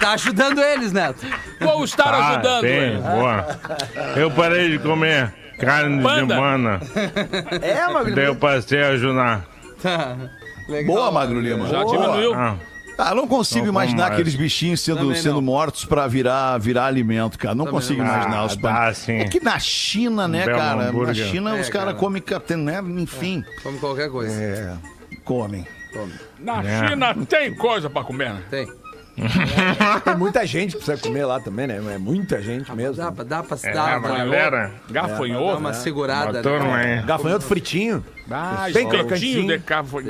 tá 0.00 0.12
ajudando 0.12 0.60
eles, 0.62 0.92
Neto. 0.92 1.26
Vou 1.74 1.84
estar 1.84 2.12
Ah, 2.14 2.28
ajudando. 2.30 2.62
bem, 2.62 2.72
ele. 2.72 2.98
boa. 2.98 3.46
Eu 4.16 4.30
parei 4.30 4.70
de 4.70 4.78
comer 4.78 5.32
carne 5.60 6.02
Panda. 6.02 6.26
de 6.34 6.40
humana. 6.40 6.80
é, 7.62 7.92
mas 7.92 8.14
Daí 8.14 8.24
eu 8.26 8.36
passei 8.36 8.82
a 8.82 8.88
ajudar. 8.88 9.46
Legal. 10.68 10.94
Boa, 10.96 11.10
Magro 11.10 11.40
Lima. 11.40 11.66
Já 11.68 11.82
Boa. 11.82 11.96
diminuiu. 11.96 12.34
Ah, 12.34 12.56
Ah, 13.00 13.14
não 13.14 13.28
consigo 13.28 13.66
Não, 13.66 13.72
imaginar 13.72 14.02
como 14.04 14.14
aqueles 14.14 14.34
mais? 14.34 14.42
bichinhos 14.42 14.80
sendo, 14.80 15.14
sendo 15.14 15.40
mortos 15.40 15.84
pra 15.84 16.08
virar, 16.08 16.58
virar 16.58 16.86
alimento, 16.86 17.38
cara. 17.38 17.54
Não 17.54 17.64
Também 17.66 17.80
consigo 17.80 18.02
não. 18.02 18.08
imaginar 18.12 18.38
Ah, 18.38 18.44
os 18.46 18.56
dá 18.56 18.92
sim. 18.92 19.18
É 19.20 19.24
que 19.28 19.38
na 19.38 19.56
China, 19.60 20.26
né, 20.26 20.44
belo 20.44 20.58
cara? 20.58 20.90
Na. 20.92 21.14
China 21.14 21.56
É, 21.56 21.60
os 21.60 21.68
caras 21.68 21.86
cara. 21.90 21.94
comem, 21.94 22.20
né? 22.58 22.82
Enfim, 23.00 23.44
Come 23.62 23.78
qualquer 23.78 24.10
coisa. 24.10 24.32
é, 24.42 24.74
comem. 25.24 25.64
Na 26.40 26.60
É. 26.62 26.88
China 26.88 27.14
tem 27.28 27.54
coisa 27.54 27.88
pra 27.88 28.02
comer, 28.02 28.30
né? 28.34 28.42
Tem. 28.50 28.68
tem 30.04 30.16
muita 30.16 30.46
gente 30.46 30.72
que 30.72 30.84
precisa 30.84 30.96
comer 30.98 31.24
lá 31.24 31.40
também, 31.40 31.66
né? 31.66 31.80
É 31.94 31.98
muita 31.98 32.40
gente 32.42 32.70
mesmo. 32.72 32.96
Dá 32.96 33.12
pra, 33.12 33.24
dá 33.24 33.42
pra 33.42 33.58
é, 33.62 33.72
dar, 33.72 33.96
a 33.96 34.00
pra 34.00 34.16
galera. 34.16 34.72
Gafanhoto. 34.90 35.58
uma 35.58 35.72
segurada. 35.72 36.38
Uma 36.38 36.42
turma 36.42 36.76
né? 36.78 36.98
aí. 37.00 37.06
Gafanhoto 37.06 37.44
fritinho. 37.44 38.04
Ah, 38.30 38.66
Bem 38.72 38.88
crocantinho. 38.88 39.46
de 39.46 39.58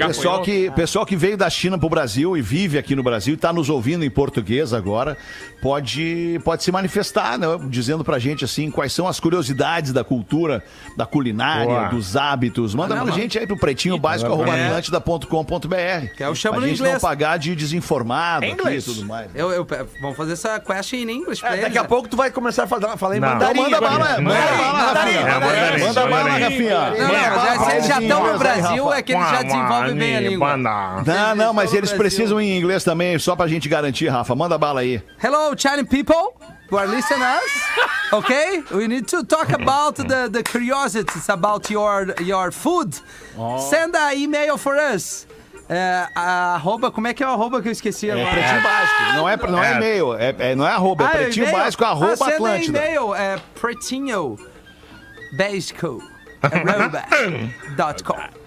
Pessoal 0.07 0.43
que, 0.43 0.71
pessoal 0.73 1.07
que 1.07 1.15
veio 1.17 1.37
da 1.37 1.49
China 1.49 1.79
pro 1.79 1.89
Brasil 1.89 2.37
e 2.37 2.43
vive 2.43 2.77
aqui 2.79 2.95
no 2.97 3.03
Brasil 3.03 3.35
e 3.35 3.37
tá 3.37 3.53
nos 3.53 3.69
ouvindo 3.71 4.05
em 4.05 4.11
português 4.11 4.73
agora, 4.73 5.17
pode, 5.63 6.41
pode 6.45 6.63
se 6.65 6.73
manifestar, 6.73 7.39
né? 7.39 7.47
Dizendo 7.69 8.03
pra 8.05 8.19
gente, 8.19 8.45
assim, 8.45 8.71
quais 8.71 8.93
são 8.93 9.07
as 9.07 9.21
curiosidades 9.21 9.93
da 9.93 10.03
cultura, 10.03 10.63
da 10.97 11.07
culinária, 11.07 11.67
Boa. 11.67 11.89
dos 11.89 12.17
hábitos. 12.17 12.75
Manda 12.75 12.95
Ah, 12.95 12.99
não, 12.99 13.07
pra 13.07 13.15
gente 13.15 13.39
aí 13.39 13.47
pro 13.47 13.57
pretinho 13.59 13.99
básico, 13.99 14.33
arroba 14.33 14.57
É. 14.57 14.67
atlântida.com.br. 14.67 16.15
Que 16.17 16.23
é 16.23 16.29
o 16.29 16.35
chamo 16.35 16.55
Pra 16.55 16.61
no 16.63 16.67
gente 16.69 16.79
inglês. 16.79 16.95
não 16.95 17.01
pagar 17.01 17.39
de 17.39 17.55
desinformado 17.55 18.45
Em 18.45 18.53
aqui 18.53 18.61
e 18.61 18.63
inglês. 18.63 18.85
tudo 18.85 19.05
mais. 19.05 19.29
Eu, 19.35 19.51
eu, 19.51 19.67
vamos 20.01 20.17
fazer 20.17 20.33
essa 20.33 20.59
quest 20.61 20.93
em 20.93 21.09
inglês 21.11 21.41
É, 21.43 21.57
daqui 21.59 21.79
a 21.79 21.83
né? 21.83 21.89
pouco 21.89 22.09
tu 22.09 22.17
vai 22.17 22.31
começar 22.31 22.65
a 22.65 22.67
falar, 22.67 22.97
falar 22.97 23.17
em 23.17 23.21
Não. 23.21 23.29
mandarim. 23.29 23.61
Então 23.61 23.71
manda 23.71 23.81
bala, 23.81 24.21
manda 24.21 24.41
bala, 24.41 24.93
Rafinha. 24.93 25.21
É, 25.21 25.41
mandarim. 25.41 25.83
Manda 25.85 26.07
bala. 26.07 26.29
Rafinha. 26.31 28.08
É, 28.13 28.19
em 28.21 28.33
no 28.33 28.39
Brasil, 28.39 28.93
é 28.93 29.03
que 29.03 29.13
eles 29.13 29.31
já 29.31 29.43
desenvolvem 29.43 29.95
bem 29.95 30.17
a 30.17 30.21
língua. 30.21 30.57
Não, 30.57 31.35
não, 31.37 31.53
mas 31.53 31.73
eles 31.73 31.91
Brasil. 31.91 31.99
precisam 31.99 32.41
em 32.41 32.59
inglês 32.59 32.85
também, 32.85 33.19
só 33.19 33.35
pra 33.37 33.47
gente 33.47 33.69
garantir, 33.69 34.09
Rafa. 34.09 34.35
Manda 34.35 34.57
bala 34.59 34.81
aí. 34.81 35.03
Hello, 35.23 35.55
Chinese 35.57 35.89
people 35.89 36.35
who 36.71 36.77
are 36.79 36.87
listening 36.89 37.23
us. 37.23 38.13
Okay, 38.13 38.63
we 38.73 38.89
need 38.89 39.07
to 39.07 39.23
talk 39.25 39.53
about 39.53 39.97
the, 39.97 40.29
the 40.31 40.43
curiosities 40.43 41.29
about 41.29 41.71
your 41.73 42.15
your 42.23 42.51
food. 42.53 42.95
Send 43.71 43.95
an 43.95 44.15
email 44.17 44.57
for 44.57 44.77
us. 44.77 45.27
É, 45.71 46.07
a 46.15 46.55
arroba, 46.55 46.91
como 46.91 47.07
é 47.09 47.13
que 47.13 47.23
é 47.23 47.27
o 47.27 47.31
arroba 47.31 47.61
que 47.61 47.69
eu 47.69 47.73
esqueci 47.73 48.09
É 48.09 48.13
agora? 48.15 48.31
pretinho 48.31 48.63
básico. 48.63 49.03
Não 49.17 49.29
é, 49.29 49.37
não 49.37 49.63
é 49.63 49.73
É. 49.73 49.77
e-mail, 49.77 50.15
é, 50.15 50.35
é- 50.39 50.55
não 50.55 50.67
é 50.67 50.71
arroba, 50.73 51.05
é 51.05 51.07
Ah, 51.07 51.11
pretinho 51.11 51.45
e-mail? 51.45 51.59
básico, 51.59 51.85
arroba 51.85 52.13
ah, 52.13 52.17
send 52.17 52.31
an 52.31 52.35
Atlântida. 52.37 52.79
e-mail, 52.79 53.15
é 53.15 53.37
pretinho 53.61 54.39
básico 55.37 56.03
arroba 56.43 57.05
dot 57.77 58.03
com. 58.05 58.38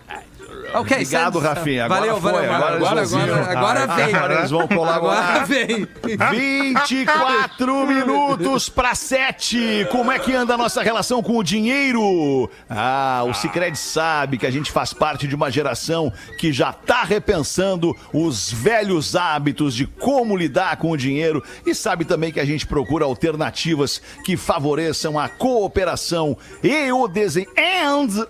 Ok, 0.73 0.97
Obrigado, 0.97 1.33
send- 1.41 1.43
Rafinha. 1.45 1.85
Agora 1.85 1.99
valeu, 1.99 2.21
foi, 2.21 2.31
valeu, 2.31 2.53
agora 2.53 2.75
agora, 2.75 3.01
agora, 3.01 3.51
agora, 3.51 3.83
Ah, 3.83 3.95
veio. 3.95 4.15
agora 4.15 4.33
eles 4.35 4.51
vão 4.51 4.67
colaborar. 4.67 5.19
Agora 5.41 5.45
veio. 5.45 5.87
24 6.31 7.87
minutos 7.87 8.69
para 8.69 8.93
7. 8.95 9.87
Como 9.91 10.11
é 10.11 10.19
que 10.19 10.33
anda 10.33 10.53
a 10.53 10.57
nossa 10.57 10.81
relação 10.81 11.21
com 11.23 11.37
o 11.37 11.43
dinheiro? 11.43 12.49
Ah, 12.69 13.23
o 13.27 13.33
Cicred 13.33 13.77
sabe 13.77 14.37
que 14.37 14.45
a 14.45 14.51
gente 14.51 14.71
faz 14.71 14.93
parte 14.93 15.27
de 15.27 15.35
uma 15.35 15.49
geração 15.49 16.11
que 16.37 16.51
já 16.53 16.71
tá 16.71 17.03
repensando 17.03 17.95
os 18.13 18.51
velhos 18.51 19.15
hábitos 19.15 19.73
de 19.75 19.85
como 19.87 20.35
lidar 20.37 20.77
com 20.77 20.91
o 20.91 20.97
dinheiro 20.97 21.43
e 21.65 21.73
sabe 21.73 22.05
também 22.05 22.31
que 22.31 22.39
a 22.39 22.45
gente 22.45 22.65
procura 22.67 23.05
alternativas 23.05 24.01
que 24.23 24.37
favoreçam 24.37 25.17
a 25.19 25.27
cooperação 25.27 26.37
e 26.63 26.91
o, 26.91 27.07
desen 27.07 27.45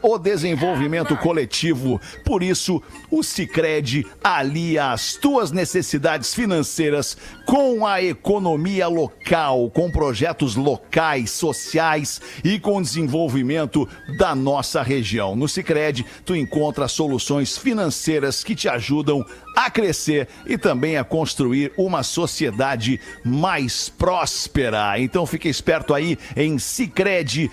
o 0.01 0.17
desenvolvimento 0.17 1.15
coletivo. 1.17 1.99
Por 2.23 2.30
isso, 2.39 2.81
o 3.09 3.23
Cicred 3.23 4.07
alia 4.23 4.91
as 4.91 5.15
tuas 5.15 5.51
necessidades 5.51 6.33
financeiras 6.33 7.17
com 7.45 7.85
a 7.85 8.01
economia 8.01 8.87
local, 8.87 9.69
com 9.69 9.91
projetos 9.91 10.55
locais, 10.55 11.31
sociais 11.31 12.21
e 12.43 12.59
com 12.59 12.81
desenvolvimento 12.81 13.87
da 14.17 14.33
nossa 14.35 14.81
região. 14.81 15.35
No 15.35 15.47
Cicred, 15.47 16.05
tu 16.25 16.35
encontra 16.35 16.87
soluções 16.87 17.57
financeiras 17.57 18.43
que 18.43 18.55
te 18.55 18.69
ajudam 18.69 19.25
a 19.55 19.69
crescer 19.69 20.27
e 20.45 20.57
também 20.57 20.97
a 20.97 21.03
construir 21.03 21.71
uma 21.77 22.03
sociedade 22.03 22.99
mais 23.23 23.89
próspera. 23.89 24.99
Então 24.99 25.25
fique 25.25 25.49
esperto 25.49 25.93
aí 25.93 26.17
em 26.35 26.57
cicred.com.br 26.57 27.51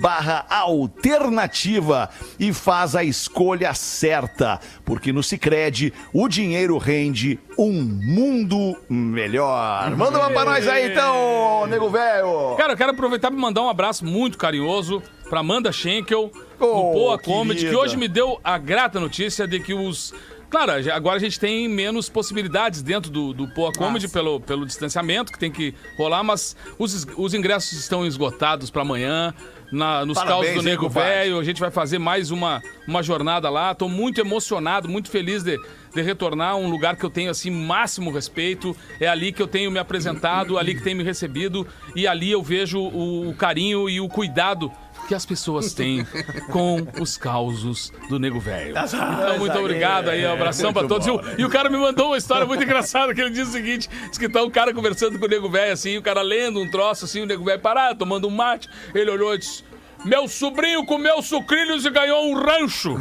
barra 0.00 0.46
alternativa 0.48 2.10
e 2.38 2.52
faz 2.52 2.94
a 2.94 3.04
escolha 3.04 3.74
certa, 3.74 4.60
porque 4.84 5.12
no 5.12 5.22
Cicred 5.22 5.92
o 6.12 6.28
dinheiro 6.28 6.78
rende 6.78 7.38
um 7.58 7.79
mundo 7.80 8.76
melhor. 8.88 9.90
Manda 9.96 10.18
uma 10.18 10.30
pra 10.30 10.44
nós 10.44 10.68
aí 10.68 10.90
então, 10.92 11.66
nego 11.66 11.88
velho. 11.90 12.54
Cara, 12.56 12.72
eu 12.72 12.76
quero 12.76 12.90
aproveitar 12.92 13.30
para 13.30 13.38
mandar 13.40 13.62
um 13.62 13.68
abraço 13.68 14.04
muito 14.04 14.38
carinhoso 14.38 15.02
pra 15.28 15.40
Amanda 15.40 15.72
Schenkel, 15.72 16.30
Oh, 16.58 16.66
do 16.66 16.92
Poa 16.92 17.18
Comedy, 17.18 17.68
que 17.68 17.74
hoje 17.74 17.96
me 17.96 18.06
deu 18.06 18.38
a 18.44 18.58
grata 18.58 19.00
notícia 19.00 19.46
de 19.46 19.60
que 19.60 19.72
os. 19.72 20.12
Claro, 20.50 20.72
agora 20.92 21.16
a 21.16 21.20
gente 21.20 21.38
tem 21.38 21.68
menos 21.68 22.08
possibilidades 22.08 22.82
dentro 22.82 23.08
do, 23.08 23.32
do 23.32 23.46
Poa 23.46 23.72
Comedy 23.72 24.08
pelo, 24.08 24.40
pelo 24.40 24.66
distanciamento 24.66 25.32
que 25.32 25.38
tem 25.38 25.50
que 25.50 25.72
rolar, 25.96 26.24
mas 26.24 26.56
os, 26.76 27.06
os 27.16 27.34
ingressos 27.34 27.78
estão 27.78 28.04
esgotados 28.04 28.68
para 28.68 28.82
amanhã. 28.82 29.32
Na, 29.70 30.04
nos 30.04 30.18
Parabéns, 30.18 30.46
causos 30.46 30.64
do 30.64 30.68
Nego? 30.68 30.88
Velho, 30.88 31.38
a 31.38 31.44
gente 31.44 31.60
vai 31.60 31.70
fazer 31.70 32.00
mais 32.00 32.32
uma, 32.32 32.60
uma 32.88 33.04
jornada 33.04 33.48
lá. 33.48 33.72
Tô 33.72 33.88
muito 33.88 34.20
emocionado, 34.20 34.88
muito 34.88 35.08
feliz 35.08 35.44
de, 35.44 35.56
de 35.94 36.02
retornar 36.02 36.54
a 36.54 36.56
um 36.56 36.68
lugar 36.68 36.96
que 36.96 37.04
eu 37.04 37.10
tenho 37.10 37.30
assim 37.30 37.52
máximo 37.52 38.10
respeito. 38.10 38.76
É 38.98 39.06
ali 39.06 39.32
que 39.32 39.40
eu 39.40 39.46
tenho 39.46 39.70
me 39.70 39.78
apresentado, 39.78 40.58
ali 40.58 40.74
que 40.74 40.82
tem 40.82 40.92
me 40.92 41.04
recebido 41.04 41.64
e 41.94 42.08
ali 42.08 42.32
eu 42.32 42.42
vejo 42.42 42.80
o, 42.80 43.30
o 43.30 43.34
carinho 43.36 43.88
e 43.88 44.00
o 44.00 44.08
cuidado 44.08 44.72
que 45.10 45.14
as 45.16 45.26
pessoas 45.26 45.74
têm 45.74 46.06
com 46.52 46.86
os 47.00 47.16
causos 47.16 47.92
do 48.08 48.16
Nego 48.16 48.38
Velho. 48.38 48.76
Então, 48.78 49.38
muito 49.40 49.58
obrigado 49.58 50.08
aí, 50.08 50.24
um 50.24 50.32
abração 50.32 50.72
pra 50.72 50.86
todos. 50.86 51.04
E 51.04 51.10
o, 51.10 51.20
e 51.36 51.44
o 51.44 51.48
cara 51.48 51.68
me 51.68 51.76
mandou 51.76 52.10
uma 52.10 52.16
história 52.16 52.46
muito 52.46 52.62
engraçada, 52.62 53.12
que 53.12 53.20
ele 53.20 53.30
diz 53.30 53.48
o 53.48 53.50
seguinte, 53.50 53.90
diz 54.08 54.16
que 54.16 54.28
tá 54.28 54.40
um 54.40 54.48
cara 54.48 54.72
conversando 54.72 55.18
com 55.18 55.26
o 55.26 55.28
Nego 55.28 55.50
Velho, 55.50 55.72
assim, 55.72 55.96
o 55.96 56.02
cara 56.02 56.22
lendo 56.22 56.60
um 56.60 56.70
troço, 56.70 57.06
assim, 57.06 57.22
o 57.22 57.26
Nego 57.26 57.42
Velho 57.42 57.60
parado, 57.60 57.98
tomando 57.98 58.28
um 58.28 58.30
mate, 58.30 58.68
ele 58.94 59.10
olhou 59.10 59.34
e 59.34 59.38
disse... 59.38 59.64
Meu 60.04 60.26
sobrinho 60.28 60.84
comeu 60.84 61.20
sucrilhos 61.22 61.84
e 61.84 61.90
ganhou 61.90 62.30
um 62.30 62.34
rancho. 62.34 62.96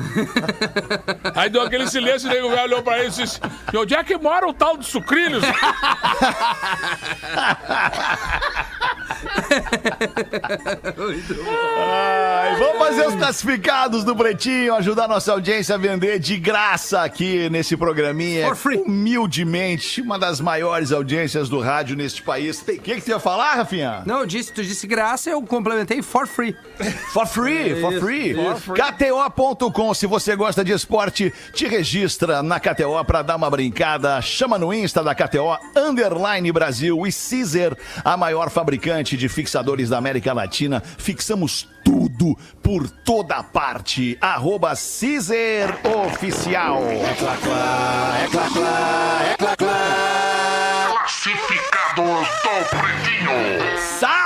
Aí 1.36 1.50
deu 1.50 1.62
aquele 1.62 1.88
silêncio 1.88 2.32
e 2.32 2.42
o 2.42 2.50
velho 2.50 2.64
olhou 2.64 2.84
pra 2.84 3.00
ele 3.00 3.08
e 3.08 3.12
disse: 3.12 3.40
E 3.72 3.78
onde 3.78 3.96
é 3.96 4.04
que 4.04 4.18
mora 4.18 4.48
o 4.48 4.54
tal 4.54 4.78
de 4.78 4.86
sucrilhos? 4.86 5.44
Ai, 11.22 12.56
vamos 12.58 12.78
fazer 12.78 13.08
os 13.08 13.16
classificados 13.16 14.04
do 14.04 14.16
Pretinho, 14.16 14.76
ajudar 14.76 15.08
nossa 15.08 15.32
audiência 15.32 15.76
a 15.76 15.78
vender 15.78 16.20
de 16.20 16.38
graça 16.38 17.02
aqui 17.04 17.50
nesse 17.50 17.76
programinha. 17.76 18.48
For 18.48 18.56
free. 18.56 18.78
Humildemente, 18.78 20.02
uma 20.02 20.18
das 20.18 20.40
maiores 20.40 20.92
audiências 20.92 21.50
do 21.50 21.60
rádio 21.60 21.96
neste 21.96 22.22
país. 22.22 22.62
O 22.62 22.66
que, 22.66 22.78
que 22.78 23.02
você 23.02 23.12
ia 23.12 23.20
falar, 23.20 23.56
Rafinha? 23.56 24.04
Não, 24.06 24.20
eu 24.20 24.26
disse, 24.26 24.54
tu 24.54 24.64
disse 24.64 24.88
graça, 24.88 25.30
eu 25.30 25.42
complementei 25.42 26.02
for 26.02 26.28
free. 26.28 26.56
For 26.91 27.25
free, 27.25 27.82
for 27.82 27.99
free. 27.99 28.34
KTO.com, 28.34 29.93
se 29.93 30.08
você 30.08 30.36
gosta 30.36 30.63
de 30.63 30.71
esporte, 30.71 31.34
te 31.54 31.67
registra 31.67 32.43
na 32.43 32.60
KTO 32.60 33.04
pra 33.06 33.21
dar 33.21 33.36
uma 33.36 33.49
brincada. 33.49 34.21
Chama 34.21 34.58
no 34.58 34.73
Insta 34.73 35.04
da 35.04 35.15
KTO, 35.15 35.58
Underline 35.75 36.52
Brasil 36.52 37.06
e 37.08 37.12
Caesar, 37.12 37.75
a 38.04 38.15
maior 38.15 38.49
fabricante 38.49 39.17
de 39.17 39.28
fixadores 39.30 39.89
da 39.89 39.97
América 39.97 40.34
Latina. 40.34 40.82
Fixamos 40.97 41.67
tudo 41.84 42.38
por 42.62 42.89
toda 42.89 43.41
parte. 43.43 44.17
Arroba 44.21 44.69
Caesar 44.69 45.80
Oficial. 46.06 46.82
Classificados 50.88 52.28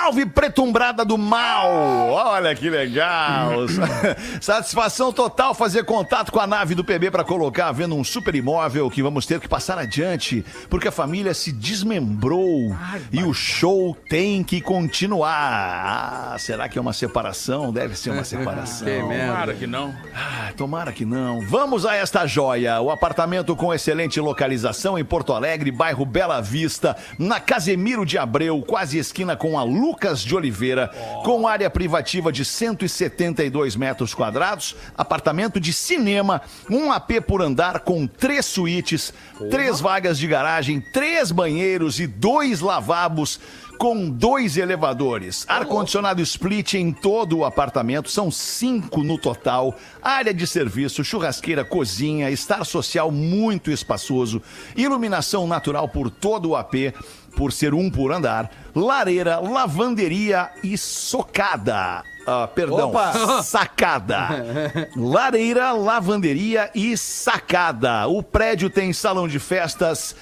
Salve, 0.03 0.25
pretumbrada 0.25 1.05
do 1.05 1.17
mal! 1.17 1.65
Olha 2.09 2.53
que 2.53 2.69
legal! 2.69 3.53
Satisfação 4.41 5.13
total 5.13 5.53
fazer 5.53 5.85
contato 5.85 6.29
com 6.29 6.41
a 6.41 6.45
nave 6.45 6.75
do 6.75 6.83
PB 6.83 7.09
para 7.09 7.23
colocar 7.23 7.71
vendo 7.71 7.95
um 7.95 8.03
super 8.03 8.35
imóvel 8.35 8.89
que 8.89 9.01
vamos 9.01 9.25
ter 9.25 9.39
que 9.39 9.47
passar 9.47 9.77
adiante, 9.77 10.43
porque 10.69 10.89
a 10.89 10.91
família 10.91 11.33
se 11.33 11.53
desmembrou 11.53 12.75
e 13.13 13.23
o 13.23 13.33
show 13.33 13.95
tem 14.09 14.43
que 14.43 14.59
continuar. 14.59 16.33
Ah, 16.33 16.35
será 16.37 16.67
que 16.67 16.77
é 16.77 16.81
uma 16.81 16.91
separação? 16.91 17.71
Deve 17.71 17.95
ser 17.95 18.09
uma 18.09 18.25
separação. 18.25 18.85
Que. 18.85 19.25
Claro 19.25 19.55
que 19.55 19.65
não. 19.65 19.95
Ah, 20.13 20.51
tomara 20.57 20.91
que 20.91 21.05
não. 21.05 21.39
Vamos 21.47 21.85
a 21.85 21.95
esta 21.95 22.27
joia. 22.27 22.81
O 22.81 22.91
apartamento 22.91 23.55
com 23.55 23.73
excelente 23.73 24.19
localização 24.19 24.99
em 24.99 25.05
Porto 25.05 25.31
Alegre, 25.31 25.71
bairro 25.71 26.05
Bela 26.05 26.41
Vista, 26.41 26.93
na 27.17 27.39
Casemiro 27.39 28.05
de 28.05 28.17
Abreu, 28.17 28.61
quase 28.67 28.97
esquina 28.97 29.37
com 29.37 29.57
a 29.57 29.63
Lucas 29.93 30.23
de 30.23 30.35
Oliveira, 30.35 30.89
com 31.23 31.47
área 31.47 31.69
privativa 31.69 32.31
de 32.31 32.43
172 32.43 33.75
metros 33.75 34.11
quadrados, 34.11 34.75
apartamento 34.97 35.59
de 35.59 35.71
cinema, 35.71 36.41
um 36.67 36.91
AP 36.91 37.21
por 37.27 37.43
andar 37.43 37.81
com 37.81 38.07
três 38.07 38.43
suítes, 38.47 39.13
três 39.51 39.79
vagas 39.79 40.17
de 40.17 40.25
garagem, 40.25 40.81
três 40.81 41.31
banheiros 41.31 41.99
e 41.99 42.07
dois 42.07 42.59
lavabos 42.59 43.39
com 43.77 44.09
dois 44.09 44.57
elevadores, 44.57 45.45
ar-condicionado 45.47 46.21
split 46.21 46.75
em 46.75 46.91
todo 46.91 47.39
o 47.39 47.45
apartamento, 47.45 48.09
são 48.09 48.31
cinco 48.31 49.03
no 49.03 49.17
total, 49.17 49.75
área 50.01 50.33
de 50.33 50.47
serviço, 50.47 51.03
churrasqueira, 51.03 51.65
cozinha, 51.65 52.31
estar 52.31 52.65
social 52.65 53.11
muito 53.11 53.69
espaçoso, 53.69 54.41
iluminação 54.75 55.47
natural 55.47 55.89
por 55.89 56.09
todo 56.09 56.51
o 56.51 56.55
AP, 56.55 56.93
por 57.35 57.51
ser 57.51 57.73
um 57.73 57.89
por 57.89 58.11
andar, 58.11 58.49
lareira, 58.75 59.39
lavanderia 59.39 60.49
e 60.63 60.77
socada. 60.77 62.03
Ah, 62.25 62.47
perdão, 62.47 62.89
Opa! 62.89 63.41
sacada. 63.43 64.89
Lareira, 64.95 65.71
lavanderia 65.73 66.69
e 66.73 66.95
sacada. 66.97 68.07
O 68.07 68.23
prédio 68.23 68.69
tem 68.69 68.93
salão 68.93 69.27
de 69.27 69.39
festas 69.39 70.15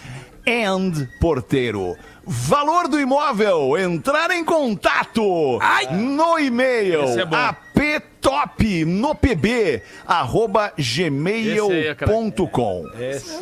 and 0.47 1.07
porteiro. 1.19 1.95
Valor 2.23 2.87
do 2.87 2.99
imóvel, 2.99 3.77
entrar 3.77 4.29
em 4.31 4.45
contato 4.45 5.59
no 5.91 6.37
e-mail 6.39 7.03
Esse 7.05 7.21
é 7.21 7.25
bom. 7.25 7.35
aptop 7.35 8.85
no 8.85 9.15
pb 9.15 9.81
arroba 10.07 10.71
Esse 10.77 11.03
aí 11.03 11.87
é 11.87 11.95
craque. 11.95 12.13
gmail.com 12.13 12.85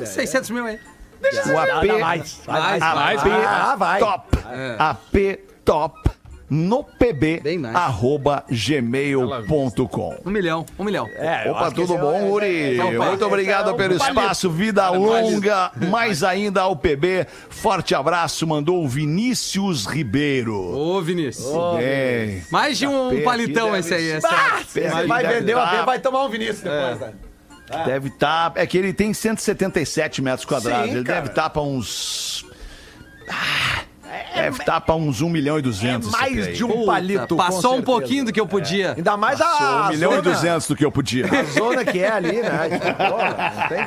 600 0.05 0.49
mil 0.49 0.65
aí. 0.65 0.79
O 1.53 1.57
AP 1.57 1.99
mais. 1.99 2.39
Mais, 2.47 2.81
Ah, 2.81 3.75
vai. 3.77 3.99
top 3.99 4.37
ap 4.77 5.15
top 5.65 6.09
no 6.51 6.83
pb 6.83 7.41
arroba 7.75 8.43
gmail.com 8.49 10.17
Um 10.25 10.31
milhão, 10.31 10.65
um 10.79 10.83
milhão. 10.83 11.07
É, 11.15 11.49
Opa, 11.51 11.69
tudo 11.69 11.83
esse 11.93 11.97
bom, 12.01 12.15
é- 12.15 12.23
Uri? 12.23 12.79
Opa, 12.79 12.91
Muito 13.05 13.13
esse 13.15 13.23
obrigado 13.23 13.69
é 13.69 13.73
um 13.73 13.77
pelo 13.77 13.95
espaço, 13.95 14.49
vida 14.49 14.89
longa, 14.89 15.71
mais 15.89 16.23
ainda 16.23 16.61
ao 16.61 16.75
PB. 16.75 17.27
Forte 17.49 17.93
abraço, 17.93 18.47
mandou 18.47 18.83
o 18.83 18.87
Vinícius 18.87 19.85
Ribeiro. 19.85 20.55
Ô, 20.55 20.99
Vinícius. 21.03 21.45
Bem. 21.77 22.41
Mais 22.51 22.79
de 22.79 22.87
um 22.87 23.21
palitão 23.23 23.75
esse 23.75 23.93
aí. 23.93 24.13
Ah, 24.23 24.59
deve- 24.73 25.05
vai 25.07 25.23
vender 25.27 25.53
o 25.53 25.57
tá- 25.59 25.71
AP, 25.81 25.85
vai 25.85 25.99
tomar 25.99 26.25
um 26.25 26.29
Vinícius 26.29 26.61
depois, 26.61 26.99
né? 26.99 27.13
Deve 27.85 28.07
estar. 28.09 28.51
é 28.55 28.65
que 28.65 28.77
ele 28.77 28.93
tem 28.93 29.13
177 29.13 30.21
metros 30.21 30.45
quadrados. 30.45 30.89
Sim, 30.89 30.97
ele 30.97 31.03
cara. 31.03 31.19
deve 31.21 31.29
estar 31.31 31.49
para 31.49 31.61
uns. 31.61 32.45
Ah, 33.29 33.81
deve 34.35 34.57
estar 34.59 34.81
para 34.81 34.95
uns 34.95 35.21
1 35.21 35.29
milhão 35.29 35.59
e 35.59 35.61
200. 35.61 36.07
isso 36.07 36.17
mais 36.17 36.57
de 36.57 36.63
um 36.63 36.67
Puta, 36.69 36.85
palito. 36.85 37.35
Passou 37.35 37.75
um 37.77 37.81
pouquinho 37.81 38.25
do 38.25 38.33
que 38.33 38.39
eu 38.39 38.47
podia. 38.47 38.93
Ainda 38.97 39.15
mais 39.15 39.37
Passou 39.37 39.67
a, 39.67 39.85
1 39.85 39.89
milhão 39.89 40.11
e 40.11 40.15
zona, 40.15 40.33
200 40.33 40.67
do 40.67 40.75
que 40.75 40.85
eu 40.85 40.91
podia. 40.91 41.25
a 41.27 41.43
zona 41.43 41.85
que 41.85 41.99
é 41.99 42.11
ali, 42.11 42.41
né? 42.41 42.69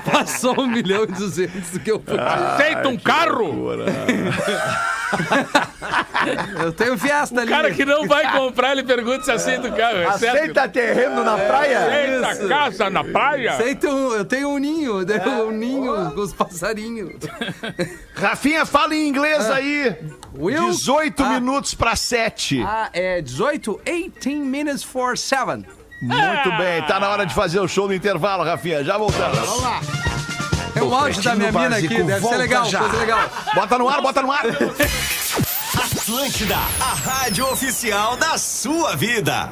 Passou 0.11 0.61
um 0.61 0.67
milhão 0.69 1.05
e 1.05 1.07
duzentos 1.09 1.71
do 1.71 1.81
que 1.81 1.91
eu 1.91 1.99
podia. 1.99 2.23
Aceita 2.25 2.89
um 2.89 2.97
carro? 2.97 3.71
Eu 6.63 6.73
tenho 6.73 6.97
Fiesta 6.99 7.41
ali. 7.41 7.51
O 7.51 7.55
cara 7.55 7.71
que 7.73 7.85
não 7.85 8.07
vai 8.07 8.31
comprar, 8.33 8.73
ele 8.73 8.83
pergunta 8.85 9.25
se 9.25 9.31
aceita 9.33 9.69
o 9.69 9.73
carro. 9.77 9.97
É 9.99 10.13
certo? 10.19 10.37
Aceita 10.37 10.69
terreno 10.69 11.25
na 11.25 11.37
praia? 11.37 11.79
Aceita 11.87 12.33
Isso. 12.33 12.49
casa 12.49 12.91
na 12.91 13.05
praia? 13.05 13.53
Aceita 13.53 13.89
um- 13.91 14.13
eu 14.15 14.25
tenho 14.25 14.49
um 14.51 14.59
ninho, 14.59 15.01
eu 15.01 15.07
tenho 15.07 15.49
um 15.49 15.51
ninho 15.51 16.11
com 16.13 16.21
os 16.21 16.33
passarinhos. 16.33 17.13
Rafinha, 18.15 18.65
fala 18.65 18.95
em 18.95 19.09
inglês 19.09 19.51
aí. 19.51 19.97
Will? 20.39 20.71
18 20.71 21.23
Ah. 21.23 21.29
minutos 21.31 21.75
para 21.75 21.97
7. 21.97 22.63
Ah, 22.63 22.89
é 22.93 23.21
18, 23.21 23.81
18 23.85 24.31
minutes 24.45 24.83
for 24.83 25.19
7. 25.19 25.67
Muito 26.03 26.57
bem, 26.59 26.83
tá 26.87 26.99
na 26.99 27.09
hora 27.09 27.25
de 27.27 27.35
fazer 27.35 27.61
o 27.61 27.69
show 27.69 27.87
do 27.87 27.95
intervalo, 27.95 28.43
Rafinha. 28.45 28.83
Já 28.85 28.97
voltamos. 28.99 29.39
Vamos 29.39 29.63
lá. 29.63 29.81
É 30.75 30.83
o 30.83 30.95
áudio 30.95 31.23
da 31.23 31.35
minha 31.35 31.53
mina 31.53 31.77
aqui, 31.77 32.03
deve 32.03 32.27
ser 32.27 32.37
legal, 32.37 32.65
já. 32.65 32.81
coisa 32.81 32.97
legal. 32.97 33.31
Bota 33.55 33.79
no 33.79 33.89
ar, 33.89 34.01
bota 34.01 34.23
no 34.23 34.33
ar. 34.33 34.43
Atlântida, 36.03 36.57
a 36.81 36.95
rádio 36.95 37.47
oficial 37.51 38.17
da 38.17 38.37
sua 38.39 38.97
vida. 38.97 39.51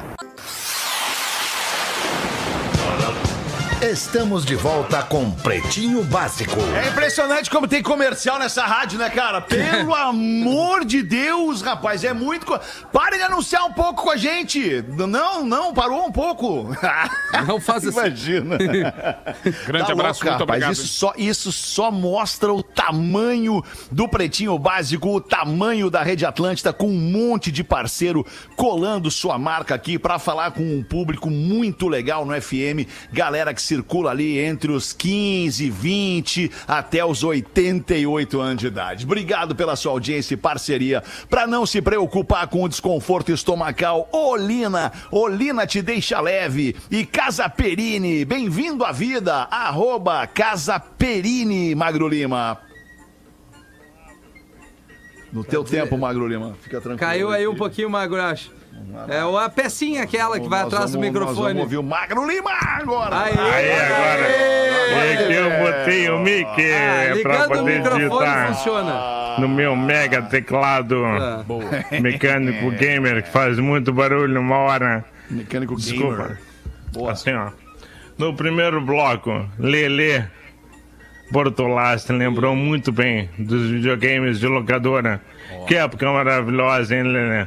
Estamos 3.81 4.45
de 4.45 4.55
volta 4.55 5.01
com 5.01 5.31
Pretinho 5.31 6.03
Básico. 6.03 6.55
É 6.75 6.89
impressionante 6.89 7.49
como 7.49 7.67
tem 7.67 7.81
comercial 7.81 8.37
nessa 8.37 8.63
rádio, 8.63 8.99
né, 8.99 9.09
cara? 9.09 9.41
Pelo 9.41 9.93
amor 9.95 10.85
de 10.85 11.01
Deus, 11.01 11.63
rapaz, 11.63 12.03
é 12.03 12.13
muito. 12.13 12.45
Co... 12.45 12.59
Pare 12.93 13.17
de 13.17 13.23
anunciar 13.23 13.65
um 13.65 13.73
pouco 13.73 14.03
com 14.03 14.11
a 14.11 14.17
gente. 14.17 14.85
Não, 14.95 15.43
não, 15.43 15.73
parou 15.73 16.05
um 16.05 16.11
pouco. 16.11 16.69
Não 17.47 17.59
faz 17.59 17.87
assim. 17.87 17.97
Imagina. 17.97 18.57
Grande 19.65 19.87
Tá 19.87 19.93
abraço, 19.93 20.23
louco, 20.23 20.25
muito 20.25 20.39
rapaz. 20.39 20.41
obrigado. 20.41 20.73
Isso 20.73 20.87
só, 20.87 21.13
isso 21.17 21.51
só 21.51 21.89
mostra 21.91 22.53
o 22.53 22.61
tamanho 22.61 23.63
do 23.91 24.07
Pretinho 24.07 24.57
Básico, 24.59 25.09
o 25.15 25.19
tamanho 25.21 25.89
da 25.89 26.03
Rede 26.03 26.25
Atlântida, 26.25 26.71
com 26.71 26.87
um 26.87 26.99
monte 27.11 27.51
de 27.51 27.63
parceiro 27.63 28.25
colando 28.55 29.09
sua 29.09 29.39
marca 29.39 29.73
aqui 29.73 29.97
pra 29.97 30.19
falar 30.19 30.51
com 30.51 30.61
um 30.61 30.83
público 30.83 31.29
muito 31.31 31.87
legal 31.87 32.25
no 32.25 32.39
FM. 32.39 32.87
Galera 33.11 33.53
que 33.53 33.61
circula 33.71 34.11
ali 34.11 34.37
entre 34.37 34.69
os 34.69 34.91
15, 34.91 35.69
20 35.69 36.51
até 36.67 37.05
os 37.05 37.23
88 37.23 38.41
anos 38.41 38.57
de 38.57 38.67
idade. 38.67 39.05
Obrigado 39.05 39.55
pela 39.55 39.77
sua 39.77 39.93
audiência 39.93 40.33
e 40.33 40.37
parceria. 40.37 41.01
Pra 41.29 41.47
não 41.47 41.65
se 41.65 41.81
preocupar 41.81 42.47
com 42.47 42.63
o 42.63 42.67
desconforto 42.67 43.31
estomacal, 43.31 44.09
Olina, 44.11 44.91
Olina 45.09 45.65
te 45.65 45.81
deixa 45.81 46.19
leve. 46.19 46.75
E 46.89 47.05
Casa 47.05 47.47
Perini, 47.47 48.25
bem-vindo 48.25 48.83
à 48.83 48.91
vida, 48.91 49.47
arroba 49.49 50.27
Casa 50.27 50.77
Perini, 50.77 51.73
Magro 51.73 52.09
Lima. 52.09 52.59
No 55.31 55.45
teu 55.45 55.63
tempo, 55.63 55.97
Magro 55.97 56.27
Lima, 56.27 56.57
fica 56.61 56.81
tranquilo. 56.81 56.99
Caiu 56.99 57.29
aí 57.29 57.47
um 57.47 57.55
pouquinho, 57.55 57.89
Magro, 57.89 58.21
acho. 58.21 58.51
É 59.07 59.23
o- 59.25 59.37
a 59.37 59.49
pecinha 59.49 60.03
aquela 60.03 60.39
que 60.39 60.47
vai 60.49 60.63
Nós 60.63 60.73
atrás 60.73 60.91
do 60.91 60.99
vamos- 60.99 61.13
Nós 61.13 61.21
microfone. 61.29 61.47
vamos 61.53 61.61
ouvir 61.63 61.77
o 61.77 61.83
Magro 61.83 62.27
Lima 62.27 62.51
agora. 62.51 63.21
Aí. 63.23 63.33
Aí 63.37 63.71
agora. 63.71 64.51
É 64.91 65.27
que 65.27 65.33
eu 65.33 65.49
botei 65.65 66.09
o 66.09 66.19
mic 66.19 66.45
Ah, 66.47 67.03
é, 67.03 67.15
pra 67.21 67.47
poder 67.47 67.77
microfone 67.77 68.03
digitar 68.09 68.47
funciona. 68.53 69.37
no 69.39 69.47
meu 69.47 69.75
mega 69.75 70.21
teclado 70.23 71.03
Ah. 71.05 71.43
mecânico 72.01 72.69
gamer 72.71 73.23
que 73.23 73.29
faz 73.29 73.57
muito 73.59 73.93
barulho 73.93 74.33
numa 74.33 74.57
hora. 74.57 75.05
Mecânico 75.29 75.75
Desculpa. 75.77 76.15
gamer. 76.23 76.39
Boa. 76.91 77.11
Assim, 77.13 77.33
ó. 77.33 77.49
No 78.17 78.33
primeiro 78.35 78.81
bloco, 78.81 79.47
Lele 79.57 80.25
Bortolassi 81.31 82.11
lembrou 82.11 82.55
muito 82.55 82.91
bem 82.91 83.29
dos 83.39 83.69
videogames 83.69 84.39
de 84.39 84.47
locadora. 84.47 85.21
Que 85.67 85.75
época 85.75 86.11
maravilhosa, 86.11 86.95
hein, 86.95 87.03
Lele? 87.03 87.45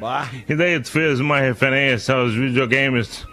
E 0.48 0.54
daí 0.54 0.80
tu 0.80 0.90
fez 0.90 1.20
uma 1.20 1.38
referência 1.40 2.14
aos 2.14 2.34
videogames 2.34 3.26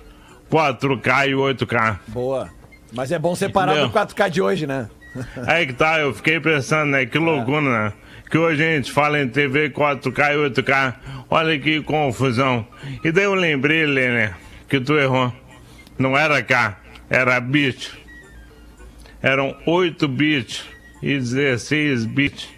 4K 0.51 1.29
e 1.29 1.31
8K. 1.33 1.99
Boa. 2.07 2.49
Mas 2.91 3.11
é 3.11 3.19
bom 3.19 3.35
separar 3.35 3.73
Entendeu? 3.73 3.89
do 3.89 3.93
4K 3.93 4.29
de 4.29 4.41
hoje, 4.41 4.67
né? 4.67 4.89
Aí 5.47 5.65
que 5.67 5.73
tá, 5.73 5.99
eu 5.99 6.13
fiquei 6.13 6.39
pensando, 6.39 6.91
né? 6.91 7.05
Que 7.05 7.17
loucura, 7.17 7.61
né? 7.61 7.93
Que 8.29 8.37
hoje 8.37 8.63
a 8.63 8.75
gente 8.75 8.91
fala 8.91 9.19
em 9.21 9.27
TV 9.27 9.69
4K 9.69 10.33
e 10.33 10.49
8K. 10.49 10.95
Olha 11.29 11.59
que 11.59 11.81
confusão. 11.81 12.65
E 13.03 13.11
daí 13.11 13.25
eu 13.25 13.33
lembrei, 13.33 13.85
Lene, 13.85 14.29
que 14.69 14.79
tu 14.79 14.97
errou. 14.97 15.33
Não 15.97 16.17
era 16.17 16.41
K, 16.41 16.77
era 17.09 17.39
bit. 17.39 17.91
Eram 19.21 19.55
8 19.65 20.07
bits 20.07 20.65
e 21.01 21.17
16 21.17 22.05
bits 22.05 22.49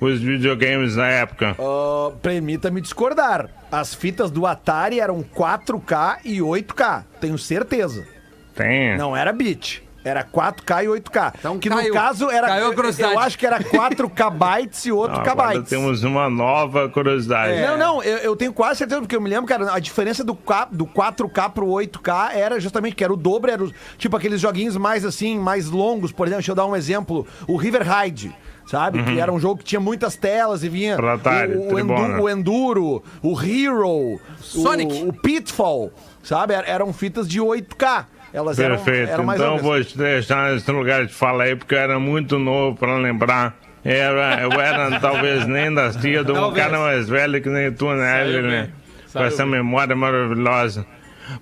os 0.00 0.20
videogames 0.20 0.96
na 0.96 1.06
época. 1.08 1.56
Ah, 1.58 2.12
Permita-me 2.22 2.80
discordar. 2.80 3.48
As 3.70 3.94
fitas 3.94 4.30
do 4.30 4.46
Atari 4.46 5.00
eram 5.00 5.22
4K 5.22 6.18
e 6.24 6.38
8K. 6.38 7.04
Tenho 7.20 7.36
certeza. 7.38 8.06
Tem. 8.54 8.96
Não 8.96 9.16
era 9.16 9.32
bit. 9.32 9.82
Era 10.04 10.24
4K 10.24 10.84
e 10.84 10.86
8K. 10.86 11.34
Então 11.38 11.58
que 11.58 11.68
caiu. 11.68 11.88
no 11.88 11.92
caso 11.92 12.30
era. 12.30 12.46
Caiu 12.46 12.68
a 12.68 12.74
curiosidade. 12.74 13.12
Eu 13.12 13.18
acho 13.20 13.36
que 13.38 13.44
era 13.46 13.58
4K 13.62 14.30
bytes 14.30 14.86
e 14.86 14.92
8 14.92 15.12
Agora 15.12 15.30
kbytes. 15.52 15.68
temos 15.68 16.02
uma 16.02 16.30
nova 16.30 16.88
curiosidade. 16.88 17.60
Não, 17.60 17.76
não, 17.76 18.02
eu, 18.02 18.16
eu 18.18 18.36
tenho 18.36 18.52
quase 18.52 18.78
certeza, 18.78 19.00
porque 19.02 19.14
eu 19.16 19.20
me 19.20 19.28
lembro, 19.28 19.46
cara, 19.46 19.70
a 19.74 19.78
diferença 19.78 20.24
do, 20.24 20.34
K, 20.34 20.68
do 20.72 20.86
4K 20.86 21.50
pro 21.50 21.66
8K 21.66 22.30
era 22.32 22.58
justamente 22.58 22.94
que 22.96 23.04
era 23.04 23.12
o 23.12 23.16
dobro, 23.16 23.50
era 23.50 23.62
o- 23.62 23.72
tipo 23.98 24.16
aqueles 24.16 24.40
joguinhos 24.40 24.76
mais 24.78 25.04
assim, 25.04 25.38
mais 25.38 25.68
longos, 25.68 26.10
por 26.10 26.26
exemplo, 26.26 26.40
deixa 26.40 26.52
eu 26.52 26.56
dar 26.56 26.64
um 26.66 26.76
exemplo, 26.76 27.26
o 27.46 27.56
River 27.56 27.82
Raid. 27.86 28.34
Sabe? 28.68 29.02
Que 29.02 29.18
era 29.18 29.32
um 29.32 29.40
jogo 29.40 29.58
que 29.58 29.64
tinha 29.64 29.80
muitas 29.80 30.14
telas 30.14 30.62
e 30.62 30.68
vinha 30.68 30.94
Pra 30.96 31.14
Atari, 31.14 31.54
o, 31.56 31.72
o. 31.74 31.78
Endu- 31.80 32.22
o 32.22 32.28
Enduro, 32.28 33.02
o 33.22 33.40
Hero, 33.42 34.20
Sonic. 34.40 34.92
o, 35.04 35.08
o 35.08 35.12
Pitfall, 35.12 35.90
sabe? 36.22 36.52
Er- 36.54 36.64
Eram 36.68 36.92
fitas 36.92 37.26
de 37.26 37.40
8K. 37.40 38.04
Elas 38.30 38.58
eram, 38.58 38.76
Perfeito. 38.76 39.10
eram 39.10 39.24
mais 39.24 39.40
então 39.40 39.56
vou 39.56 39.82
te 39.82 39.96
deixar 39.96 40.52
nesse 40.52 40.70
lugar 40.70 41.06
de 41.06 41.14
fala 41.14 41.44
aí, 41.44 41.56
porque 41.56 41.74
eu 41.74 41.78
era 41.78 41.98
muito 41.98 42.38
novo 42.38 42.76
pra 42.76 42.94
lembrar. 42.98 43.56
Era, 43.82 44.42
eu 44.42 44.52
era 44.60 45.00
talvez 45.00 45.46
nem 45.46 45.70
nascido, 45.70 46.32
um 46.32 46.36
Talvez. 46.36 46.66
cara 46.66 46.78
mais 46.78 47.08
velho 47.08 47.40
que 47.40 47.48
nem 47.48 47.72
tu, 47.72 47.86
né, 47.94 48.24
Saiu 48.24 48.42
bem. 48.42 48.70
Com 49.14 49.22
essa 49.22 49.42
bem. 49.44 49.52
memória 49.52 49.96
maravilhosa. 49.96 50.84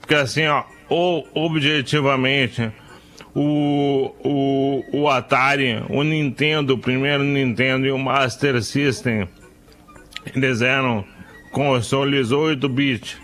Porque 0.00 0.14
assim, 0.14 0.46
ó, 0.46 0.62
ou 0.88 1.26
objetivamente, 1.34 2.70
o, 3.38 4.14
o, 4.24 5.00
o 5.02 5.10
Atari, 5.10 5.84
o 5.90 6.02
Nintendo, 6.02 6.72
o 6.72 6.78
primeiro 6.78 7.22
Nintendo 7.22 7.86
e 7.86 7.90
o 7.90 7.98
Master 7.98 8.62
System, 8.62 9.28
eles 10.34 10.62
eram 10.62 11.04
consoles 11.52 12.30
8-bit. 12.30 13.18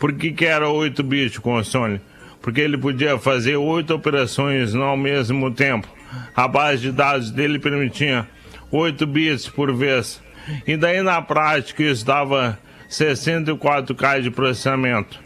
Por 0.00 0.14
que, 0.14 0.32
que 0.32 0.46
era 0.46 0.66
8-bit 0.66 1.38
o 1.38 1.42
console? 1.42 2.00
Porque 2.40 2.60
ele 2.60 2.76
podia 2.76 3.16
fazer 3.18 3.54
oito 3.54 3.94
operações 3.94 4.74
ao 4.74 4.96
mesmo 4.96 5.52
tempo. 5.52 5.86
A 6.34 6.48
base 6.48 6.82
de 6.82 6.90
dados 6.90 7.30
dele 7.30 7.60
permitia 7.60 8.26
8 8.68 9.06
bits 9.06 9.48
por 9.48 9.72
vez. 9.72 10.20
E 10.66 10.76
daí 10.76 11.00
na 11.02 11.22
prática 11.22 11.84
isso 11.84 12.04
dava 12.04 12.58
64K 12.90 14.22
de 14.22 14.30
processamento. 14.32 15.21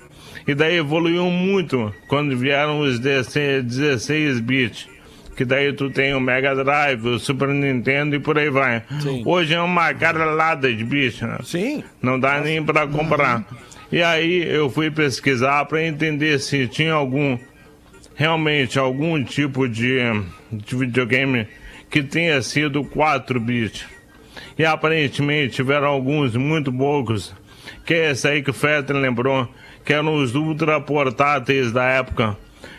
E 0.47 0.55
daí 0.55 0.77
evoluiu 0.77 1.25
muito 1.31 1.93
quando 2.09 2.37
vieram 2.37 2.81
os 2.81 2.99
16 2.99 4.41
bits. 4.41 4.89
Que 5.37 5.45
daí 5.45 5.73
tu 5.73 5.91
tem 5.91 6.15
o 6.15 6.21
Mega 6.21 6.55
Drive, 6.55 7.07
o 7.07 7.19
Super 7.19 7.49
Nintendo 7.49 8.17
e 8.17 8.19
por 8.19 8.39
aí 8.39 8.49
vai. 8.49 8.83
Hoje 9.25 9.53
é 9.55 9.61
uma 9.61 9.93
caralhada 9.93 10.73
de 10.73 10.83
bicho, 10.83 11.27
né? 11.27 11.39
Sim. 11.45 11.85
Não 12.01 12.19
dá 12.19 12.41
nem 12.41 12.63
pra 12.65 12.87
comprar. 12.87 13.45
E 13.93 14.03
aí 14.03 14.43
eu 14.49 14.71
fui 14.71 14.91
pesquisar 14.91 15.67
para 15.67 15.85
entender 15.85 16.39
se 16.39 16.67
tinha 16.67 16.95
algum 16.95 17.39
realmente 18.15 18.79
algum 18.79 19.23
tipo 19.23 19.69
de, 19.69 19.99
de 20.51 20.75
videogame 20.75 21.47
que 21.91 22.03
tenha 22.03 22.41
sido 22.41 22.83
4 22.83 23.39
bits. 23.39 23.87
E 24.59 24.65
aparentemente 24.65 25.57
tiveram 25.57 25.89
alguns 25.89 26.35
muito 26.35 26.73
poucos, 26.73 27.35
que 27.85 27.95
é 27.95 28.11
esse 28.11 28.27
aí 28.27 28.43
que 28.43 28.51
o 28.51 28.55
Fetter 28.55 28.97
lembrou, 28.97 29.49
que 29.87 29.93
eram 29.95 30.14
os 30.16 30.34
ultra 30.34 30.78
portáteis 30.80 31.72
da 31.72 31.84
época, 31.84 32.37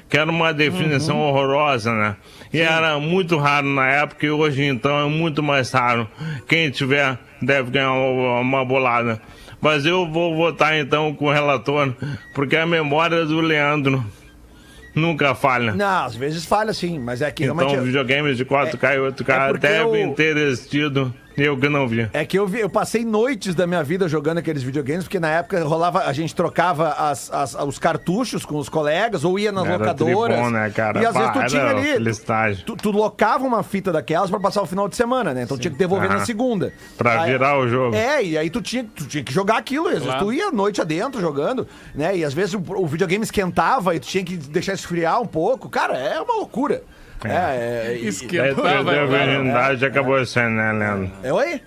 que 0.09 0.17
era 0.17 0.29
uma 0.29 0.53
definição 0.53 1.19
horrorosa, 1.21 1.91
né? 1.93 2.15
E 2.53 2.59
era 2.59 2.99
muito 2.99 3.37
raro 3.37 3.67
na 3.67 3.87
época 3.87 4.25
e 4.25 4.29
hoje 4.29 4.63
então 4.63 4.99
é 5.05 5.09
muito 5.09 5.41
mais 5.41 5.71
raro. 5.71 6.07
Quem 6.47 6.69
tiver 6.69 7.17
deve 7.41 7.71
ganhar 7.71 7.93
uma, 7.93 8.39
uma 8.41 8.65
bolada. 8.65 9.21
Mas 9.59 9.85
eu 9.85 10.05
vou 10.11 10.35
votar 10.35 10.77
então 10.77 11.13
com 11.15 11.25
o 11.25 11.33
relator, 11.33 11.93
porque 12.35 12.55
a 12.55 12.65
memória 12.65 13.25
do 13.25 13.41
Leandro 13.41 14.05
nunca 14.93 15.33
falha. 15.35 15.73
Não, 15.73 16.05
às 16.05 16.15
vezes 16.15 16.45
falha 16.45 16.73
sim, 16.73 16.99
mas 16.99 17.21
é 17.21 17.31
que 17.31 17.43
Então, 17.45 17.55
realmente. 17.57 17.85
videogames 17.85 18.37
de 18.37 18.45
4K 18.45 18.95
e 18.95 18.99
8K 18.99 19.49
é 19.49 19.53
devem 19.57 20.01
eu- 20.09 20.13
ter 20.13 20.37
existido, 20.37 21.13
eu 21.37 21.55
não 21.69 21.87
vi. 21.87 22.09
É 22.13 22.25
que 22.25 22.37
eu, 22.39 22.47
vi- 22.47 22.59
eu 22.61 22.69
passei 22.69 23.05
noites 23.05 23.53
da 23.53 23.67
minha 23.67 23.83
vida 23.83 24.07
jogando 24.09 24.39
aqueles 24.39 24.63
videogames, 24.63 25.03
porque 25.05 25.19
na 25.19 25.29
época 25.29 25.63
rolava, 25.63 25.99
a 26.05 26.13
gente 26.13 26.33
trocava 26.35 26.89
as- 26.93 27.31
as- 27.31 27.53
os 27.55 27.77
cartuchos 27.79 28.45
com 28.45 28.57
os 28.57 28.67
colegas, 28.69 29.23
ou 29.23 29.37
ia 29.37 29.51
nas 29.51 29.65
Era 29.65 29.77
locadoras. 29.77 30.35
tribom, 30.35 30.49
né, 30.49 30.69
cara? 30.71 31.01
E 31.01 31.05
às 31.05 31.13
vezes 31.15 31.31
tu 31.31 31.45
tinha 31.45 31.63
ali. 31.65 32.13
Tu, 32.65 32.75
tu 32.75 32.91
locava 32.91 33.45
uma 33.45 33.63
fita 33.63 33.91
daquelas 33.91 34.29
pra 34.29 34.39
passar 34.39 34.61
o 34.61 34.65
final 34.65 34.87
de 34.87 34.95
semana, 34.95 35.33
né? 35.33 35.43
Então 35.43 35.57
tinha 35.57 35.71
que 35.71 35.77
devolver 35.77 36.09
Ah, 36.11 36.15
na 36.15 36.25
segunda. 36.25 36.73
pra 36.97 37.21
Aí- 37.21 37.31
virar 37.31 37.57
o 37.59 37.67
jogo. 37.67 37.95
É, 37.95 38.23
e 38.23 38.37
aí 38.37 38.49
tu 38.49 38.61
tinha, 38.61 38.83
tu 38.83 39.05
tinha 39.05 39.23
que 39.23 39.33
jogar 39.33 39.57
aquilo. 39.57 39.85
E 39.85 39.89
às 39.89 39.93
vezes 39.99 40.07
Claro. 40.07 40.25
tu 40.25 40.33
ia 40.33 40.47
a 40.47 40.51
noite 40.51 40.81
adentro 40.81 41.21
jogando, 41.21 41.67
né? 41.93 42.17
E 42.17 42.23
às 42.25 42.33
vezes 42.33 42.53
o, 42.53 42.63
o 42.75 42.85
videogame 42.87 43.23
esquentava 43.23 43.95
e 43.95 43.99
tu 43.99 44.07
tinha 44.07 44.23
que 44.23 44.35
deixar 44.37 44.73
esfriar 44.73 45.21
um 45.21 45.25
pouco. 45.27 45.69
Cara, 45.69 45.97
é 45.97 46.19
uma 46.19 46.35
loucura. 46.35 46.81
É, 47.25 47.29
é, 47.29 47.85
e- 47.87 47.97
Aí 47.97 48.07
Esquentava, 48.07 48.55
tu 48.55 48.61
perdeu 48.61 48.79
a 48.79 48.83
vai, 48.83 49.07
vai. 49.07 49.27
virgindade 49.27 49.83
e 49.83 49.87
acabou 49.87 50.25
sendo, 50.25 50.51
né, 50.51 50.71
Leandro? 50.71 51.11
é, 51.23 51.33
oi? 51.33 51.61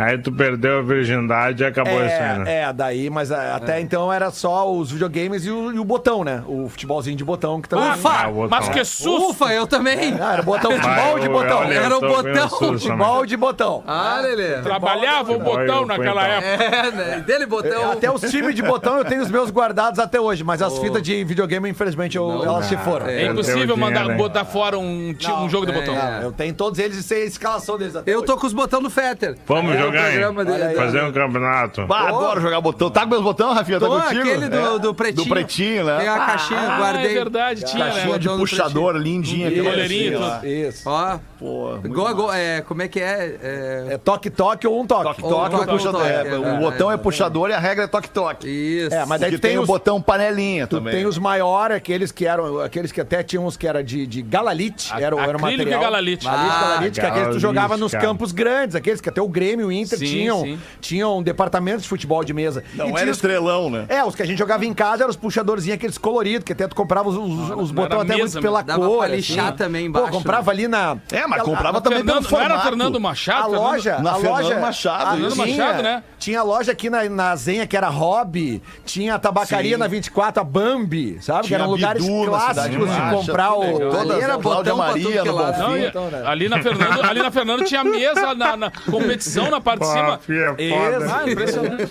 Aí 0.00 0.18
tu 0.18 0.32
perdeu 0.32 0.78
a 0.78 0.82
virgindade 0.82 1.62
e 1.62 1.66
acabou. 1.66 2.00
É, 2.00 2.42
é, 2.62 2.72
daí, 2.72 3.10
mas 3.10 3.30
é, 3.30 3.52
até 3.52 3.80
então 3.80 4.12
era 4.12 4.30
só 4.30 4.70
os 4.72 4.90
videogames 4.90 5.44
e 5.44 5.50
o, 5.50 5.72
e 5.72 5.78
o 5.78 5.84
botão, 5.84 6.24
né? 6.24 6.42
O 6.46 6.68
futebolzinho 6.68 7.16
de 7.16 7.24
botão 7.24 7.60
que 7.60 7.68
também. 7.68 7.88
Ah, 7.88 7.94
Ufa! 7.94 8.28
botão. 8.28 8.48
Mas 8.50 8.68
que 8.68 8.84
susto! 8.84 9.30
Ufa, 9.30 9.52
eu 9.52 9.66
também. 9.66 10.16
Ah, 10.20 10.32
era 10.34 10.42
botão, 10.42 10.70
futebol 10.72 11.18
de 11.18 11.28
botão. 11.28 11.58
olha, 11.58 11.74
Era 11.74 11.96
o 11.96 12.00
botão. 12.00 12.48
Futebol 12.48 13.26
de 13.26 13.36
botão. 13.36 13.82
Ah, 13.86 14.20
Lelê. 14.22 14.60
Trabalhava 14.62 15.32
o 15.32 15.38
botão 15.38 15.86
naquela 15.86 16.38
então. 16.38 16.48
época. 16.50 16.64
É, 16.76 16.90
né? 16.90 17.24
Dele 17.26 17.46
botão. 17.46 17.92
Até 17.92 18.10
os 18.10 18.20
times 18.22 18.54
de 18.54 18.62
botão 18.62 18.96
eu 18.98 19.04
tenho 19.04 19.22
os 19.22 19.30
meus 19.30 19.50
guardados 19.50 19.98
até 19.98 20.20
hoje, 20.20 20.42
mas 20.44 20.62
as 20.62 20.78
fitas 20.78 21.02
de 21.02 21.22
videogame, 21.24 21.68
infelizmente, 21.68 22.16
eu- 22.16 22.44
elas 22.44 22.66
se 22.66 22.76
foram. 22.78 23.06
É 23.06 23.16
Perdeu 23.16 23.32
impossível 23.32 23.76
mandar, 23.76 24.00
dinheiro, 24.00 24.12
hein? 24.12 24.16
botar 24.18 24.44
fora 24.44 24.78
um, 24.78 25.12
ti- 25.14 25.30
um 25.30 25.48
jogo 25.48 25.66
de 25.66 25.72
botão. 25.72 25.94
é. 25.96 26.24
Eu 26.24 26.32
tenho 26.32 26.54
todos 26.54 26.78
eles 26.78 26.96
e 26.96 27.02
sei 27.02 27.22
a 27.22 27.26
escalação 27.26 27.76
deles 27.76 27.94
até 27.96 28.10
Eu 28.12 28.22
tô 28.22 28.36
com 28.36 28.46
os 28.46 28.52
botões 28.52 28.82
do 28.82 28.90
Fetter. 28.90 29.36
Vamos 29.46 29.74
É 29.74 29.84
o 29.84 29.89
jogar, 29.92 30.12
hein? 30.12 30.44
dele. 30.44 30.62
Aí. 30.64 30.76
Fazer 30.76 31.02
um 31.04 31.12
campeonato. 31.12 31.86
Bah, 31.86 32.08
adoro 32.08 32.40
jogar 32.40 32.60
botão. 32.60 32.90
Tá 32.90 33.02
com 33.02 33.08
meus 33.10 33.22
botões, 33.22 33.54
Rafinha? 33.56 33.80
Tá 33.80 33.86
Tô, 33.86 34.00
contigo? 34.00 34.20
aquele 34.20 34.48
do, 34.48 34.56
É. 34.76 34.78
do 34.78 34.94
pretinho. 34.94 35.24
Do 35.24 35.28
pretinho, 35.30 35.84
né? 35.84 35.98
Tem 35.98 36.08
a 36.08 36.18
caixinha, 36.26 36.60
Ah, 36.60 36.78
guardei. 36.78 37.10
é 37.10 37.14
verdade, 37.14 37.64
tinha, 37.64 37.84
Caixinha 37.84 38.12
né? 38.12 38.18
de 38.18 38.28
Botão 38.28 38.32
do 38.36 38.40
puxador, 38.40 38.96
lindinha. 38.96 39.48
Isso. 39.48 39.60
aquela 39.60 39.70
Goleirinho, 39.74 40.24
assim. 40.24 40.46
Isso. 40.48 40.88
Ó, 40.88 41.18
Pô, 41.38 41.78
go, 41.88 42.14
go, 42.14 42.32
é, 42.32 42.60
como 42.60 42.82
é 42.82 42.88
que 42.88 43.00
é? 43.00 43.38
É, 43.42 43.86
É 43.94 43.98
toque-toque 43.98 44.66
ou 44.66 44.78
um 44.78 44.86
toque. 44.86 45.22
Toque, 45.22 45.22
Ou 45.56 45.66
puxador. 45.66 46.00
toque, 46.02 46.12
é, 46.12 46.28
é, 46.34 46.38
o 46.38 46.44
é, 46.46 46.58
botão 46.58 46.90
é, 46.90 46.94
é. 46.94 46.96
puxador 46.98 47.48
e 47.48 47.54
a 47.54 47.58
regra 47.58 47.84
é 47.84 47.86
toque-toque. 47.86 48.46
Isso. 48.46 48.94
É, 48.94 49.06
mas 49.06 49.20
daí 49.20 49.32
tu 49.32 49.38
tem, 49.38 49.58
o 49.58 49.64
botão 49.64 50.02
panelinha 50.02 50.66
tu 50.66 50.76
também. 50.76 50.92
tem 50.94 51.06
os 51.06 51.16
maiores, 51.16 51.76
aqueles 51.78 52.12
que 52.12 52.26
eram, 52.26 52.60
aqueles 52.60 52.92
que 52.92 53.00
até 53.00 53.22
tinham 53.22 53.46
uns 53.46 53.56
que 53.56 53.66
era 53.66 53.82
de, 53.82 54.06
de 54.06 54.20
galalite, 54.20 54.92
era, 54.92 55.16
o- 55.16 55.18
era 55.20 55.30
o 55.32 55.40
acrílico 55.40 55.70
material. 55.70 55.80
e 55.80 55.84
galalite. 55.84 56.24
Galalite, 56.26 56.50
Ah, 56.54 56.60
galalite, 56.60 57.00
que 57.00 57.06
aqueles 57.06 57.12
que 57.14 57.20
tu 57.20 57.40
galalite, 57.40 57.40
jogava 57.40 57.76
nos 57.78 57.92
campos 57.92 58.32
grandes, 58.32 58.76
aqueles 58.76 59.00
que 59.00 59.08
até 59.08 59.22
o 59.22 59.28
Grêmio 59.28 59.68
o 59.68 59.72
Inter 59.80 59.98
Sim, 59.98 60.04
tinham, 60.06 60.40
sim. 60.42 60.58
tinham 60.80 61.22
departamentos 61.22 61.82
de 61.82 61.88
futebol 61.88 62.22
de 62.24 62.32
mesa. 62.32 62.62
Não 62.74 62.86
E 62.86 62.88
era 62.90 62.98
tinha 62.98 63.10
os- 63.10 63.16
estrelão, 63.16 63.70
né? 63.70 63.86
É, 63.88 64.04
os 64.04 64.14
que 64.14 64.22
a 64.22 64.26
gente 64.26 64.38
jogava 64.38 64.64
em 64.64 64.72
casa 64.74 65.02
eram 65.02 65.10
os 65.10 65.16
puxadorzinhos, 65.16 65.76
aqueles 65.76 65.98
coloridos, 65.98 66.44
que 66.44 66.52
até 66.52 66.66
tu 66.68 66.74
comprava 66.76 67.08
os, 67.08 67.16
os, 67.16 67.50
os 67.56 67.70
botões 67.70 68.02
até 68.02 68.16
mesa, 68.16 68.40
muito 68.40 68.40
pela 68.42 68.62
dava 68.62 68.86
cor. 68.86 68.98
pra 68.98 69.08
lixar 69.08 69.48
assim. 69.48 69.56
também 69.56 69.90
Pô, 69.90 69.98
embaixo, 70.00 70.12
comprava 70.18 70.50
ali 70.50 70.68
na... 70.68 70.96
É, 71.12 71.26
mas 71.26 71.42
comprava 71.42 71.78
a- 71.78 71.80
também 71.80 71.98
Fernando, 71.98 72.24
pelo 72.26 72.30
não 72.32 72.40
era 72.40 72.48
formato. 72.54 72.68
Fernando 72.68 73.00
Machado? 73.00 73.42
A 73.42 73.46
loja, 73.58 73.98
Na 73.98 74.10
a 74.10 74.14
Fernando 74.14 74.32
loja, 74.42 74.60
Machado, 74.60 75.02
a- 75.04 75.10
Fernando 75.12 75.36
Machado, 75.36 75.82
né? 75.82 76.02
Tinha 76.20 76.42
loja 76.42 76.72
aqui 76.72 76.90
na, 76.90 77.08
na 77.08 77.34
Zenha 77.34 77.66
que 77.66 77.74
era 77.74 77.88
Hobby, 77.88 78.62
tinha 78.84 79.14
a 79.14 79.18
tabacaria 79.18 79.76
Sim. 79.76 79.80
na 79.80 79.88
24, 79.88 80.42
a 80.42 80.44
Bambi, 80.44 81.16
sabe? 81.22 81.48
que 81.48 81.54
eram 81.54 81.70
lugares 81.70 82.04
Bidu 82.04 82.26
clássicos 82.26 82.70
de 82.70 82.76
Baixa, 82.78 83.10
comprar 83.16 83.54
o. 83.54 83.98
Ali 83.98 84.20
era 84.20 84.36
Cláudia 84.36 84.74
Maria 84.74 85.20
é 85.20 85.24
no 85.24 85.32
Bonfim. 85.32 85.84
então, 85.86 86.10
né? 86.10 86.22
ali, 86.26 86.46
na 86.50 86.62
Fernando, 86.62 87.00
ali 87.08 87.22
na 87.22 87.30
Fernando 87.30 87.64
tinha 87.64 87.82
mesa 87.82 88.34
na, 88.34 88.54
na 88.54 88.70
competição 88.70 89.50
na 89.50 89.62
parte 89.62 89.80
de 89.80 89.86
cima. 89.86 90.20
É 90.28 90.68
foda. 90.68 91.14
Ah, 91.14 91.30
impressionante. 91.30 91.84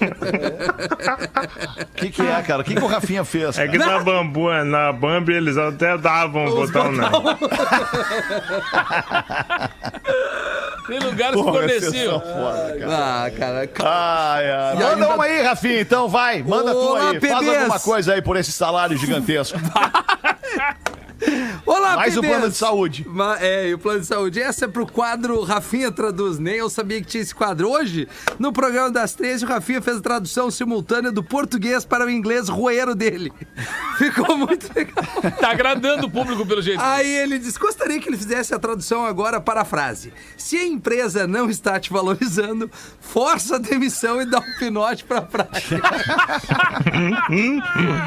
O 1.81 1.85
que, 1.97 2.11
que 2.11 2.21
é, 2.21 2.41
cara? 2.43 2.61
O 2.61 2.65
que, 2.65 2.75
que 2.75 2.83
o 2.83 2.87
Rafinha 2.87 3.25
fez? 3.25 3.57
É 3.57 3.67
que 3.67 3.79
na 3.79 3.97
Bambu, 3.97 4.51
na 4.63 4.93
Bambi, 4.93 5.33
eles 5.33 5.57
até 5.57 5.97
davam 5.97 6.45
o 6.45 6.55
botão, 6.55 6.91
né? 6.91 7.09
Tem 10.89 10.99
lugares 10.99 11.35
que 11.35 11.43
forneciam. 11.43 11.91
exceção 11.91 12.19
foda, 12.19 12.77
cara. 12.79 13.25
Ah, 13.25 13.31
cara. 13.31 13.67
Ai, 14.19 14.51
ai. 14.51 14.73
E 14.75 14.79
Manda 14.79 14.93
ainda- 14.95 15.09
uma 15.15 15.23
aí, 15.23 15.41
Rafinha, 15.41 15.81
então 15.81 16.09
vai. 16.09 16.43
Manda 16.43 16.71
tu 16.71 16.77
Olá, 16.77 17.11
aí. 17.11 17.19
Faz 17.19 17.47
alguma 17.47 17.79
coisa 17.79 18.13
aí 18.13 18.21
por 18.21 18.35
esse 18.37 18.51
salário 18.51 18.97
gigantesco. 18.97 19.57
Olá, 21.65 21.95
Mais 21.97 22.17
o 22.17 22.21
bebês. 22.21 22.37
plano 22.39 22.51
de 22.51 22.57
saúde. 22.57 23.05
Ma- 23.07 23.37
é, 23.39 23.69
e 23.69 23.73
o 23.73 23.79
plano 23.79 23.99
de 23.99 24.05
saúde. 24.05 24.41
Essa 24.41 24.65
é 24.65 24.67
pro 24.67 24.85
quadro 24.87 25.41
Rafinha 25.43 25.91
Traduz. 25.91 26.39
Nem 26.39 26.55
eu 26.55 26.69
sabia 26.69 26.99
que 27.01 27.07
tinha 27.07 27.21
esse 27.21 27.35
quadro. 27.35 27.69
Hoje, 27.69 28.07
no 28.37 28.51
programa 28.53 28.89
das 28.89 29.13
13, 29.13 29.45
o 29.45 29.47
Rafinha 29.47 29.81
fez 29.81 29.97
a 29.97 30.01
tradução 30.01 30.49
simultânea 30.49 31.11
do 31.11 31.23
português 31.23 31.83
para 31.85 32.05
o 32.05 32.09
inglês 32.09 32.47
roeiro 32.49 32.95
dele. 32.95 33.31
Ficou 33.97 34.37
muito 34.37 34.69
legal. 34.73 35.03
Tá 35.39 35.51
agradando 35.51 36.07
o 36.07 36.09
público 36.11 36.45
pelo 36.45 36.61
jeito. 36.61 36.81
Aí 36.81 37.09
ele 37.17 37.37
disse: 37.37 37.59
gostaria 37.59 37.99
que 37.99 38.07
ele 38.09 38.17
fizesse 38.17 38.53
a 38.53 38.59
tradução 38.59 39.05
agora 39.05 39.41
para 39.41 39.61
a 39.61 39.65
frase. 39.65 40.13
Se 40.37 40.57
a 40.57 40.65
empresa 40.65 41.27
não 41.27 41.49
está 41.49 41.79
te 41.79 41.91
valorizando, 41.91 42.69
força 42.99 43.55
a 43.55 43.59
demissão 43.59 44.21
e 44.21 44.25
dá 44.25 44.39
um 44.39 44.57
pinote 44.57 45.03
pra 45.03 45.21
prática. 45.21 45.81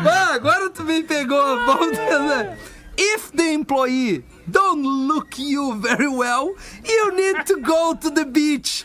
ah, 0.07 0.31
agora 0.35 0.71
tu 0.71 0.83
me 0.85 1.03
pegou. 1.03 1.43
Vamos 1.67 1.91
tentar. 1.99 2.57
If 2.97 3.33
the 3.33 3.53
employee 3.55 4.23
don't 4.51 4.83
look 4.83 5.39
you 5.39 5.75
very 5.81 6.09
well, 6.09 6.55
you 6.85 7.13
need 7.17 7.47
to 7.47 7.57
go 7.61 7.95
to 7.95 8.11
the 8.11 8.25
beach. 8.25 8.85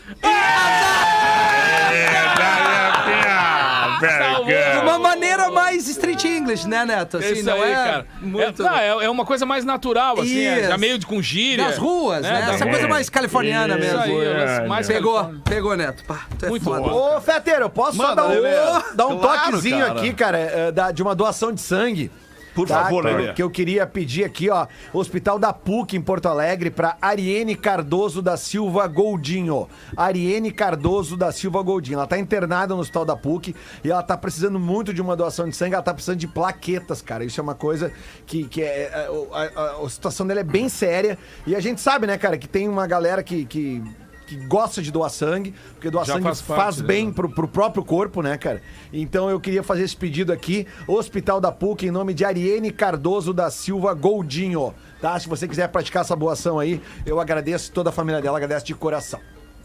De 4.48 4.78
uma 4.82 4.98
maneira 4.98 5.50
mais 5.50 5.88
street 5.88 6.24
English, 6.24 6.66
né, 6.68 6.84
Neto? 6.84 7.18
Assim, 7.18 7.32
Isso 7.32 7.44
não 7.44 7.54
aí, 7.62 7.72
é 7.72 7.74
cara. 7.74 8.06
muito... 8.20 8.62
É, 8.62 8.64
não, 8.64 8.78
é, 8.78 9.04
é 9.06 9.10
uma 9.10 9.24
coisa 9.24 9.44
mais 9.44 9.64
natural, 9.64 10.20
assim, 10.20 10.40
é, 10.46 10.60
Isso. 10.60 10.68
já 10.68 10.78
meio 10.78 10.98
de 10.98 11.06
com 11.06 11.20
gíria. 11.20 11.64
Das 11.66 11.76
ruas, 11.76 12.22
né? 12.22 12.30
Da 12.46 12.54
Essa 12.54 12.64
rua. 12.64 12.72
coisa 12.72 12.88
mais 12.88 13.10
californiana 13.10 13.76
mesmo. 13.76 14.00
Aí, 14.00 14.16
É, 14.24 14.66
mais 14.66 14.86
Pegou, 14.86 15.34
pegou, 15.44 15.76
Neto. 15.76 16.04
Pá, 16.04 16.26
é 16.42 16.48
Muito 16.48 16.64
foda. 16.64 16.80
bom. 16.80 17.16
Ô, 17.16 17.20
Feteiro, 17.20 17.62
eu 17.64 17.70
posso 17.70 17.96
só 17.96 18.08
Manda, 18.14 18.22
dar 18.22 18.28
um, 18.28 18.96
dar 18.96 19.06
um 19.08 19.18
Claro, 19.18 19.44
toquezinho 19.46 19.86
cara. 19.86 20.00
aqui, 20.00 20.12
cara, 20.14 20.38
eh, 20.38 20.92
de 20.92 21.02
uma 21.02 21.14
doação 21.14 21.52
de 21.52 21.60
sangue. 21.60 22.10
Por 22.58 22.68
tá? 22.68 22.84
favor, 22.84 23.04
que, 23.04 23.10
Lelê. 23.10 23.32
que 23.32 23.42
eu 23.42 23.50
queria 23.50 23.86
pedir 23.86 24.24
aqui, 24.24 24.50
ó, 24.50 24.66
Hospital 24.92 25.38
da 25.38 25.52
PUC 25.52 25.96
em 25.96 26.00
Porto 26.00 26.26
Alegre 26.26 26.70
para 26.70 26.96
Ariene 27.00 27.54
Cardoso 27.54 28.20
da 28.20 28.36
Silva 28.36 28.86
Goldinho. 28.86 29.68
Ariene 29.96 30.50
Cardoso 30.50 31.16
da 31.16 31.30
Silva 31.32 31.62
Goldinho. 31.62 31.96
Ela 31.98 32.06
tá 32.06 32.18
internada 32.18 32.74
no 32.74 32.80
Hospital 32.80 33.04
da 33.04 33.16
PUC 33.16 33.54
e 33.84 33.90
ela 33.90 34.02
tá 34.02 34.16
precisando 34.16 34.58
muito 34.58 34.92
de 34.92 35.00
uma 35.00 35.16
doação 35.16 35.48
de 35.48 35.54
sangue, 35.56 35.74
ela 35.74 35.82
tá 35.82 35.94
precisando 35.94 36.18
de 36.18 36.26
plaquetas, 36.28 37.00
cara. 37.02 37.24
Isso 37.24 37.40
é 37.40 37.42
uma 37.42 37.54
coisa 37.54 37.92
que, 38.26 38.44
que 38.44 38.62
é, 38.62 38.90
é, 38.92 39.08
a, 39.32 39.60
a- 39.60 39.84
a 39.84 39.88
situação 39.88 40.26
dela 40.26 40.40
é 40.40 40.44
bem 40.44 40.68
séria 40.68 41.18
e 41.46 41.54
a 41.54 41.60
gente 41.60 41.80
sabe, 41.80 42.06
né, 42.06 42.18
cara, 42.18 42.36
que 42.38 42.48
tem 42.48 42.68
uma 42.68 42.86
galera 42.86 43.22
que- 43.22 43.44
que 43.44 43.82
que 44.28 44.36
gosta 44.36 44.82
de 44.82 44.92
doar 44.92 45.08
sangue, 45.08 45.54
porque 45.72 45.90
doar 45.90 46.04
Já 46.04 46.12
sangue 46.14 46.24
faz 46.24 46.40
faz, 46.42 46.60
parte, 46.60 46.80
né? 46.82 46.86
bem 46.86 47.10
pro, 47.10 47.30
pro 47.30 47.48
próprio 47.48 47.82
corpo, 47.82 48.20
né, 48.20 48.36
cara? 48.36 48.60
Então 48.92 49.30
eu 49.30 49.40
queria 49.40 49.62
fazer 49.62 49.84
esse 49.84 49.96
pedido 49.96 50.32
aqui, 50.32 50.66
Hospital 50.86 51.40
da 51.40 51.50
PUC, 51.50 51.86
em 51.86 51.90
nome 51.90 52.12
de 52.12 52.24
Ariene 52.26 52.70
Cardoso 52.70 53.32
da 53.32 53.50
Silva 53.50 53.94
Goldinho, 53.94 54.74
tá? 55.00 55.18
Se 55.18 55.28
você 55.28 55.48
quiser 55.48 55.68
praticar 55.68 56.02
essa 56.02 56.14
boa 56.14 56.34
ação 56.34 56.58
aí, 56.58 56.80
eu 57.06 57.18
agradeço, 57.18 57.72
toda 57.72 57.88
a 57.88 57.92
família 57.92 58.20
dela 58.20 58.36
agradece 58.36 58.66
de 58.66 58.74
coração. 58.74 59.20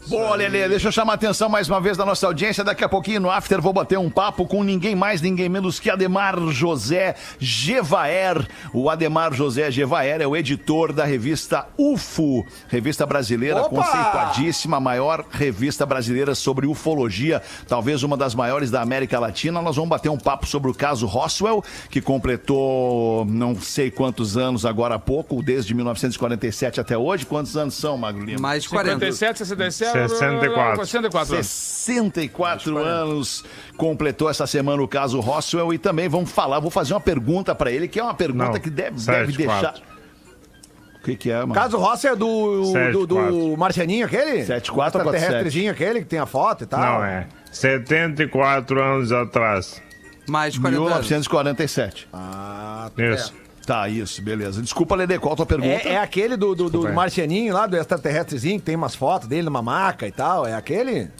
Boa, 0.06 0.36
Lelê, 0.36 0.68
deixa 0.68 0.88
eu 0.88 0.92
chamar 0.92 1.12
a 1.12 1.14
atenção 1.14 1.48
mais 1.48 1.66
uma 1.66 1.80
vez 1.80 1.96
da 1.96 2.04
nossa 2.04 2.26
audiência. 2.26 2.62
Daqui 2.62 2.84
a 2.84 2.88
pouquinho 2.88 3.20
no 3.20 3.30
After 3.30 3.58
vou 3.60 3.72
bater 3.72 3.98
um 3.98 4.10
papo 4.10 4.46
com 4.46 4.62
ninguém 4.62 4.94
mais, 4.94 5.22
ninguém 5.22 5.48
menos 5.48 5.80
que 5.80 5.88
Ademar 5.88 6.38
José 6.50 7.14
Gevaer. 7.38 8.46
O 8.74 8.90
Ademar 8.90 9.32
José 9.32 9.70
Gevaer 9.70 10.20
é 10.20 10.26
o 10.26 10.36
editor 10.36 10.92
da 10.92 11.06
revista 11.06 11.66
UFO, 11.78 12.44
revista 12.68 13.06
brasileira 13.06 13.62
Opa! 13.62 13.70
conceituadíssima, 13.70 14.76
a 14.76 14.80
maior 14.80 15.24
revista 15.30 15.86
brasileira 15.86 16.34
sobre 16.34 16.66
ufologia, 16.66 17.40
talvez 17.66 18.02
uma 18.02 18.16
das 18.16 18.34
maiores 18.34 18.70
da 18.70 18.82
América 18.82 19.18
Latina. 19.18 19.62
Nós 19.62 19.76
vamos 19.76 19.88
bater 19.88 20.10
um 20.10 20.18
papo 20.18 20.46
sobre 20.46 20.70
o 20.70 20.74
caso 20.74 21.06
Roswell, 21.06 21.64
que 21.88 22.02
completou 22.02 23.24
não 23.24 23.58
sei 23.58 23.90
quantos 23.90 24.36
anos 24.36 24.66
agora 24.66 24.96
há 24.96 24.98
pouco, 24.98 25.42
desde 25.42 25.72
1947 25.72 26.78
até 26.78 26.98
hoje. 26.98 27.24
Quantos 27.24 27.56
anos 27.56 27.72
são, 27.74 27.96
Magro 27.96 28.22
Lima? 28.22 28.38
Mais 28.38 28.64
de 28.64 28.68
40. 28.68 28.94
57, 28.94 29.38
67, 29.38 29.93
64. 30.08 30.86
64 30.86 31.34
anos. 31.34 31.46
64 31.46 32.78
anos 32.78 33.44
completou 33.76 34.28
essa 34.28 34.46
semana 34.46 34.82
o 34.82 34.88
caso 34.88 35.20
Roswell 35.20 35.72
e 35.72 35.78
também 35.78 36.08
vamos 36.08 36.30
falar, 36.30 36.60
vou 36.60 36.70
fazer 36.70 36.94
uma 36.94 37.00
pergunta 37.00 37.54
pra 37.54 37.70
ele, 37.70 37.88
que 37.88 37.98
é 37.98 38.02
uma 38.02 38.14
pergunta 38.14 38.52
Não, 38.52 38.60
que 38.60 38.70
deve, 38.70 39.00
sete, 39.00 39.26
deve 39.26 39.32
deixar. 39.32 39.74
O 40.96 41.04
que, 41.04 41.16
que 41.16 41.30
é, 41.30 41.40
mano? 41.40 41.52
Caso 41.52 41.76
Rossi 41.76 42.06
é 42.06 42.16
do, 42.16 42.72
do, 42.92 43.06
do. 43.06 43.56
Marcianinho 43.58 44.06
aquele? 44.06 44.44
Sete, 44.44 44.72
quatro, 44.72 45.00
quatro, 45.00 45.14
Extraterrestrezinho 45.14 45.70
aquele 45.70 46.00
que 46.00 46.06
tem 46.06 46.18
a 46.18 46.26
foto 46.26 46.64
e 46.64 46.66
tal. 46.66 46.80
Não, 46.80 47.04
é 47.04 47.26
74 47.52 48.82
anos 48.82 49.12
atrás. 49.12 49.82
Mais 50.26 50.54
de 50.54 50.60
40 50.60 50.80
anos. 50.80 50.92
1947. 51.06 52.08
Isso. 53.14 53.43
Tá, 53.66 53.88
isso, 53.88 54.20
beleza. 54.22 54.60
Desculpa, 54.60 54.94
Lede, 54.94 55.18
qual 55.18 55.32
a 55.32 55.36
tua 55.36 55.46
pergunta? 55.46 55.88
É, 55.88 55.92
é 55.92 55.98
aquele 55.98 56.36
do, 56.36 56.54
do, 56.54 56.68
do. 56.68 56.92
Marcianinho 56.92 57.54
lá, 57.54 57.66
do 57.66 57.76
extraterrestrezinho, 57.76 58.58
que 58.58 58.64
tem 58.66 58.76
umas 58.76 58.94
fotos 58.94 59.26
dele 59.26 59.42
numa 59.42 59.62
maca 59.62 60.06
e 60.06 60.12
tal. 60.12 60.46
É 60.46 60.54
aquele? 60.54 61.10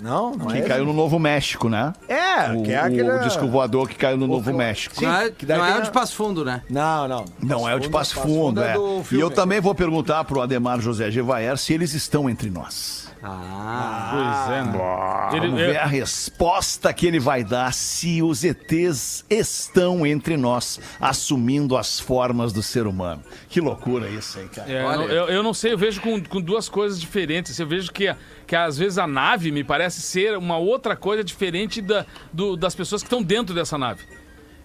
Não, 0.00 0.34
não 0.34 0.46
que 0.48 0.56
é 0.56 0.58
esse? 0.58 0.68
caiu 0.68 0.84
no 0.84 0.92
Novo 0.92 1.16
México, 1.18 1.68
né? 1.68 1.92
É, 2.08 2.52
o, 2.52 2.62
que 2.64 2.72
é 2.72 2.78
aquele... 2.78 3.08
o 3.08 3.20
disco 3.20 3.46
voador 3.46 3.88
que 3.88 3.94
caiu 3.94 4.16
no 4.16 4.26
Novo 4.26 4.50
Sim. 4.50 4.56
México. 4.56 5.00
Não 5.00 5.14
é, 5.14 5.30
que 5.30 5.46
não 5.46 5.64
é 5.64 5.78
o 5.78 5.82
de 5.82 5.92
Passo 5.92 6.16
Fundo, 6.16 6.44
né? 6.44 6.62
Não, 6.68 7.06
não. 7.06 7.24
Não, 7.40 7.68
é 7.68 7.74
o 7.76 7.78
de 7.78 7.88
Passo 7.88 8.16
Passo 8.16 8.26
Fundo, 8.26 8.60
é. 8.60 8.74
do 8.74 9.00
E 9.00 9.04
filme. 9.04 9.22
eu 9.22 9.30
também 9.30 9.60
vou 9.60 9.76
perguntar 9.76 10.24
pro 10.24 10.40
Ademar 10.40 10.80
José 10.80 11.08
Gevaer 11.08 11.56
se 11.56 11.72
eles 11.72 11.94
estão 11.94 12.28
entre 12.28 12.50
nós. 12.50 13.11
Ah. 13.24 14.10
Pois 14.12 14.56
é, 14.56 14.62
né? 14.64 15.36
Ele- 15.36 15.46
Vamos 15.46 15.60
é- 15.60 15.66
ver 15.68 15.76
a 15.78 15.86
resposta 15.86 16.92
que 16.92 17.06
ele 17.06 17.20
vai 17.20 17.44
dar 17.44 17.72
se 17.72 18.22
os 18.22 18.42
ETs 18.44 19.24
estão 19.30 20.04
entre 20.06 20.36
nós, 20.36 20.80
assumindo 21.00 21.76
as 21.76 22.00
formas 22.00 22.52
do 22.52 22.62
ser 22.62 22.86
humano. 22.86 23.22
Que 23.48 23.60
loucura 23.60 24.08
isso 24.08 24.38
aí, 24.38 24.48
cara. 24.48 24.70
É, 24.70 24.84
Olha. 24.84 25.02
eu, 25.04 25.10
eu- 25.10 25.28
eu 25.28 25.42
não 25.42 25.54
sei, 25.54 25.72
eu 25.72 25.78
vejo 25.78 26.00
com, 26.00 26.20
com 26.22 26.40
duas 26.40 26.68
coisas 26.68 27.00
diferentes. 27.00 27.58
Eu 27.58 27.66
vejo 27.66 27.92
que, 27.92 28.14
que 28.46 28.56
às 28.56 28.76
vezes 28.76 28.98
a 28.98 29.06
nave 29.06 29.52
me 29.52 29.62
parece 29.62 30.00
ser 30.00 30.36
uma 30.36 30.56
outra 30.56 30.96
coisa 30.96 31.22
diferente 31.22 31.80
da, 31.80 32.04
do- 32.32 32.56
das 32.56 32.74
pessoas 32.74 33.02
que 33.02 33.06
estão 33.06 33.22
dentro 33.22 33.54
dessa 33.54 33.78
nave. 33.78 34.02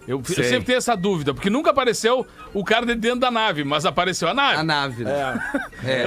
Eu, 0.08 0.22
eu 0.26 0.44
sempre 0.44 0.64
tenho 0.64 0.78
essa 0.78 0.96
dúvida, 0.96 1.34
porque 1.34 1.50
nunca 1.50 1.68
apareceu 1.70 2.26
o 2.54 2.64
cara 2.64 2.86
de 2.86 2.94
dentro 2.94 3.20
da 3.20 3.30
nave, 3.30 3.62
mas 3.62 3.84
apareceu 3.84 4.26
a 4.26 4.32
nave. 4.32 4.56
A 4.58 4.62
nave, 4.64 5.04
né? 5.04 5.38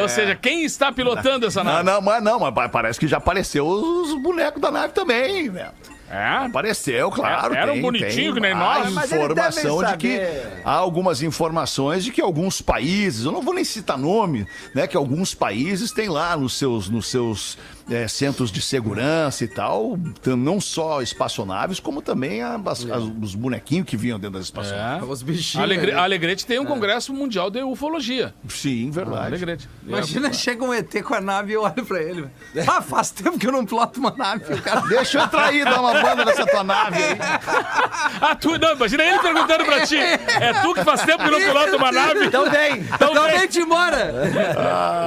Ou 0.01 0.09
seja, 0.09 0.35
quem 0.35 0.63
está 0.65 0.91
pilotando 0.91 1.45
essa 1.45 1.63
Não, 1.63 1.71
nave? 1.71 1.83
não, 1.85 2.01
mas 2.01 2.23
não, 2.23 2.39
mas 2.39 2.51
pa- 2.53 2.67
parece 2.67 2.99
que 2.99 3.07
já 3.07 3.17
apareceu 3.17 3.65
os 3.67 4.13
bonecos 4.23 4.59
da 4.59 4.71
nave 4.71 4.91
também, 4.93 5.49
Neto. 5.49 5.91
É? 6.11 6.45
Apareceu, 6.45 7.09
claro. 7.09 7.53
Era 7.53 7.71
um 7.71 7.75
tem- 7.75 7.81
bonitinho 7.81 8.11
tem 8.11 8.33
que 8.33 8.39
nem 8.41 8.53
nós. 8.53 8.91
Mas 8.91 9.11
informação 9.11 9.83
de 9.83 9.97
que 9.97 10.19
há 10.65 10.71
algumas 10.73 11.21
informações 11.23 12.03
de 12.03 12.11
que 12.11 12.21
alguns 12.21 12.61
países, 12.61 13.23
eu 13.25 13.31
não 13.31 13.41
vou 13.41 13.53
nem 13.53 13.63
citar 13.63 13.97
nome, 13.97 14.45
né, 14.75 14.87
que 14.87 14.97
alguns 14.97 15.33
países 15.33 15.91
têm 15.91 16.09
lá 16.09 16.35
nos 16.35 16.57
seus, 16.57 16.89
nos 16.89 17.07
seus 17.07 17.57
é, 17.89 18.07
centros 18.07 18.51
de 18.51 18.61
segurança 18.61 19.43
e 19.43 19.47
tal, 19.47 19.97
não 20.25 20.61
só 20.61 21.01
espaçonaves, 21.01 21.79
como 21.79 22.01
também 22.01 22.41
a- 22.41 22.55
as- 22.65 22.85
as- 22.89 23.03
os 23.21 23.35
bonequinhos 23.35 23.85
que 23.85 23.97
vinham 23.97 24.17
dentro 24.19 24.37
das 24.37 24.45
espaçonaves. 24.45 25.07
É. 25.07 25.11
Os 25.11 25.21
bichinhos. 25.21 25.63
Alegre, 25.63 25.91
né? 25.91 25.97
Alegrete 25.99 26.45
tem 26.45 26.59
um 26.59 26.65
congresso 26.65 27.13
mundial 27.13 27.49
de 27.49 27.61
ufologia. 27.63 28.33
Sim, 28.47 28.91
verdade. 28.91 29.27
Alegrete. 29.27 29.69
Imagina, 29.85 30.31
chega 30.31 30.63
um 30.63 30.73
ET 30.73 31.01
com 31.03 31.13
a 31.13 31.19
nave 31.21 31.51
e 31.51 31.55
eu 31.55 31.63
olho 31.63 31.85
pra 31.85 32.01
ele. 32.01 32.27
Ah, 32.67 32.81
faz 32.81 33.11
tempo 33.11 33.37
que 33.37 33.47
eu 33.47 33.51
não 33.51 33.65
piloto 33.65 33.99
uma 33.99 34.11
nave. 34.11 34.53
O 34.53 34.61
cara... 34.61 34.81
Deixa 34.81 35.17
eu 35.19 35.23
entrar 35.25 35.45
aí, 35.47 35.63
dar 35.65 35.79
uma 35.81 36.00
banda 36.01 36.25
nessa 36.25 36.45
tua 36.45 36.63
nave 36.63 36.97
aí. 37.03 37.17
Ah, 38.23 38.35
tu, 38.35 38.57
não, 38.59 38.73
imagina 38.73 39.03
ele 39.03 39.19
perguntando 39.19 39.65
pra 39.65 39.85
ti. 39.85 39.97
É 39.97 40.53
tu 40.61 40.73
que 40.73 40.83
faz 40.83 41.01
tempo 41.01 41.23
que 41.23 41.31
não 41.31 41.39
pilota 41.39 41.75
uma 41.75 41.91
nave? 41.91 42.25
Então 42.25 42.49
vem. 42.49 42.79
Então 42.81 43.11
Então 43.11 43.23
vem. 43.25 43.39
vem-te 43.39 43.59
embora. 43.59 44.13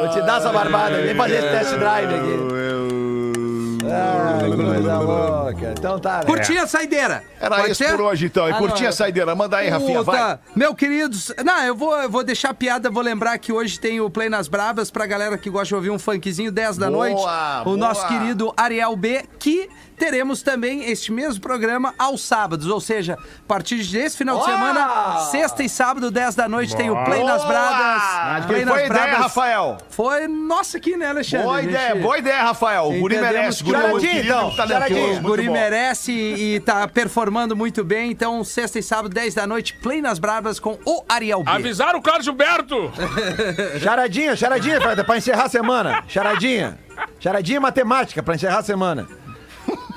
Vou 0.00 0.08
te 0.10 0.20
dar 0.22 0.38
essa 0.40 0.50
barbada. 0.52 1.00
Vem 1.02 1.14
fazer 1.14 1.34
esse 1.36 1.48
test 1.48 1.74
drive 1.78 2.14
aqui. 2.14 3.84
Ah, 3.86 4.38
que 4.40 4.56
coisa 4.64 4.98
louca. 4.98 5.74
Então 5.78 5.98
tá, 5.98 6.18
né? 6.18 6.24
Curtinha 6.24 6.62
a 6.62 6.66
saideira. 6.66 7.22
Era 7.40 7.56
Pode 7.56 7.72
isso 7.72 7.84
ser? 7.84 7.90
por 7.92 8.00
hoje, 8.00 8.26
então. 8.26 8.48
E 8.48 8.52
Ah, 8.52 8.54
curtinha 8.54 8.84
não, 8.84 8.88
a 8.88 8.92
saideira. 8.92 9.34
Manda 9.34 9.56
aí, 9.58 9.68
Rafinha, 9.68 9.98
Puta, 10.02 10.10
vai. 10.12 10.38
Meu 10.56 10.74
queridos, 10.74 11.32
não, 11.44 11.62
eu 11.62 11.74
vou, 11.76 11.94
eu 12.02 12.10
vou 12.10 12.24
deixar 12.24 12.50
a 12.50 12.54
piada, 12.54 12.90
vou 12.90 13.02
lembrar 13.02 13.36
que 13.38 13.52
hoje 13.52 13.78
tem 13.78 14.00
o 14.00 14.08
Play 14.10 14.28
nas 14.28 14.48
Bravas 14.48 14.90
pra 14.90 15.06
galera 15.06 15.36
que 15.36 15.50
gosta 15.50 15.66
de 15.68 15.74
ouvir 15.74 15.90
um 15.90 15.98
funkzinho 15.98 16.50
10 16.50 16.78
da 16.78 16.90
Boa, 16.90 16.98
noite. 17.10 17.20
O 17.60 17.64
boa. 17.64 17.76
nosso 17.76 18.06
querido 18.08 18.52
Ariel 18.56 18.96
B, 18.96 19.24
que 19.38 19.68
teremos 19.96 20.42
também 20.42 20.84
este 20.90 21.12
mesmo 21.12 21.40
programa 21.40 21.94
aos 21.98 22.20
sábados, 22.22 22.66
ou 22.66 22.80
seja, 22.80 23.14
a 23.14 23.46
partir 23.48 23.76
desse 23.84 24.16
final 24.16 24.38
de 24.38 24.44
semana, 24.44 25.18
sexta 25.30 25.62
e 25.62 25.68
sábado, 25.68 26.10
10 26.10 26.34
da 26.34 26.48
noite, 26.48 26.74
tem 26.76 26.90
o 26.90 27.04
Play 27.04 27.22
nas! 27.24 27.44
Bravas. 27.44 28.46
Quem 28.46 28.46
Play 28.46 28.66
foi 28.66 28.82
a 28.82 28.86
ideia, 28.86 29.16
Rafael? 29.18 29.78
Foi 29.90 30.26
nossa 30.28 30.78
aqui, 30.78 30.96
né, 30.96 31.08
Alexandre? 31.08 31.46
Boa 31.46 31.58
A 31.58 31.62
gente- 31.62 31.70
ideia, 31.70 31.94
boa 31.96 32.18
ideia, 32.18 32.42
Rafael. 32.42 32.88
O 32.88 33.00
Guri 33.00 33.18
merece. 33.18 33.62
que 33.64 33.70
Guri 33.72 34.00
querido, 34.00 34.26
então. 34.26 34.48
O 34.48 35.20
Guri 35.20 35.46
bom. 35.46 35.52
merece 35.52 36.12
e 36.12 36.60
tá 36.60 36.86
performando 36.88 37.54
muito 37.56 37.84
bem. 37.84 38.10
Então, 38.10 38.42
sexta 38.44 38.78
e 38.78 38.82
sábado, 38.82 39.12
10 39.14 39.34
da 39.34 39.46
noite, 39.46 39.74
Play 39.82 40.00
nas 40.00 40.18
Bravas 40.18 40.58
com 40.58 40.78
o 40.84 41.04
Ariel 41.08 41.42
B. 41.42 41.50
Avisaram 41.50 41.98
o 41.98 42.02
Carlos 42.02 42.24
Gilberto! 42.24 42.90
Charadinha, 43.82 44.34
charadinha 44.36 44.80
pra, 44.80 45.04
pra 45.04 45.16
encerrar 45.16 45.44
a 45.44 45.48
semana. 45.48 46.02
Charadinha. 46.08 46.78
Charadinha 47.20 47.60
matemática 47.60 48.22
pra 48.22 48.34
encerrar 48.34 48.58
a 48.58 48.62
semana. 48.62 49.06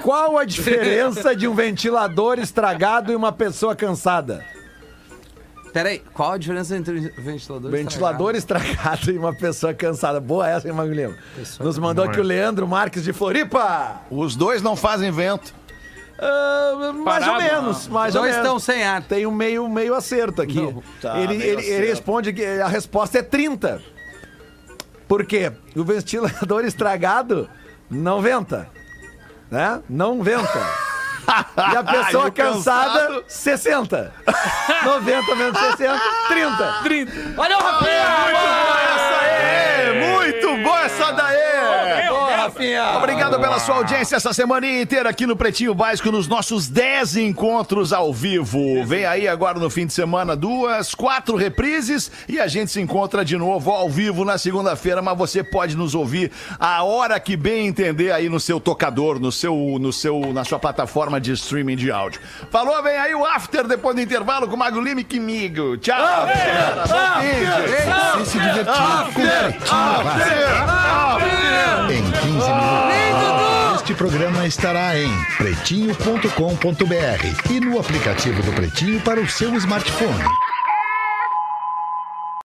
Qual 0.08 0.38
a 0.38 0.45
diferença 0.45 1.36
de 1.36 1.49
um 1.49 1.53
ventilador 1.53 2.39
estragado 2.39 3.12
e 3.12 3.16
uma 3.18 3.34
pessoa 3.34 3.76
cansada? 3.76 4.41
Peraí, 5.74 6.01
qual 6.14 6.32
a 6.32 6.38
diferença 6.38 6.78
entre 6.78 7.10
ventilador 7.18 7.70
e 7.70 7.76
Ventilador 7.76 8.34
estragado 8.34 9.12
e 9.12 9.18
uma 9.18 9.36
pessoa 9.36 9.74
cansada. 9.74 10.22
Boa 10.22 10.47
essa, 10.47 10.66
hein, 10.66 10.74
Magulhão? 10.74 11.14
Nos 11.60 11.78
mandou 11.78 12.05
aqui 12.05 12.22
o 12.22 12.24
Leandro 12.24 12.66
Marques 12.66 13.03
de 13.03 13.12
Floripa. 13.12 13.99
Os 14.10 14.38
dois 14.38 14.62
não 14.62 14.78
fazem 14.78 15.12
vento. 15.12 15.53
Ah, 16.18 16.93
mais 16.93 17.26
Parado, 17.26 17.32
ou 17.34 17.38
menos, 17.62 17.88
mais 17.89 18.14
Dois 18.14 18.28
ou 18.28 18.32
menos. 18.32 18.38
estão 18.38 18.60
sem 18.60 18.84
ar. 18.86 19.03
Tem 19.03 19.28
um 19.28 19.32
meio, 19.32 19.68
meio 19.68 19.93
acerto 19.93 20.41
aqui. 20.41 20.74
Tá, 21.01 21.20
ele, 21.20 21.38
meio 21.38 21.41
ele, 21.41 21.49
ele 21.49 21.60
acerto. 21.60 21.86
responde 21.89 22.32
que 22.32 22.45
a 22.45 22.68
resposta 22.70 23.20
é 23.20 23.22
30. 23.22 23.82
Por 25.05 25.26
quê? 25.26 25.51
O 25.76 25.84
ventilador 25.84 26.64
estragado 26.64 27.49
não 27.91 28.22
venta. 28.22 28.70
Né? 29.50 29.82
Não 29.89 30.22
venta. 30.22 30.62
E 31.74 31.76
a 31.78 31.84
pessoa 31.84 32.28
o 32.28 32.32
cansada, 32.32 33.00
cansado? 33.08 33.24
60. 33.28 34.14
90 34.86 35.36
menos 35.36 35.60
60, 35.60 36.02
30. 36.28 36.74
30. 36.84 37.12
Olha 37.41 37.58
o 37.58 37.62
Rafinha! 37.62 37.91
Essa 38.95 39.20
aí! 39.22 40.12
Muito 40.14 40.64
boa 40.64 40.82
essa 40.82 41.12
daí! 41.12 41.57
Rafinha! 42.48 42.98
Obrigado 42.98 43.39
pela 43.39 43.60
sua 43.60 43.76
audiência 43.76 44.16
essa 44.16 44.34
semana 44.34 44.66
inteira 44.68 45.10
aqui 45.10 45.26
no 45.26 45.36
Pretinho 45.36 45.74
Básico, 45.76 46.12
nos 46.12 46.28
nossos 46.28 46.68
10 46.68 47.18
encontros 47.18 47.91
ao 47.93 48.14
vivo. 48.14 48.84
Vem 48.86 49.06
aí 49.06 49.28
agora 49.28 49.60
no 49.60 49.70
fim 49.70 49.86
de 49.86 49.93
semana 49.93 50.36
duas, 50.36 50.95
quatro 50.95 51.36
reprises 51.36 52.12
e 52.28 52.39
a 52.39 52.48
gente 52.48 52.72
se 52.72 52.80
encontra 52.82 53.24
de 53.26 53.38
novo 53.38 53.72
ao 53.72 53.89
vivo 53.89 54.24
na 54.24 54.38
segunda-feira, 54.38 55.02
mas 55.02 55.18
você 55.18 55.43
pode 55.43 55.76
nos 55.76 55.93
ouvir 55.95 56.32
a 56.60 56.84
hora 56.84 57.20
que 57.20 57.36
bem 57.36 57.68
entender 57.68 58.12
aí 58.12 58.30
no 58.30 58.39
seu 58.39 58.60
tocador, 58.60 59.20
no 59.20 59.32
seu, 59.32 59.56
no 59.80 59.91
seu, 59.91 60.32
na 60.34 60.43
sua 60.43 60.60
plataforma 60.60 61.20
de 61.20 61.32
streaming 61.34 61.76
de 61.76 61.91
áudio. 61.91 62.22
Falou, 62.52 62.82
vem 62.82 62.98
aí 62.98 63.14
o 63.14 63.26
After 63.26 63.68
depois 63.68 63.95
do 63.95 64.02
intervalo 64.02 64.48
com 64.48 64.56
o 64.56 64.58
Mago 64.60 64.80
Lima 64.80 65.02
e 65.02 65.04
comigo. 65.04 65.78
Tchau! 65.78 65.98
de- 66.28 68.26
Se 68.26 68.32
se 68.32 68.39
divertir 68.39 68.74
com 69.14 69.22
Pretinho 69.22 70.04
Básico. 70.04 71.28
Em 71.89 72.39
15 72.48 72.54
minutos, 72.54 73.82
este 73.82 73.93
programa 73.93 74.48
estará 74.48 74.98
em 74.98 75.12
pretinho.com.br 75.38 77.52
e 77.52 77.60
no 77.60 77.78
aplicativo 77.78 78.41
do 78.41 78.54
Pretinho 78.54 79.02
para 79.02 79.20
o 79.20 79.28
seu 79.28 79.54
smartphone. 79.56 80.47